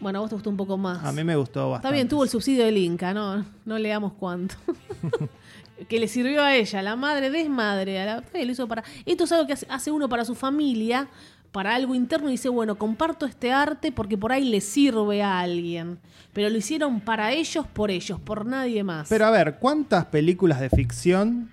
Bueno, 0.00 0.18
a 0.18 0.22
vos 0.22 0.30
te 0.30 0.36
gustó 0.36 0.50
un 0.50 0.56
poco 0.56 0.76
más. 0.76 1.02
A 1.04 1.12
mí 1.12 1.24
me 1.24 1.34
gustó 1.34 1.70
bastante. 1.70 1.88
Está 1.88 1.92
bien, 1.92 2.08
tuvo 2.08 2.22
el 2.22 2.30
subsidio 2.30 2.64
del 2.64 2.76
Inca, 2.76 3.12
no, 3.12 3.44
no 3.64 3.78
leamos 3.78 4.12
cuánto. 4.12 4.54
que 5.88 5.98
le 5.98 6.06
sirvió 6.06 6.42
a 6.42 6.54
ella, 6.54 6.82
la 6.82 6.94
madre 6.96 7.30
desmadre. 7.30 8.00
A 8.00 8.04
la, 8.06 8.24
eh, 8.32 8.44
lo 8.44 8.52
hizo 8.52 8.68
para, 8.68 8.84
esto 9.04 9.24
es 9.24 9.32
algo 9.32 9.46
que 9.46 9.54
hace, 9.54 9.66
hace 9.68 9.90
uno 9.90 10.08
para 10.08 10.24
su 10.24 10.34
familia, 10.34 11.08
para 11.52 11.74
algo 11.74 11.94
interno, 11.94 12.28
y 12.28 12.32
dice, 12.32 12.48
bueno, 12.48 12.76
comparto 12.76 13.26
este 13.26 13.52
arte 13.52 13.90
porque 13.92 14.18
por 14.18 14.32
ahí 14.32 14.44
le 14.44 14.60
sirve 14.60 15.22
a 15.22 15.40
alguien. 15.40 15.98
Pero 16.32 16.50
lo 16.50 16.58
hicieron 16.58 17.00
para 17.00 17.32
ellos, 17.32 17.66
por 17.66 17.90
ellos, 17.90 18.20
por 18.20 18.46
nadie 18.46 18.84
más. 18.84 19.08
Pero 19.08 19.26
a 19.26 19.30
ver, 19.30 19.56
¿cuántas 19.58 20.06
películas 20.06 20.60
de 20.60 20.70
ficción 20.70 21.50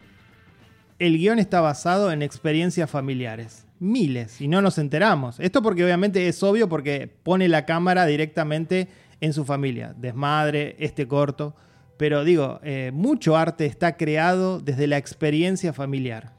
el 0.99 1.17
guion 1.17 1.39
está 1.39 1.61
basado 1.61 2.11
en 2.11 2.21
experiencias 2.21 2.89
familiares? 2.89 3.65
Miles, 3.79 4.41
y 4.41 4.47
no 4.47 4.61
nos 4.61 4.77
enteramos. 4.77 5.39
Esto 5.39 5.61
porque 5.61 5.83
obviamente 5.83 6.27
es 6.27 6.41
obvio 6.43 6.69
porque 6.69 7.11
pone 7.23 7.47
la 7.47 7.65
cámara 7.65 8.05
directamente 8.05 8.87
en 9.21 9.33
su 9.33 9.45
familia. 9.45 9.93
Desmadre, 9.97 10.75
este 10.79 11.07
corto. 11.07 11.55
Pero 11.97 12.23
digo, 12.23 12.59
eh, 12.63 12.91
mucho 12.93 13.37
arte 13.37 13.65
está 13.65 13.95
creado 13.95 14.59
desde 14.59 14.87
la 14.87 14.97
experiencia 14.97 15.73
familiar. 15.73 16.33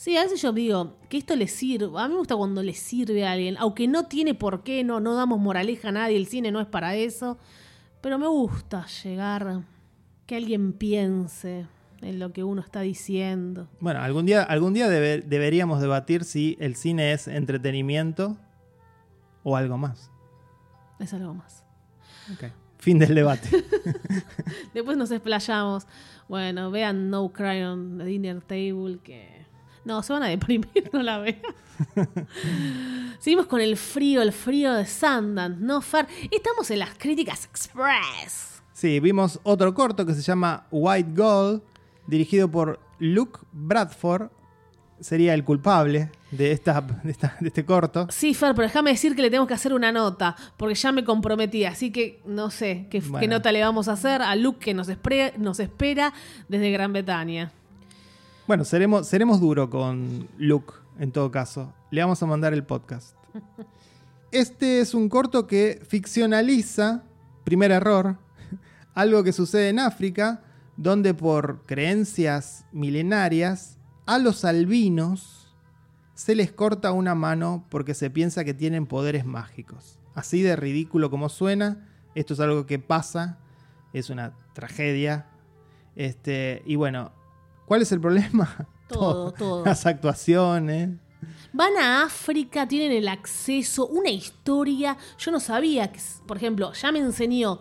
Sí, 0.00 0.16
a 0.16 0.22
veces 0.22 0.40
yo 0.40 0.50
digo 0.54 0.96
que 1.10 1.18
esto 1.18 1.36
le 1.36 1.46
sirve. 1.46 1.90
A 2.00 2.08
mí 2.08 2.14
me 2.14 2.20
gusta 2.20 2.34
cuando 2.34 2.62
le 2.62 2.72
sirve 2.72 3.26
a 3.26 3.32
alguien, 3.32 3.56
aunque 3.58 3.86
no 3.86 4.06
tiene 4.06 4.32
por 4.34 4.62
qué, 4.62 4.82
no, 4.82 4.98
no 4.98 5.14
damos 5.14 5.38
moraleja 5.38 5.88
a 5.90 5.92
nadie, 5.92 6.16
el 6.16 6.26
cine 6.26 6.50
no 6.50 6.58
es 6.58 6.66
para 6.66 6.94
eso. 6.96 7.36
Pero 8.00 8.18
me 8.18 8.26
gusta 8.26 8.86
llegar, 9.04 9.60
que 10.24 10.36
alguien 10.36 10.72
piense. 10.72 11.66
en 12.00 12.18
lo 12.18 12.32
que 12.32 12.42
uno 12.44 12.62
está 12.62 12.80
diciendo. 12.80 13.68
Bueno, 13.78 14.00
algún 14.00 14.24
día, 14.24 14.42
algún 14.42 14.72
día 14.72 14.88
debe- 14.88 15.20
deberíamos 15.20 15.82
debatir 15.82 16.24
si 16.24 16.56
el 16.60 16.76
cine 16.76 17.12
es 17.12 17.28
entretenimiento 17.28 18.38
o 19.42 19.54
algo 19.54 19.76
más. 19.76 20.10
Es 20.98 21.12
algo 21.12 21.34
más. 21.34 21.62
Ok. 22.32 22.44
Fin 22.78 22.98
del 22.98 23.14
debate. 23.14 23.50
Después 24.72 24.96
nos 24.96 25.10
explayamos. 25.10 25.86
Bueno, 26.26 26.70
vean 26.70 27.10
No 27.10 27.28
Cry 27.34 27.64
on 27.64 27.98
the 27.98 28.04
Dinner 28.04 28.40
Table, 28.40 28.98
que... 29.04 29.40
No, 29.84 30.02
se 30.02 30.12
van 30.12 30.22
a 30.22 30.26
deprimir, 30.28 30.88
no 30.92 31.02
la 31.02 31.18
vean. 31.18 31.40
Seguimos 33.18 33.46
con 33.46 33.60
el 33.60 33.76
frío, 33.76 34.22
el 34.22 34.32
frío 34.32 34.72
de 34.74 34.86
Sundance, 34.86 35.58
¿no, 35.60 35.80
Fer? 35.80 36.06
Estamos 36.30 36.70
en 36.70 36.78
las 36.80 36.90
críticas 36.96 37.44
express. 37.44 38.62
Sí, 38.72 38.98
vimos 39.00 39.40
otro 39.42 39.74
corto 39.74 40.06
que 40.06 40.14
se 40.14 40.22
llama 40.22 40.66
White 40.70 41.10
Gold, 41.14 41.62
dirigido 42.06 42.50
por 42.50 42.80
Luke 42.98 43.40
Bradford. 43.52 44.30
Sería 45.00 45.32
el 45.32 45.44
culpable 45.44 46.10
de, 46.30 46.52
esta, 46.52 46.78
de, 47.02 47.10
esta- 47.10 47.34
de 47.40 47.48
este 47.48 47.64
corto. 47.64 48.06
Sí, 48.10 48.34
Fer, 48.34 48.54
pero 48.54 48.68
déjame 48.68 48.90
decir 48.90 49.16
que 49.16 49.22
le 49.22 49.30
tenemos 49.30 49.48
que 49.48 49.54
hacer 49.54 49.72
una 49.72 49.90
nota, 49.92 50.36
porque 50.58 50.74
ya 50.74 50.92
me 50.92 51.04
comprometí, 51.04 51.64
así 51.64 51.90
que 51.90 52.20
no 52.26 52.50
sé 52.50 52.86
qué, 52.90 53.02
qué 53.18 53.26
nota 53.26 53.50
le 53.50 53.62
vamos 53.62 53.88
a 53.88 53.92
hacer 53.92 54.20
a 54.20 54.36
Luke 54.36 54.58
que 54.58 54.74
nos, 54.74 54.90
espre- 54.90 55.34
nos 55.38 55.58
espera 55.58 56.12
desde 56.48 56.70
Gran 56.70 56.92
Bretaña. 56.92 57.50
Bueno, 58.50 58.64
seremos, 58.64 59.06
seremos 59.06 59.40
duro 59.40 59.70
con 59.70 60.26
Luke, 60.36 60.72
en 60.98 61.12
todo 61.12 61.30
caso. 61.30 61.72
Le 61.92 62.00
vamos 62.00 62.20
a 62.20 62.26
mandar 62.26 62.52
el 62.52 62.64
podcast. 62.64 63.14
Este 64.32 64.80
es 64.80 64.92
un 64.92 65.08
corto 65.08 65.46
que 65.46 65.80
ficcionaliza, 65.86 67.04
primer 67.44 67.70
error, 67.70 68.18
algo 68.94 69.22
que 69.22 69.32
sucede 69.32 69.68
en 69.68 69.78
África, 69.78 70.42
donde 70.76 71.14
por 71.14 71.64
creencias 71.64 72.66
milenarias 72.72 73.78
a 74.04 74.18
los 74.18 74.44
albinos 74.44 75.54
se 76.14 76.34
les 76.34 76.50
corta 76.50 76.90
una 76.90 77.14
mano 77.14 77.64
porque 77.70 77.94
se 77.94 78.10
piensa 78.10 78.42
que 78.42 78.52
tienen 78.52 78.86
poderes 78.86 79.24
mágicos. 79.24 80.00
Así 80.12 80.42
de 80.42 80.56
ridículo 80.56 81.08
como 81.08 81.28
suena, 81.28 81.86
esto 82.16 82.34
es 82.34 82.40
algo 82.40 82.66
que 82.66 82.80
pasa, 82.80 83.38
es 83.92 84.10
una 84.10 84.32
tragedia. 84.54 85.28
Este, 85.94 86.64
y 86.66 86.74
bueno, 86.74 87.12
¿cuál 87.70 87.82
es 87.82 87.92
el 87.92 88.00
problema? 88.00 88.66
Todo, 88.88 89.30
todo. 89.30 89.64
Las 89.64 89.86
actuaciones. 89.86 90.90
Van 91.52 91.76
a 91.76 92.02
África, 92.02 92.66
tienen 92.66 92.90
el 92.90 93.06
acceso, 93.06 93.86
una 93.86 94.10
historia. 94.10 94.96
Yo 95.16 95.30
no 95.30 95.38
sabía 95.38 95.92
que, 95.92 96.00
por 96.26 96.36
ejemplo, 96.36 96.72
ya 96.72 96.90
me 96.90 96.98
enseñó, 96.98 97.60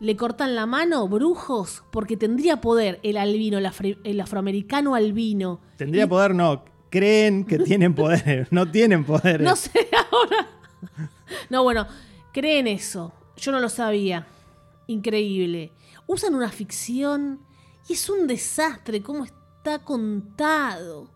le 0.00 0.14
cortan 0.18 0.54
la 0.54 0.66
mano 0.66 1.08
brujos 1.08 1.82
porque 1.90 2.18
tendría 2.18 2.60
poder 2.60 3.00
el 3.02 3.16
albino, 3.16 3.56
el, 3.56 4.20
afroamericano 4.20 4.94
albino. 4.94 5.60
Tendría 5.78 6.06
poder, 6.06 6.34
no. 6.34 6.62
Creen 6.90 7.46
que 7.46 7.58
tienen 7.70 7.94
poder, 7.94 8.48
no 8.50 8.70
tienen 8.70 9.06
poder. 9.06 9.40
No 9.40 9.56
sé 9.56 9.88
ahora. 10.12 10.46
No, 11.48 11.62
bueno, 11.62 11.86
creen 12.34 12.66
eso. 12.66 13.14
Yo 13.38 13.52
no 13.52 13.60
lo 13.60 13.70
sabía. 13.70 14.26
Increíble. 14.86 15.72
Usan 16.06 16.34
una 16.34 16.50
ficción 16.50 17.40
y 17.88 17.94
es 17.94 18.10
un 18.10 18.26
desastre 18.26 19.02
cómo 19.02 19.24
está 19.24 19.37
contado. 19.78 21.08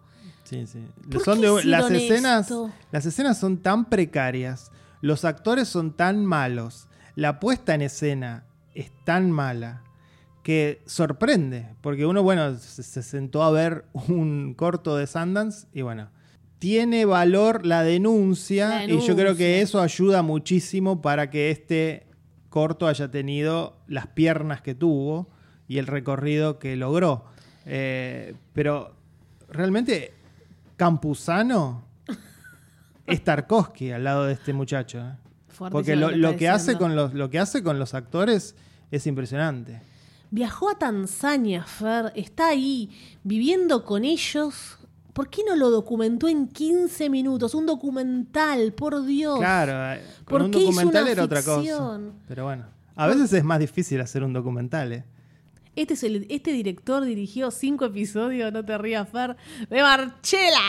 Sí, 0.44 0.66
sí. 0.66 0.84
¿Por 1.10 1.22
Son 1.24 1.40
qué 1.40 1.48
de- 1.48 1.64
las 1.64 1.90
escenas, 1.90 2.42
esto? 2.42 2.70
las 2.90 3.06
escenas 3.06 3.38
son 3.38 3.58
tan 3.58 3.86
precarias, 3.86 4.70
los 5.00 5.24
actores 5.24 5.68
son 5.68 5.92
tan 5.96 6.26
malos, 6.26 6.88
la 7.16 7.40
puesta 7.40 7.74
en 7.74 7.82
escena 7.82 8.44
es 8.74 8.90
tan 9.04 9.30
mala 9.30 9.82
que 10.42 10.82
sorprende, 10.86 11.68
porque 11.80 12.04
uno, 12.04 12.22
bueno, 12.22 12.56
se, 12.56 12.82
se 12.82 13.02
sentó 13.02 13.42
a 13.44 13.50
ver 13.50 13.86
un 14.08 14.54
corto 14.54 14.96
de 14.96 15.06
Sundance 15.06 15.66
y 15.72 15.82
bueno, 15.82 16.10
tiene 16.58 17.04
valor 17.06 17.64
la 17.64 17.82
denuncia, 17.82 18.68
La 18.68 18.84
y 18.86 19.00
yo 19.00 19.16
creo 19.16 19.34
que 19.36 19.62
eso 19.62 19.80
ayuda 19.80 20.22
muchísimo 20.22 21.00
para 21.00 21.30
que 21.30 21.50
este 21.50 22.06
corto 22.50 22.86
haya 22.86 23.10
tenido 23.10 23.78
las 23.86 24.08
piernas 24.08 24.60
que 24.62 24.74
tuvo 24.74 25.28
y 25.66 25.78
el 25.78 25.86
recorrido 25.86 26.58
que 26.58 26.76
logró. 26.76 27.24
Eh, 27.66 28.34
pero 28.52 28.94
realmente 29.48 30.12
Campuzano 30.76 31.84
es 33.06 33.22
Tarkovsky 33.22 33.92
al 33.92 34.04
lado 34.04 34.24
de 34.24 34.34
este 34.34 34.52
muchacho. 34.52 34.98
¿eh? 34.98 35.16
Porque 35.70 35.96
lo, 35.96 36.10
lo 36.10 36.36
que 36.36 36.48
hace 36.48 36.76
con 36.76 36.96
los, 36.96 37.14
lo 37.14 37.30
que 37.30 37.38
hace 37.38 37.62
con 37.62 37.78
los 37.78 37.94
actores 37.94 38.54
es 38.90 39.06
impresionante. 39.06 39.80
Viajó 40.30 40.70
a 40.70 40.78
Tanzania, 40.78 41.62
Fer, 41.64 42.12
está 42.16 42.48
ahí 42.48 42.90
viviendo 43.22 43.84
con 43.84 44.04
ellos. 44.04 44.78
¿Por 45.12 45.28
qué 45.28 45.42
no 45.46 45.56
lo 45.56 45.70
documentó 45.70 46.26
en 46.26 46.48
15 46.48 47.10
minutos? 47.10 47.54
Un 47.54 47.66
documental, 47.66 48.72
por 48.72 49.04
Dios. 49.04 49.38
Claro, 49.38 49.92
eh, 49.92 50.02
¿Por 50.24 50.38
con 50.38 50.42
un 50.46 50.50
qué 50.50 50.58
hizo 50.60 50.68
documental 50.68 51.02
una 51.02 51.12
era 51.12 51.24
otra 51.24 51.42
cosa. 51.42 51.60
ficción? 51.60 52.12
Pero 52.26 52.44
bueno, 52.44 52.64
a 52.96 53.06
veces 53.06 53.30
es 53.34 53.44
más 53.44 53.58
difícil 53.58 54.00
hacer 54.00 54.24
un 54.24 54.32
documental. 54.32 54.92
¿eh? 54.92 55.04
Este, 55.74 55.94
es 55.94 56.02
el- 56.02 56.26
este 56.28 56.52
director 56.52 57.02
dirigió 57.04 57.50
cinco 57.50 57.86
episodios, 57.86 58.52
no 58.52 58.62
te 58.62 58.76
rías, 58.76 59.08
Fer, 59.08 59.36
de 59.70 59.80
Marchela. 59.82 60.60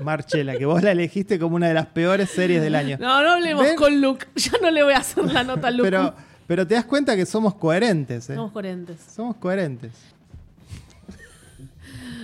Marchela, 0.00 0.56
que 0.56 0.64
vos 0.64 0.80
la 0.82 0.92
elegiste 0.92 1.40
como 1.40 1.56
una 1.56 1.66
de 1.68 1.74
las 1.74 1.86
peores 1.86 2.30
series 2.30 2.62
del 2.62 2.76
año. 2.76 2.96
No, 3.00 3.20
no 3.22 3.30
hablemos 3.32 3.64
¿Ven? 3.64 3.74
con 3.76 4.00
Luke. 4.00 4.26
Yo 4.36 4.52
no 4.62 4.70
le 4.70 4.84
voy 4.84 4.92
a 4.94 4.98
hacer 4.98 5.24
la 5.24 5.42
nota 5.42 5.68
a 5.68 5.70
Luke. 5.72 5.82
Pero, 5.90 6.14
pero 6.46 6.66
te 6.66 6.74
das 6.74 6.84
cuenta 6.84 7.16
que 7.16 7.26
somos 7.26 7.56
coherentes. 7.56 8.30
¿eh? 8.30 8.36
Somos 8.36 8.52
coherentes. 8.52 9.00
Somos 9.12 9.36
coherentes. 9.36 9.90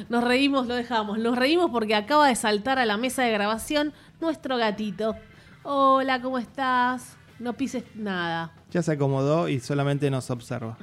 Nos 0.08 0.22
reímos, 0.24 0.66
lo 0.68 0.74
dejamos. 0.74 1.18
Nos 1.18 1.36
reímos 1.36 1.70
porque 1.72 1.94
acaba 1.96 2.28
de 2.28 2.34
saltar 2.36 2.78
a 2.78 2.86
la 2.86 2.96
mesa 2.96 3.22
de 3.24 3.32
grabación 3.32 3.92
nuestro 4.20 4.56
gatito. 4.56 5.16
Hola, 5.64 6.20
¿cómo 6.22 6.38
estás? 6.38 7.16
No 7.40 7.54
pises 7.54 7.82
nada. 7.96 8.52
Ya 8.70 8.82
se 8.82 8.92
acomodó 8.92 9.48
y 9.48 9.58
solamente 9.60 10.10
nos 10.10 10.30
observa. 10.30 10.78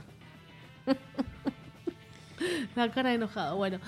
La 2.75 2.91
cara 2.91 3.09
de 3.09 3.15
enojado. 3.15 3.55
Bueno, 3.57 3.79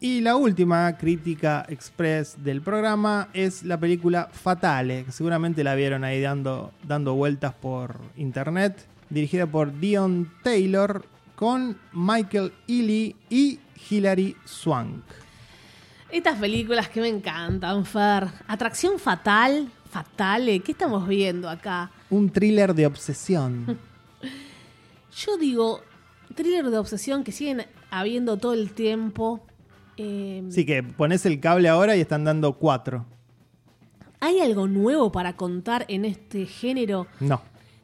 Y 0.00 0.20
la 0.20 0.36
última 0.36 0.96
crítica 0.98 1.64
express 1.68 2.42
del 2.42 2.60
programa 2.60 3.28
es 3.32 3.62
la 3.62 3.78
película 3.78 4.28
Fatale, 4.32 5.04
que 5.04 5.12
seguramente 5.12 5.64
la 5.64 5.74
vieron 5.74 6.04
ahí 6.04 6.20
dando, 6.20 6.72
dando 6.86 7.14
vueltas 7.14 7.54
por 7.54 8.00
internet, 8.16 8.86
dirigida 9.08 9.46
por 9.46 9.78
Dion 9.78 10.30
Taylor 10.42 11.04
con 11.34 11.78
Michael 11.92 12.52
Ealy 12.68 13.16
y 13.30 13.58
Hilary 13.90 14.36
Swank. 14.44 15.02
estas 16.10 16.38
películas 16.38 16.88
que 16.88 17.00
me 17.00 17.08
encantan, 17.08 17.84
Fer. 17.84 18.28
Atracción 18.46 18.98
fatal, 19.00 19.68
fatale. 19.90 20.60
¿Qué 20.60 20.72
estamos 20.72 21.08
viendo 21.08 21.48
acá? 21.48 21.90
Un 22.10 22.30
thriller 22.30 22.72
de 22.74 22.86
obsesión. 22.86 23.78
Yo 25.16 25.36
digo, 25.38 25.82
thriller 26.34 26.70
de 26.70 26.78
obsesión 26.78 27.24
que 27.24 27.32
siguen 27.32 27.66
habiendo 27.90 28.36
todo 28.36 28.52
el 28.54 28.72
tiempo. 28.72 29.44
Eh, 29.96 30.42
Sí, 30.50 30.64
que 30.66 30.82
pones 30.82 31.24
el 31.26 31.38
cable 31.40 31.68
ahora 31.68 31.96
y 31.96 32.00
están 32.00 32.24
dando 32.24 32.54
cuatro. 32.54 33.06
¿Hay 34.20 34.40
algo 34.40 34.66
nuevo 34.66 35.12
para 35.12 35.34
contar 35.36 35.84
en 35.88 36.04
este 36.04 36.46
género? 36.46 37.06
No. 37.20 37.42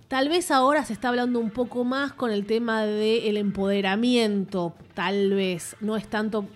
Tal 0.08 0.28
vez 0.28 0.50
ahora 0.50 0.84
se 0.84 0.92
está 0.92 1.10
hablando 1.10 1.38
un 1.38 1.50
poco 1.50 1.84
más 1.84 2.12
con 2.12 2.32
el 2.32 2.44
tema 2.46 2.82
del 2.84 3.36
empoderamiento, 3.36 4.74
tal 4.94 5.34
vez, 5.34 5.76
no 5.80 5.96
es 5.96 6.08
tanto 6.08 6.46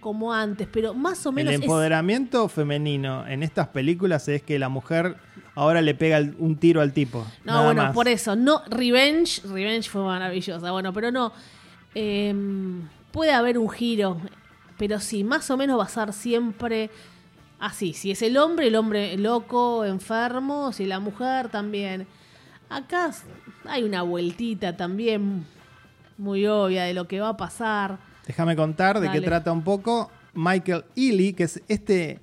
como 0.00 0.32
antes, 0.32 0.68
pero 0.70 0.94
más 0.94 1.24
o 1.26 1.30
El 1.30 1.34
menos 1.34 1.54
es- 1.54 1.60
empoderamiento 1.62 2.46
femenino 2.48 3.26
en 3.26 3.42
estas 3.42 3.68
películas 3.68 4.28
es 4.28 4.42
que 4.42 4.58
la 4.58 4.68
mujer 4.68 5.16
ahora 5.56 5.80
le 5.82 5.94
pega 5.94 6.20
un 6.38 6.56
tiro 6.56 6.80
al 6.80 6.92
tipo. 6.92 7.26
No, 7.44 7.52
nada 7.52 7.64
bueno, 7.64 7.82
más. 7.84 7.94
por 7.94 8.06
eso, 8.06 8.36
no, 8.36 8.62
Revenge, 8.68 9.40
Revenge 9.44 9.88
fue 9.88 10.02
maravillosa, 10.02 10.70
bueno, 10.70 10.92
pero 10.92 11.10
no, 11.10 11.32
em, 11.94 12.82
puede 13.10 13.32
haber 13.32 13.58
un 13.58 13.68
giro, 13.68 14.20
pero 14.78 15.00
sí, 15.00 15.24
más 15.24 15.50
o 15.50 15.56
menos 15.56 15.80
va 15.80 15.84
a 15.84 15.88
ser 15.88 16.12
siempre 16.12 16.90
así, 17.58 17.94
si 17.94 18.10
es 18.10 18.22
el 18.22 18.36
hombre, 18.36 18.68
el 18.68 18.76
hombre 18.76 19.16
loco, 19.16 19.84
enfermo, 19.84 20.72
si 20.72 20.84
la 20.84 21.00
mujer 21.00 21.48
también. 21.48 22.06
Acá 22.68 23.10
hay 23.64 23.82
una 23.82 24.02
vueltita 24.02 24.76
también 24.76 25.46
muy 26.18 26.46
obvia 26.46 26.84
de 26.84 26.92
lo 26.92 27.08
que 27.08 27.20
va 27.20 27.30
a 27.30 27.36
pasar. 27.36 27.98
Déjame 28.26 28.56
contar 28.56 29.00
de 29.00 29.10
qué 29.10 29.20
trata 29.20 29.52
un 29.52 29.62
poco 29.62 30.10
Michael 30.34 30.84
Ealy, 30.96 31.32
que 31.32 31.44
es 31.44 31.62
este 31.68 32.20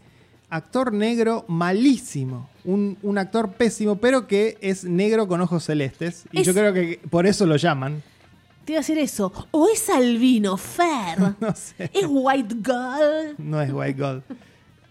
actor 0.54 0.94
negro 0.94 1.46
malísimo. 1.48 2.50
Un, 2.66 2.98
un 3.02 3.18
actor 3.18 3.54
pésimo, 3.54 3.96
pero 3.98 4.28
que 4.28 4.58
es 4.62 4.84
negro 4.86 5.28
con 5.28 5.42
ojos 5.42 5.64
celestes. 5.66 6.26
Y 6.32 6.42
Es- 6.42 6.48
yo 6.48 6.54
creo 6.54 6.74
que 6.74 7.00
por 7.10 7.26
eso 7.28 7.46
lo 7.46 7.56
llaman. 7.58 8.02
Te 8.66 8.74
iba 8.74 8.80
a 8.80 8.82
decir 8.82 8.98
eso. 8.98 9.32
O 9.52 9.68
es 9.68 9.90
albino, 9.90 10.56
fair. 10.58 11.18
No 11.42 11.54
sé. 11.54 11.90
es 11.94 12.06
white 12.08 12.56
girl. 12.64 13.36
No 13.38 13.62
es 13.62 13.72
White 13.74 14.00
Gold. 14.02 14.24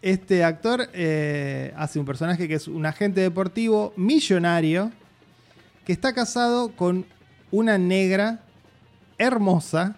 Este 0.02 0.42
actor 0.44 0.88
eh, 0.92 1.72
hace 1.76 1.98
un 2.00 2.04
personaje 2.04 2.48
que 2.48 2.54
es 2.54 2.66
un 2.68 2.84
agente 2.84 3.20
deportivo 3.20 3.92
millonario 3.96 4.90
que 5.86 5.92
está 5.92 6.12
casado 6.12 6.72
con 6.76 7.06
una 7.52 7.78
negra 7.78 8.42
hermosa 9.16 9.96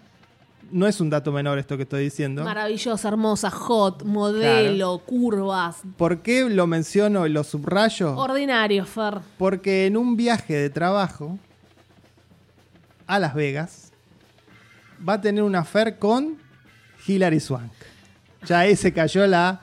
no 0.71 0.87
es 0.87 1.01
un 1.01 1.11
dato 1.11 1.31
menor 1.33 1.59
esto 1.59 1.77
que 1.77 1.83
estoy 1.85 2.05
diciendo. 2.05 2.45
Maravillosa, 2.45 3.09
hermosa, 3.09 3.51
hot, 3.51 4.03
modelo, 4.05 4.99
curvas. 4.99 5.79
¿Por 5.97 6.23
qué 6.23 6.49
lo 6.49 6.67
menciono 6.67 7.27
y 7.27 7.31
lo 7.31 7.45
subrayo? 7.45 8.17
Ordinario, 8.17 8.85
Fer. 8.85 9.19
Porque 9.39 9.87
en 9.87 9.97
un 9.97 10.17
viaje 10.17 10.55
de 10.55 10.71
trabajo 10.71 11.39
a 13.07 13.19
Las 13.19 13.35
Vegas 13.35 13.93
va 15.07 15.15
a 15.15 15.21
tener 15.21 15.43
una 15.43 15.61
affair 15.61 15.99
con 15.99 16.39
Hilary 17.07 17.41
Swank. 17.41 17.71
Ya 18.47 18.61
ahí 18.61 18.77
se 18.77 18.93
cayó 18.93 19.27
la, 19.27 19.61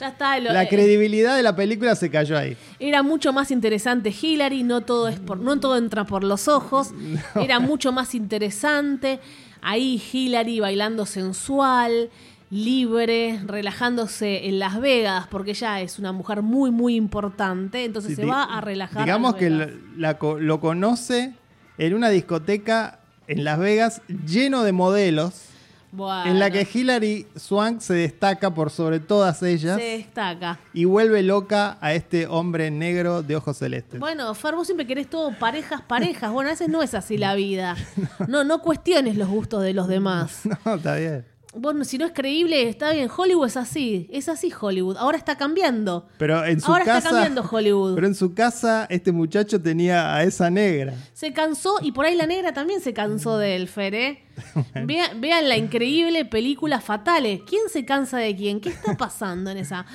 Ya 0.00 0.08
está. 0.08 0.38
lo- 0.40 0.52
la 0.52 0.64
eh, 0.64 0.68
credibilidad 0.68 1.36
de 1.36 1.42
la 1.42 1.54
película 1.54 1.94
se 1.94 2.10
cayó 2.10 2.36
ahí. 2.38 2.56
Era 2.78 3.02
mucho 3.02 3.32
más 3.32 3.50
interesante 3.50 4.10
Hillary, 4.10 4.62
no 4.62 4.80
todo 4.80 5.08
es 5.08 5.18
por, 5.20 5.38
no 5.38 5.58
todo 5.60 5.76
entra 5.76 6.04
por 6.04 6.24
los 6.24 6.48
ojos. 6.48 6.90
Era 7.34 7.60
mucho 7.60 7.92
más 7.92 8.14
interesante. 8.14 9.20
Ahí 9.62 10.02
Hillary 10.12 10.60
bailando 10.60 11.06
sensual, 11.06 12.10
libre, 12.50 13.40
relajándose 13.46 14.48
en 14.48 14.58
Las 14.58 14.80
Vegas, 14.80 15.26
porque 15.30 15.50
ella 15.50 15.80
es 15.80 15.98
una 15.98 16.12
mujer 16.12 16.42
muy, 16.42 16.70
muy 16.70 16.94
importante. 16.94 17.84
Entonces 17.84 18.16
Sí, 18.16 18.22
se 18.22 18.26
va 18.26 18.44
a 18.44 18.60
relajar. 18.60 19.04
Digamos 19.04 19.34
que 19.34 19.50
lo, 19.50 19.66
la 19.96 20.18
lo 20.20 20.60
conoce 20.60 21.34
en 21.76 21.94
una 21.94 22.08
discoteca 22.08 23.00
en 23.26 23.44
Las 23.44 23.58
Vegas 23.58 24.02
lleno 24.26 24.64
de 24.64 24.72
modelos, 24.72 25.47
Bueno, 25.90 26.30
en 26.30 26.38
la 26.38 26.50
que 26.50 26.68
Hilary 26.70 27.26
Swank 27.34 27.80
se 27.80 27.94
destaca 27.94 28.52
por 28.52 28.70
sobre 28.70 29.00
todas 29.00 29.42
ellas 29.42 29.78
se 29.78 29.84
destaca. 29.98 30.58
y 30.74 30.84
vuelve 30.84 31.22
loca 31.22 31.78
a 31.80 31.94
este 31.94 32.26
hombre 32.26 32.70
negro 32.70 33.22
de 33.22 33.36
ojos 33.36 33.56
celestes. 33.56 33.98
Bueno, 33.98 34.34
Fer, 34.34 34.54
vos 34.54 34.66
siempre 34.66 34.86
querés 34.86 35.08
todo 35.08 35.32
parejas, 35.38 35.80
parejas. 35.80 36.30
Bueno, 36.30 36.50
a 36.50 36.52
veces 36.52 36.68
no 36.68 36.82
es 36.82 36.94
así 36.94 37.16
la 37.16 37.34
vida. 37.34 37.76
No, 38.28 38.44
no 38.44 38.60
cuestiones 38.60 39.16
los 39.16 39.28
gustos 39.28 39.62
de 39.62 39.72
los 39.74 39.88
demás. 39.88 40.42
No, 40.64 40.74
está 40.74 40.96
bien. 40.96 41.24
Bueno, 41.54 41.84
si 41.84 41.96
no 41.96 42.04
es 42.04 42.12
creíble, 42.12 42.68
está 42.68 42.92
bien. 42.92 43.08
Hollywood 43.14 43.46
es 43.46 43.56
así. 43.56 44.08
Es 44.12 44.28
así 44.28 44.52
Hollywood. 44.58 44.96
Ahora 44.98 45.16
está 45.16 45.36
cambiando. 45.36 46.06
Pero 46.18 46.44
en 46.44 46.60
su 46.60 46.70
Ahora 46.70 46.84
casa. 46.84 46.98
está 46.98 47.10
cambiando 47.10 47.48
Hollywood. 47.50 47.94
Pero 47.94 48.06
en 48.06 48.14
su 48.14 48.34
casa, 48.34 48.86
este 48.90 49.12
muchacho 49.12 49.60
tenía 49.60 50.14
a 50.14 50.22
esa 50.24 50.50
negra. 50.50 50.94
Se 51.14 51.32
cansó 51.32 51.76
y 51.80 51.92
por 51.92 52.04
ahí 52.04 52.16
la 52.16 52.26
negra 52.26 52.52
también 52.52 52.80
se 52.80 52.92
cansó 52.92 53.38
de 53.38 53.56
él, 53.56 53.68
Fer, 53.68 53.94
¿eh? 53.94 54.24
Vean, 54.84 55.20
vean 55.20 55.48
la 55.48 55.56
increíble 55.56 56.24
película 56.24 56.80
Fatales. 56.80 57.40
¿Quién 57.46 57.62
se 57.70 57.84
cansa 57.84 58.18
de 58.18 58.36
quién? 58.36 58.60
¿Qué 58.60 58.68
está 58.68 58.96
pasando 58.96 59.50
en 59.50 59.56
esa, 59.58 59.86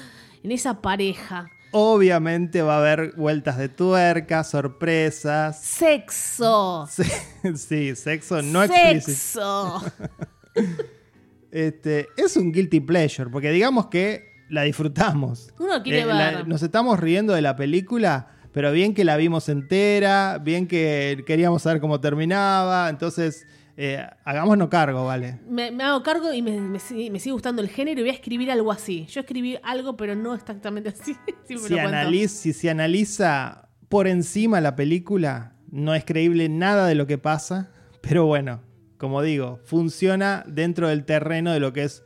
en 0.43 0.51
esa 0.51 0.81
pareja? 0.81 1.49
Obviamente 1.71 2.61
va 2.61 2.75
a 2.75 2.79
haber 2.79 3.13
vueltas 3.15 3.57
de 3.57 3.69
tuerca, 3.69 4.43
sorpresas. 4.43 5.59
Sexo. 5.61 6.87
Sí, 6.91 7.03
sí, 7.55 7.95
sexo 7.95 8.41
no 8.41 8.63
explícito. 8.63 9.81
Sexo. 9.81 9.83
Este, 11.53 12.07
es 12.17 12.35
un 12.35 12.51
guilty 12.51 12.79
pleasure, 12.79 13.29
porque 13.29 13.51
digamos 13.51 13.87
que 13.87 14.33
la 14.49 14.63
disfrutamos. 14.63 15.49
Eh, 15.49 15.53
Uno 15.59 15.83
quiere 15.83 16.05
la- 16.05 16.31
ver. 16.31 16.47
nos 16.47 16.63
estamos 16.63 16.99
riendo 16.99 17.33
de 17.33 17.41
la 17.43 17.55
película, 17.55 18.27
pero 18.51 18.71
bien 18.71 18.93
que 18.95 19.03
la 19.03 19.17
vimos 19.17 19.49
entera, 19.49 20.39
bien 20.39 20.67
que 20.67 21.23
queríamos 21.27 21.61
saber 21.61 21.79
cómo 21.79 21.99
terminaba, 21.99 22.89
entonces 22.89 23.45
eh, 23.77 24.03
hagámonos 24.25 24.69
cargo, 24.69 25.05
¿vale? 25.05 25.39
Me, 25.47 25.69
me 25.71 25.83
hago 25.83 26.01
cargo 26.03 26.33
y 26.33 26.41
me, 26.41 26.59
me 26.59 26.79
sigue, 26.79 27.09
me 27.11 27.19
sigue 27.19 27.33
gustando 27.33 27.61
el 27.61 27.69
género 27.69 27.99
y 28.01 28.03
voy 28.03 28.09
a 28.11 28.13
escribir 28.13 28.51
algo 28.51 28.71
así. 28.71 29.05
Yo 29.07 29.21
escribí 29.21 29.57
algo, 29.63 29.95
pero 29.95 30.15
no 30.15 30.33
exactamente 30.35 30.89
así. 30.89 31.15
Si, 31.47 31.57
si 32.27 32.53
se 32.53 32.69
analiza 32.69 33.69
por 33.89 34.07
encima 34.07 34.59
la 34.61 34.75
película, 34.75 35.53
no 35.71 35.93
es 35.95 36.03
creíble 36.05 36.49
nada 36.49 36.87
de 36.87 36.95
lo 36.95 37.05
que 37.07 37.17
pasa, 37.17 37.71
pero 38.01 38.25
bueno, 38.25 38.61
como 38.97 39.21
digo, 39.21 39.59
funciona 39.63 40.43
dentro 40.47 40.87
del 40.87 41.05
terreno 41.05 41.51
de 41.51 41.59
lo 41.59 41.73
que 41.73 41.83
es 41.83 42.03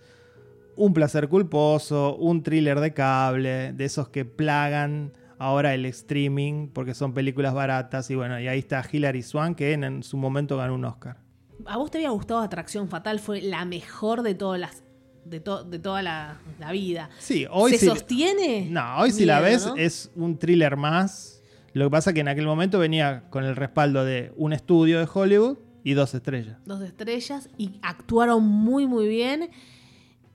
un 0.75 0.93
placer 0.93 1.27
culposo, 1.29 2.15
un 2.17 2.43
thriller 2.43 2.79
de 2.79 2.93
cable, 2.93 3.73
de 3.73 3.85
esos 3.85 4.09
que 4.09 4.25
plagan 4.25 5.11
ahora 5.39 5.73
el 5.73 5.85
streaming 5.85 6.69
porque 6.69 6.93
son 6.93 7.13
películas 7.13 7.53
baratas 7.53 8.09
y 8.09 8.15
bueno, 8.15 8.39
y 8.39 8.47
ahí 8.47 8.59
está 8.59 8.83
Hilary 8.91 9.21
Swank 9.23 9.57
que 9.57 9.73
en, 9.73 9.83
en 9.83 10.03
su 10.03 10.17
momento 10.17 10.57
ganó 10.57 10.75
un 10.75 10.85
Oscar. 10.85 11.17
¿A 11.65 11.77
vos 11.77 11.89
te 11.89 11.97
había 11.97 12.09
gustado 12.11 12.39
Atracción 12.41 12.87
Fatal? 12.87 13.19
Fue 13.19 13.41
la 13.41 13.65
mejor 13.65 14.21
de 14.21 14.35
todas 14.35 14.59
las. 14.59 14.83
De, 15.25 15.41
to- 15.41 15.65
de 15.65 15.77
toda 15.77 16.01
la, 16.01 16.37
la 16.57 16.71
vida. 16.71 17.09
Sí, 17.19 17.45
hoy 17.51 17.73
¿Se 17.75 17.85
sostiene? 17.87 18.67
No, 18.71 18.99
hoy 18.99 19.11
si 19.11 19.25
la 19.25 19.41
ves 19.41 19.65
¿no? 19.65 19.75
es 19.75 20.09
un 20.15 20.37
thriller 20.37 20.77
más. 20.77 21.41
Lo 21.73 21.85
que 21.87 21.89
pasa 21.91 22.13
que 22.13 22.21
en 22.21 22.29
aquel 22.29 22.45
momento 22.45 22.79
venía 22.79 23.25
con 23.29 23.43
el 23.43 23.57
respaldo 23.57 24.05
de 24.05 24.31
un 24.37 24.53
estudio 24.53 24.99
de 24.99 25.07
Hollywood 25.13 25.57
y 25.83 25.93
dos 25.93 26.13
estrellas. 26.13 26.57
Dos 26.65 26.81
estrellas 26.81 27.49
y 27.57 27.79
actuaron 27.81 28.43
muy, 28.43 28.87
muy 28.87 29.07
bien. 29.07 29.49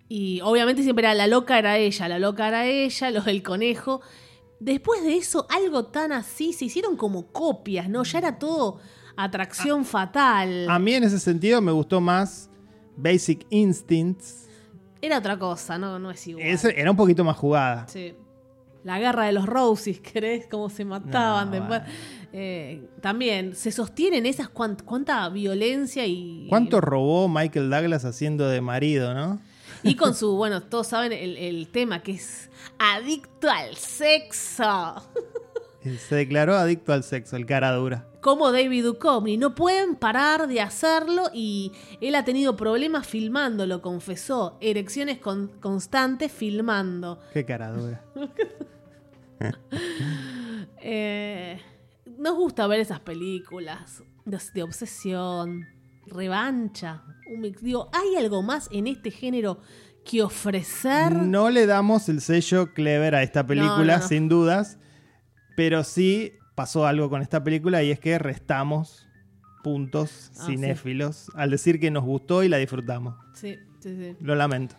Y 0.08 0.40
obviamente 0.42 0.82
siempre 0.82 1.04
era 1.06 1.14
la 1.14 1.26
loca, 1.26 1.58
era 1.58 1.78
ella, 1.78 2.08
la 2.08 2.18
loca 2.18 2.48
era 2.48 2.66
ella, 2.66 3.10
los 3.10 3.24
del 3.24 3.42
conejo. 3.42 4.00
Después 4.60 5.02
de 5.02 5.16
eso, 5.16 5.46
algo 5.50 5.86
tan 5.86 6.12
así, 6.12 6.52
se 6.52 6.66
hicieron 6.66 6.96
como 6.96 7.32
copias, 7.32 7.88
¿no? 7.88 8.02
Ya 8.04 8.18
era 8.18 8.38
todo 8.38 8.78
atracción 9.16 9.84
fatal. 9.84 10.68
A 10.68 10.78
mí 10.78 10.94
en 10.94 11.04
ese 11.04 11.18
sentido 11.18 11.60
me 11.60 11.72
gustó 11.72 12.00
más 12.00 12.48
Basic 12.96 13.46
Instincts. 13.50 14.48
Era 15.00 15.18
otra 15.18 15.38
cosa, 15.38 15.78
no, 15.78 15.98
no 15.98 16.10
es 16.10 16.26
igual. 16.26 16.46
Ese 16.46 16.78
era 16.80 16.90
un 16.90 16.96
poquito 16.96 17.24
más 17.24 17.36
jugada. 17.36 17.88
Sí. 17.88 18.14
La 18.84 18.98
guerra 18.98 19.24
de 19.26 19.32
los 19.32 19.46
Roses, 19.46 20.00
¿querés? 20.00 20.46
Cómo 20.50 20.68
se 20.68 20.84
mataban 20.84 21.46
No, 21.46 21.52
después. 21.52 21.80
bueno. 21.80 21.94
Eh, 22.32 22.88
también 23.00 23.54
se 23.54 23.70
sostienen 23.72 24.24
esas 24.26 24.48
cuan- 24.48 24.76
cuánta 24.84 25.28
violencia 25.28 26.06
y. 26.06 26.46
¿Cuánto 26.48 26.80
robó 26.80 27.28
Michael 27.28 27.68
Douglas 27.70 28.04
haciendo 28.04 28.48
de 28.48 28.60
marido, 28.60 29.14
no? 29.14 29.40
Y 29.84 29.96
con 29.96 30.14
su, 30.14 30.36
bueno, 30.36 30.62
todos 30.62 30.86
saben 30.88 31.12
el, 31.12 31.36
el 31.36 31.66
tema 31.68 32.02
que 32.02 32.12
es 32.12 32.50
adicto 32.78 33.50
al 33.50 33.74
sexo. 33.76 34.94
Se 36.08 36.14
declaró 36.14 36.54
adicto 36.54 36.92
al 36.92 37.02
sexo, 37.02 37.34
el 37.36 37.44
cara 37.46 37.72
dura. 37.72 38.06
Como 38.20 38.52
David 38.52 38.84
Duchovny. 38.84 39.36
No 39.36 39.56
pueden 39.56 39.96
parar 39.96 40.46
de 40.46 40.60
hacerlo 40.60 41.24
y 41.34 41.72
él 42.00 42.14
ha 42.14 42.24
tenido 42.24 42.56
problemas 42.56 43.04
filmando, 43.08 43.66
lo 43.66 43.82
confesó. 43.82 44.56
Erecciones 44.60 45.18
con- 45.18 45.48
constantes 45.60 46.30
filmando. 46.30 47.18
Qué 47.32 47.44
cara 47.44 47.72
dura. 47.72 48.04
Eh, 50.84 51.58
nos 52.18 52.34
gusta 52.36 52.66
ver 52.66 52.80
esas 52.80 53.00
películas 53.00 54.02
de, 54.24 54.38
de 54.54 54.62
obsesión, 54.62 55.66
revancha. 56.06 57.02
un 57.32 57.40
mix. 57.40 57.62
Digo, 57.62 57.88
¿hay 57.92 58.16
algo 58.16 58.42
más 58.42 58.68
en 58.72 58.86
este 58.86 59.10
género 59.10 59.60
que 60.04 60.22
ofrecer? 60.22 61.12
No 61.14 61.50
le 61.50 61.66
damos 61.66 62.08
el 62.08 62.20
sello 62.20 62.72
clever 62.74 63.14
a 63.14 63.22
esta 63.22 63.46
película, 63.46 63.76
No, 63.76 63.84
no, 63.84 63.98
no. 63.98 64.08
sin 64.08 64.28
dudas, 64.28 64.78
pero 65.56 65.84
sí 65.84 66.32
pasó 66.54 66.86
algo 66.86 67.08
con 67.08 67.22
esta 67.22 67.42
película 67.42 67.82
y 67.82 67.90
es 67.90 67.98
que 68.00 68.18
restamos 68.18 69.06
puntos 69.62 70.32
Ah, 70.38 70.46
cinéfilos 70.46 71.30
al 71.34 71.50
decir 71.50 71.78
que 71.78 71.90
nos 71.90 72.04
gustó 72.04 72.42
y 72.42 72.48
la 72.48 72.56
disfrutamos. 72.58 73.14
Sí, 73.34 73.56
sí, 73.80 73.96
sí. 73.96 74.16
Lo 74.20 74.34
lamento. 74.34 74.74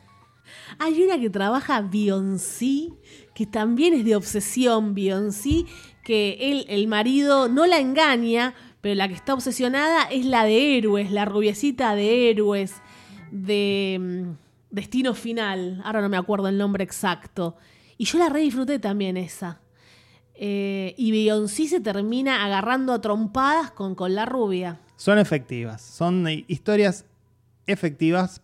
Hay 0.80 1.02
una 1.02 1.20
que 1.20 1.30
trabaja 1.30 1.82
Beyoncé, 1.82 2.90
que 3.34 3.46
también 3.46 3.94
es 3.94 4.06
de 4.06 4.16
obsesión 4.16 4.94
Beyoncé, 4.94 5.66
que 6.04 6.38
él, 6.40 6.66
el 6.70 6.88
marido 6.88 7.48
no 7.50 7.66
la 7.66 7.80
engaña, 7.80 8.54
pero 8.82 8.96
la 8.96 9.08
que 9.08 9.14
está 9.14 9.34
obsesionada 9.34 10.04
es 10.04 10.26
la 10.26 10.44
de 10.44 10.78
Héroes, 10.78 11.12
la 11.12 11.26
rubiecita 11.26 11.96
de 11.96 12.30
Héroes, 12.30 12.76
de 13.32 13.98
mm, 14.00 14.32
Destino 14.70 15.14
Final. 15.14 15.82
Ahora 15.86 16.02
no 16.02 16.10
me 16.10 16.18
acuerdo 16.18 16.48
el 16.50 16.58
nombre 16.58 16.84
exacto. 16.84 17.56
Y 17.98 18.06
yo 18.06 18.18
la 18.20 18.30
re 18.30 18.42
disfruté 18.42 18.80
también 18.80 19.16
esa. 19.18 19.62
Eh, 20.36 20.96
y 20.98 21.12
Beyoncé 21.12 21.68
se 21.68 21.80
termina 21.80 22.44
agarrando 22.44 22.92
a 22.92 23.02
trompadas 23.02 23.72
con, 23.72 23.96
con 23.96 24.16
la 24.16 24.26
rubia. 24.26 24.82
Son 24.96 25.20
efectivas, 25.20 25.82
son 25.82 26.28
eh, 26.28 26.44
historias 26.48 27.06
efectivas, 27.68 28.42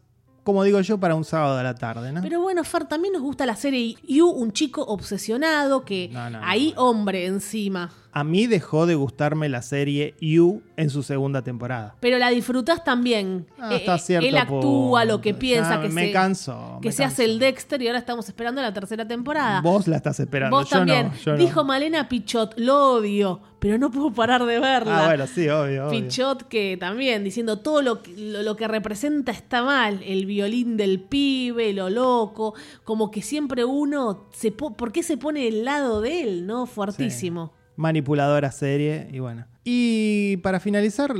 como 0.49 0.63
digo 0.63 0.81
yo, 0.81 0.97
para 0.99 1.13
un 1.13 1.23
sábado 1.23 1.59
a 1.59 1.61
la 1.61 1.75
tarde, 1.75 2.11
¿no? 2.11 2.21
Pero 2.23 2.41
bueno, 2.41 2.63
Fer, 2.63 2.85
también 2.85 3.13
nos 3.13 3.21
gusta 3.21 3.45
la 3.45 3.55
serie 3.55 3.95
You, 4.07 4.27
un 4.29 4.51
chico 4.51 4.81
obsesionado 4.83 5.85
que 5.85 6.09
No, 6.11 6.27
no, 6.31 6.39
no. 6.39 6.47
ahí 6.47 6.73
hombre 6.75 7.27
encima. 7.27 7.91
A 8.19 8.23
mí 8.25 8.47
dejó 8.47 8.85
de 8.85 8.95
gustarme 8.95 9.47
la 9.47 9.61
serie 9.61 10.13
You 10.19 10.61
en 10.75 10.89
su 10.89 11.03
segunda 11.03 11.41
temporada. 11.41 11.95
Pero 12.01 12.17
la 12.17 12.29
disfrutás 12.29 12.83
también. 12.83 13.47
Ah, 13.57 13.69
Eh, 13.71 13.75
hasta 13.77 13.95
eh, 13.95 13.99
cierto 13.99 14.27
Él 14.27 14.35
actúa 14.37 15.05
lo 15.05 15.21
que 15.21 15.33
piensa, 15.33 15.75
Ya 15.75 15.81
que, 15.83 15.87
me 15.89 16.07
se, 16.07 16.11
cansó, 16.11 16.79
que 16.81 16.89
me 16.89 16.91
se 16.91 17.03
hace 17.05 17.23
el 17.23 17.39
Dexter 17.39 17.81
y 17.81 17.87
ahora 17.87 17.99
estamos 17.99 18.27
esperando 18.27 18.61
la 18.61 18.73
tercera 18.73 19.07
temporada. 19.07 19.61
Vos 19.61 19.87
la 19.87 19.95
estás 19.97 20.19
esperando, 20.19 20.57
Vos 20.57 20.69
yo 20.69 20.77
también. 20.79 21.07
no. 21.07 21.13
yo 21.15 21.31
no. 21.31 21.37
Dijo 21.37 21.63
Malena 21.63 22.09
Pichot, 22.09 22.55
lo 22.57 22.93
odio, 22.95 23.39
pero 23.59 23.77
no 23.77 23.89
puedo 23.91 24.11
parar 24.11 24.45
de 24.45 24.59
verla. 24.59 25.03
Ah, 25.03 25.07
bueno, 25.07 25.25
sí, 25.27 25.47
obvio. 25.47 25.87
obvio. 25.87 26.01
Pichot 26.01 26.43
que 26.49 26.75
también 26.77 27.23
diciendo 27.23 27.59
todo 27.59 27.81
lo 27.81 28.01
que, 28.03 28.11
lo, 28.17 28.43
lo 28.43 28.55
que 28.57 28.67
representa 28.67 29.31
está 29.31 29.63
mal, 29.63 30.01
el 30.05 30.25
violín 30.25 30.75
del 30.75 30.99
pibe, 30.99 31.71
lo 31.73 31.89
loco, 31.89 32.53
como 32.83 33.11
que 33.11 33.21
siempre 33.21 33.63
uno 33.63 34.25
se 34.33 34.51
po- 34.51 34.75
¿por 34.75 34.91
qué 34.91 35.03
se 35.03 35.15
pone 35.17 35.45
del 35.45 35.63
lado 35.63 36.01
de 36.01 36.21
él, 36.23 36.45
no? 36.47 36.65
Fuertísimo. 36.65 37.53
Manipuladora 37.79 38.51
serie 38.51 39.07
y 39.09 39.19
bueno. 39.19 39.45
Y 39.63 40.35
para 40.37 40.59
finalizar, 40.59 41.15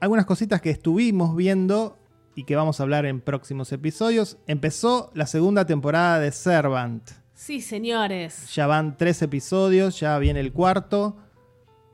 algunas 0.00 0.24
cositas 0.26 0.60
que 0.60 0.70
estuvimos 0.70 1.34
viendo 1.34 1.98
y 2.36 2.44
que 2.44 2.54
vamos 2.54 2.78
a 2.78 2.84
hablar 2.84 3.04
en 3.04 3.20
próximos 3.20 3.72
episodios, 3.72 4.38
empezó 4.46 5.10
la 5.14 5.26
segunda 5.26 5.66
temporada 5.66 6.20
de 6.20 6.30
Servant. 6.30 7.02
Sí, 7.34 7.60
señores. 7.60 8.54
Ya 8.54 8.68
van 8.68 8.96
tres 8.96 9.22
episodios, 9.22 9.98
ya 9.98 10.16
viene 10.18 10.38
el 10.38 10.52
cuarto. 10.52 11.16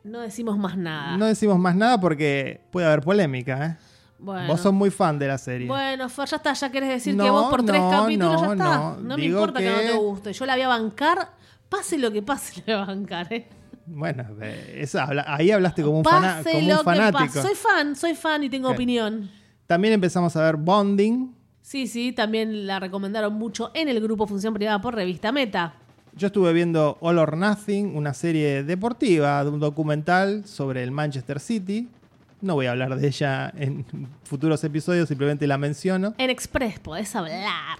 No 0.04 0.20
decimos 0.20 0.58
más 0.58 0.76
nada. 0.76 1.16
No 1.16 1.24
decimos 1.24 1.58
más 1.58 1.74
nada 1.74 1.98
porque 1.98 2.60
puede 2.70 2.86
haber 2.86 3.00
polémica, 3.00 3.66
¿eh? 3.66 3.76
bueno. 4.18 4.48
Vos 4.48 4.60
sos 4.60 4.72
muy 4.74 4.90
fan 4.90 5.18
de 5.18 5.28
la 5.28 5.38
serie. 5.38 5.66
Bueno, 5.66 6.08
ya 6.08 6.36
está, 6.36 6.52
ya 6.52 6.70
querés 6.70 6.90
decir 6.90 7.14
que 7.16 7.22
No, 7.24 7.32
vos 7.32 7.50
por 7.50 7.64
tres 7.64 7.80
no, 7.80 7.90
capítulos 7.90 8.38
ya 8.40 8.46
no, 8.48 8.52
está. 8.52 8.76
no. 8.76 8.96
No, 8.98 9.16
me 9.16 9.24
importa 9.24 9.60
que... 9.60 9.70
no 9.70 9.78
que- 9.78 9.86
te 9.86 9.94
guste. 9.94 10.32
Yo 10.34 10.44
la 10.44 10.54
voy 10.56 10.62
a 10.62 10.68
bancar, 10.68 11.30
pase 11.70 11.96
lo 11.96 12.10
que 12.12 12.20
pase, 12.20 12.62
la 12.66 12.74
voy 12.76 12.82
a 12.82 12.86
bancar, 12.86 13.32
¿eh? 13.32 13.48
Bueno, 13.86 14.24
eh, 14.40 14.78
esa 14.80 15.08
ahí 15.26 15.50
hablaste 15.50 15.82
como 15.82 15.98
un, 15.98 16.02
Pase 16.02 16.52
como 16.52 16.72
un 16.72 16.78
fanático. 16.84 17.42
Soy 17.42 17.54
fan, 17.54 17.96
soy 17.96 18.14
fan 18.14 18.44
y 18.44 18.50
tengo 18.50 18.70
opinión. 18.70 19.30
También 19.66 19.94
empezamos 19.94 20.34
a 20.36 20.42
ver 20.42 20.56
Bonding. 20.56 21.34
Sí, 21.62 21.86
sí, 21.86 22.12
también 22.12 22.66
la 22.66 22.80
recomendaron 22.80 23.34
mucho 23.34 23.70
en 23.74 23.88
el 23.88 24.00
grupo 24.00 24.26
Función 24.26 24.54
Privada 24.54 24.80
por 24.80 24.94
Revista 24.94 25.30
Meta. 25.30 25.74
Yo 26.16 26.26
estuve 26.26 26.52
viendo 26.52 26.98
All 27.00 27.18
or 27.18 27.36
Nothing, 27.36 27.96
una 27.96 28.14
serie 28.14 28.64
deportiva, 28.64 29.44
un 29.44 29.60
documental 29.60 30.44
sobre 30.44 30.82
el 30.82 30.90
Manchester 30.90 31.38
City. 31.38 31.88
No 32.40 32.54
voy 32.54 32.66
a 32.66 32.72
hablar 32.72 32.96
de 32.96 33.06
ella 33.06 33.52
en 33.56 33.84
futuros 34.24 34.64
episodios, 34.64 35.08
simplemente 35.08 35.46
la 35.46 35.58
menciono. 35.58 36.14
En 36.18 36.30
Express 36.30 36.80
podés 36.80 37.14
hablar. 37.14 37.78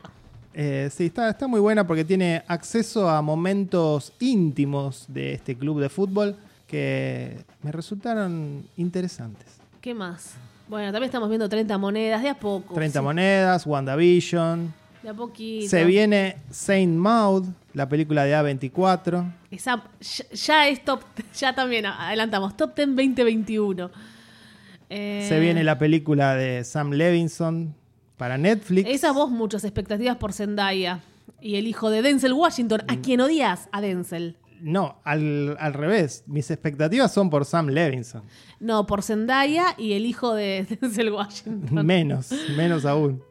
Eh, 0.53 0.90
sí, 0.92 1.07
está, 1.07 1.30
está 1.30 1.46
muy 1.46 1.61
buena 1.61 1.86
porque 1.86 2.05
tiene 2.05 2.42
acceso 2.48 3.09
a 3.09 3.22
momentos 3.22 4.12
íntimos 4.18 5.05
de 5.09 5.34
este 5.34 5.57
club 5.57 5.80
de 5.80 5.88
fútbol 5.88 6.36
que 6.66 7.44
me 7.62 7.72
resultaron 7.72 8.64
interesantes. 8.76 9.46
¿Qué 9.80 9.94
más? 9.94 10.34
Bueno, 10.68 10.92
también 10.92 11.09
estamos 11.09 11.28
viendo 11.28 11.48
30 11.48 11.78
monedas, 11.78 12.22
de 12.22 12.28
a 12.28 12.34
poco. 12.34 12.74
30 12.74 12.98
sí, 12.98 13.05
monedas, 13.05 13.66
WandaVision. 13.66 14.72
De 15.03 15.09
a 15.09 15.14
poquito. 15.14 15.68
Se 15.68 15.84
viene 15.84 16.36
Saint 16.51 16.96
Maud, 16.96 17.46
la 17.74 17.88
película 17.88 18.24
de 18.24 18.34
A24. 18.34 19.32
Esa, 19.51 19.82
ya, 20.01 20.24
ya 20.32 20.68
es 20.68 20.84
top, 20.84 21.01
ya 21.34 21.55
también 21.55 21.86
adelantamos, 21.86 22.57
top 22.57 22.76
10 22.76 22.88
2021. 22.88 23.90
Eh, 24.90 25.26
Se 25.28 25.40
viene 25.40 25.64
la 25.64 25.78
película 25.78 26.34
de 26.34 26.64
Sam 26.64 26.90
Levinson 26.90 27.74
para 28.20 28.36
Netflix. 28.38 28.88
Esa 28.88 29.12
vos 29.12 29.30
muchas 29.30 29.64
expectativas 29.64 30.16
por 30.18 30.34
Zendaya 30.34 31.00
y 31.40 31.56
el 31.56 31.66
hijo 31.66 31.88
de 31.88 32.02
Denzel 32.02 32.34
Washington, 32.34 32.82
Mm. 32.86 32.92
a 32.92 33.00
quien 33.00 33.20
odias, 33.22 33.68
a 33.72 33.80
Denzel. 33.80 34.36
No, 34.60 35.00
al, 35.04 35.56
al 35.58 35.72
revés. 35.72 36.22
Mis 36.26 36.50
expectativas 36.50 37.10
son 37.14 37.30
por 37.30 37.46
Sam 37.46 37.68
Levinson. 37.68 38.22
No, 38.60 38.86
por 38.86 39.02
Zendaya 39.02 39.74
y 39.78 39.94
el 39.94 40.04
hijo 40.04 40.34
de 40.34 40.66
Denzel 40.80 41.10
Washington. 41.12 41.86
menos, 41.86 42.30
menos 42.58 42.84
aún. 42.84 43.22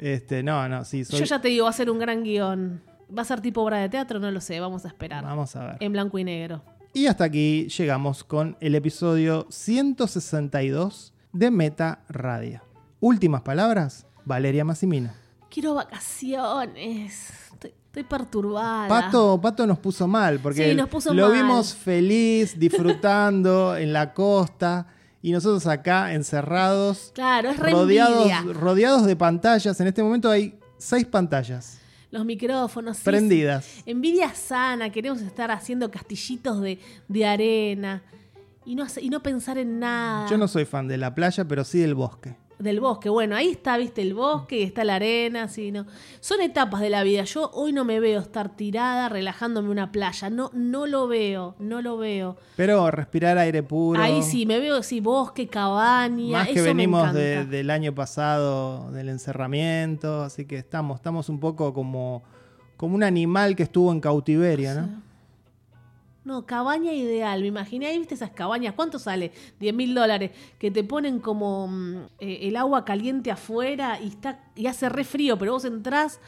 Este, 0.00 0.42
no, 0.42 0.68
no, 0.68 0.84
sí, 0.84 1.04
soy... 1.04 1.20
Yo 1.20 1.24
ya 1.26 1.40
te 1.40 1.46
digo, 1.46 1.64
va 1.64 1.70
a 1.70 1.72
ser 1.72 1.88
un 1.88 2.00
gran 2.00 2.24
guion. 2.24 2.82
¿Va 3.16 3.22
a 3.22 3.24
ser 3.24 3.40
tipo 3.40 3.62
obra 3.62 3.78
de 3.78 3.88
teatro? 3.88 4.18
No 4.18 4.28
lo 4.32 4.40
sé, 4.40 4.58
vamos 4.58 4.84
a 4.84 4.88
esperar. 4.88 5.22
Vamos 5.22 5.54
a 5.54 5.64
ver. 5.64 5.76
En 5.78 5.92
blanco 5.92 6.18
y 6.18 6.24
negro. 6.24 6.60
Y 6.92 7.06
hasta 7.06 7.22
aquí 7.24 7.68
llegamos 7.68 8.24
con 8.24 8.56
el 8.60 8.74
episodio 8.74 9.46
162 9.50 11.12
de 11.32 11.50
Meta 11.52 12.00
Radio. 12.08 12.62
Últimas 13.00 13.42
palabras, 13.42 14.06
Valeria 14.24 14.64
Massimino. 14.64 15.10
Quiero 15.50 15.74
vacaciones. 15.74 17.30
Estoy, 17.52 17.72
estoy 17.86 18.02
perturbada. 18.04 18.88
Pato, 18.88 19.40
Pato 19.40 19.66
nos 19.66 19.78
puso 19.78 20.06
mal 20.06 20.38
porque 20.40 20.70
Sí, 20.70 20.74
nos 20.76 20.88
puso 20.88 21.12
lo 21.14 21.28
mal. 21.28 21.36
vimos 21.36 21.74
feliz, 21.74 22.58
disfrutando 22.58 23.76
en 23.76 23.92
la 23.92 24.12
costa 24.14 24.86
y 25.22 25.32
nosotros 25.32 25.66
acá 25.66 26.12
encerrados, 26.12 27.12
Claro, 27.14 27.50
es 27.50 27.58
rodeados, 27.58 28.30
envidia. 28.30 28.42
rodeados 28.60 29.06
de 29.06 29.16
pantallas. 29.16 29.80
En 29.80 29.86
este 29.86 30.02
momento 30.02 30.30
hay 30.30 30.58
seis 30.76 31.06
pantallas 31.06 31.78
Los 32.10 32.24
micrófonos. 32.24 32.98
prendidas. 32.98 33.64
sí. 33.64 33.82
Envidia 33.86 34.34
sana. 34.34 34.90
Queremos 34.90 35.22
estar 35.22 35.50
haciendo 35.50 35.90
castillitos 35.90 36.60
de, 36.60 36.78
de 37.08 37.26
arena. 37.26 38.02
Y 38.66 38.74
no, 38.74 38.86
y 39.00 39.08
no 39.10 39.22
pensar 39.22 39.58
en 39.58 39.78
nada. 39.78 40.26
Yo 40.28 40.36
no 40.38 40.48
soy 40.48 40.64
fan 40.64 40.88
de 40.88 40.96
la 40.96 41.14
playa, 41.14 41.44
pero 41.46 41.64
sí 41.64 41.78
del 41.78 41.94
bosque. 41.94 42.36
Del 42.58 42.78
bosque. 42.80 43.08
Bueno, 43.08 43.34
ahí 43.34 43.48
está, 43.50 43.76
viste, 43.76 44.00
el 44.00 44.14
bosque 44.14 44.60
y 44.60 44.62
está 44.62 44.84
la 44.84 44.94
arena. 44.94 45.48
Sí, 45.48 45.72
no. 45.72 45.86
Son 46.20 46.40
etapas 46.40 46.80
de 46.80 46.88
la 46.88 47.02
vida. 47.02 47.24
Yo 47.24 47.50
hoy 47.52 47.72
no 47.72 47.84
me 47.84 47.98
veo 48.00 48.20
estar 48.20 48.54
tirada 48.56 49.08
relajándome 49.08 49.66
en 49.66 49.72
una 49.72 49.90
playa. 49.90 50.30
No, 50.30 50.50
no 50.54 50.86
lo 50.86 51.08
veo. 51.08 51.56
No 51.58 51.82
lo 51.82 51.96
veo. 51.98 52.36
Pero 52.56 52.90
respirar 52.92 53.38
aire 53.38 53.62
puro. 53.64 54.00
Ahí 54.00 54.22
sí, 54.22 54.46
me 54.46 54.60
veo, 54.60 54.82
sí, 54.84 55.00
bosque, 55.00 55.48
cabaña. 55.48 56.38
Más 56.38 56.46
que 56.46 56.54
eso 56.54 56.64
venimos 56.64 57.12
de- 57.12 57.44
del 57.44 57.70
año 57.70 57.92
pasado, 57.94 58.90
del 58.92 59.08
encerramiento, 59.08 60.22
así 60.22 60.44
que 60.46 60.56
estamos, 60.56 60.96
estamos 60.96 61.28
un 61.28 61.40
poco 61.40 61.74
como, 61.74 62.22
como 62.76 62.94
un 62.94 63.02
animal 63.02 63.56
que 63.56 63.64
estuvo 63.64 63.90
en 63.92 64.00
cautiverio, 64.00 64.74
¿no? 64.74 65.02
No, 66.24 66.46
cabaña 66.46 66.92
ideal. 66.92 67.42
Me 67.42 67.48
imaginé, 67.48 67.86
ahí 67.86 67.98
viste 67.98 68.14
esas 68.14 68.30
cabañas. 68.30 68.74
¿Cuánto 68.74 68.98
sale? 68.98 69.32
10 69.60 69.74
mil 69.74 69.94
dólares. 69.94 70.30
Que 70.58 70.70
te 70.70 70.82
ponen 70.82 71.20
como 71.20 71.68
mm, 71.68 71.96
eh, 72.18 72.38
el 72.42 72.56
agua 72.56 72.84
caliente 72.84 73.30
afuera 73.30 74.00
y 74.00 74.08
está 74.08 74.40
y 74.56 74.66
hace 74.66 74.88
re 74.88 75.04
frío, 75.04 75.38
pero 75.38 75.52
vos 75.52 75.64
entrás 75.66 76.20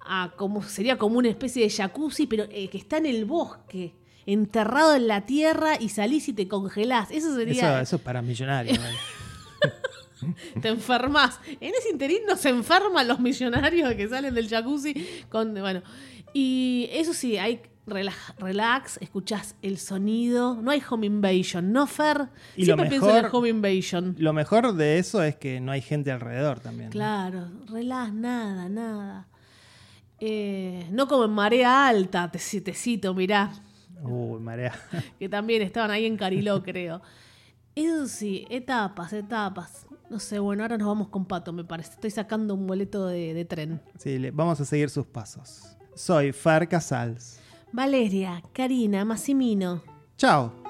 a 0.00 0.32
como 0.36 0.62
sería 0.62 0.98
como 0.98 1.18
una 1.18 1.28
especie 1.28 1.62
de 1.62 1.70
jacuzzi, 1.70 2.26
pero 2.26 2.44
eh, 2.50 2.68
que 2.68 2.78
está 2.78 2.96
en 2.96 3.06
el 3.06 3.24
bosque, 3.26 3.94
enterrado 4.26 4.96
en 4.96 5.06
la 5.06 5.24
tierra 5.24 5.76
y 5.78 5.90
salís 5.90 6.28
y 6.28 6.32
te 6.32 6.48
congelás. 6.48 7.10
Eso 7.10 7.28
Eso, 7.28 7.36
sería. 7.36 7.80
eso 7.80 7.96
es 7.96 8.02
para 8.02 8.22
millonarios. 8.22 8.78
Te 10.60 10.68
enfermas. 10.68 11.38
En 11.60 11.72
ese 11.74 11.90
interín 11.90 12.22
no 12.26 12.36
se 12.36 12.48
enferman 12.48 13.06
los 13.06 13.20
millonarios 13.20 13.94
que 13.94 14.08
salen 14.08 14.34
del 14.34 14.48
jacuzzi 14.48 14.94
con. 15.28 15.54
Bueno. 15.54 15.82
Y 16.32 16.88
eso 16.90 17.14
sí, 17.14 17.38
hay 17.38 17.62
relax, 17.88 18.16
relax 18.38 18.98
escuchás 19.00 19.54
el 19.62 19.78
sonido. 19.78 20.54
No 20.60 20.70
hay 20.70 20.82
home 20.88 21.06
invasion, 21.06 21.72
¿no, 21.72 21.86
Fer? 21.86 22.28
Y 22.56 22.60
lo 22.62 22.74
Siempre 22.74 22.88
pienso 22.88 23.10
en 23.10 23.16
el 23.16 23.22
mejor- 23.24 23.38
home 23.38 23.48
invasion. 23.48 24.14
Lo 24.18 24.32
mejor 24.32 24.74
de 24.74 24.98
eso 24.98 25.22
es 25.22 25.36
que 25.36 25.60
no 25.60 25.72
hay 25.72 25.80
gente 25.80 26.10
alrededor 26.12 26.60
también. 26.60 26.88
¿no? 26.88 26.92
Claro, 26.92 27.48
relax, 27.68 28.12
nada, 28.12 28.68
nada. 28.68 29.28
Eh, 30.20 30.86
no 30.90 31.06
como 31.06 31.24
en 31.26 31.30
marea 31.30 31.86
alta, 31.88 32.30
te, 32.30 32.38
te 32.60 32.72
cito, 32.74 33.14
mirá, 33.14 33.52
Uy, 34.02 34.40
marea. 34.40 34.72
que 35.18 35.28
también 35.28 35.62
estaban 35.62 35.90
ahí 35.90 36.06
en 36.06 36.16
Cariló, 36.16 36.62
creo. 36.62 37.00
Eso 37.74 38.08
sí, 38.08 38.44
etapas, 38.50 39.12
etapas. 39.12 39.86
No 40.10 40.18
sé, 40.18 40.38
bueno, 40.38 40.62
ahora 40.62 40.78
nos 40.78 40.88
vamos 40.88 41.08
con 41.08 41.26
Pato, 41.26 41.52
me 41.52 41.64
parece. 41.64 41.92
Estoy 41.92 42.10
sacando 42.10 42.54
un 42.54 42.66
boleto 42.66 43.06
de, 43.06 43.34
de 43.34 43.44
tren. 43.44 43.80
Sí, 43.98 44.18
le- 44.18 44.30
vamos 44.32 44.60
a 44.60 44.64
seguir 44.64 44.88
sus 44.90 45.06
pasos. 45.06 45.76
Soy 45.94 46.32
Fer 46.32 46.66
Casals. 46.68 47.37
Valeria, 47.72 48.42
Karina, 48.52 49.04
Massimino. 49.04 49.82
Chao. 50.16 50.67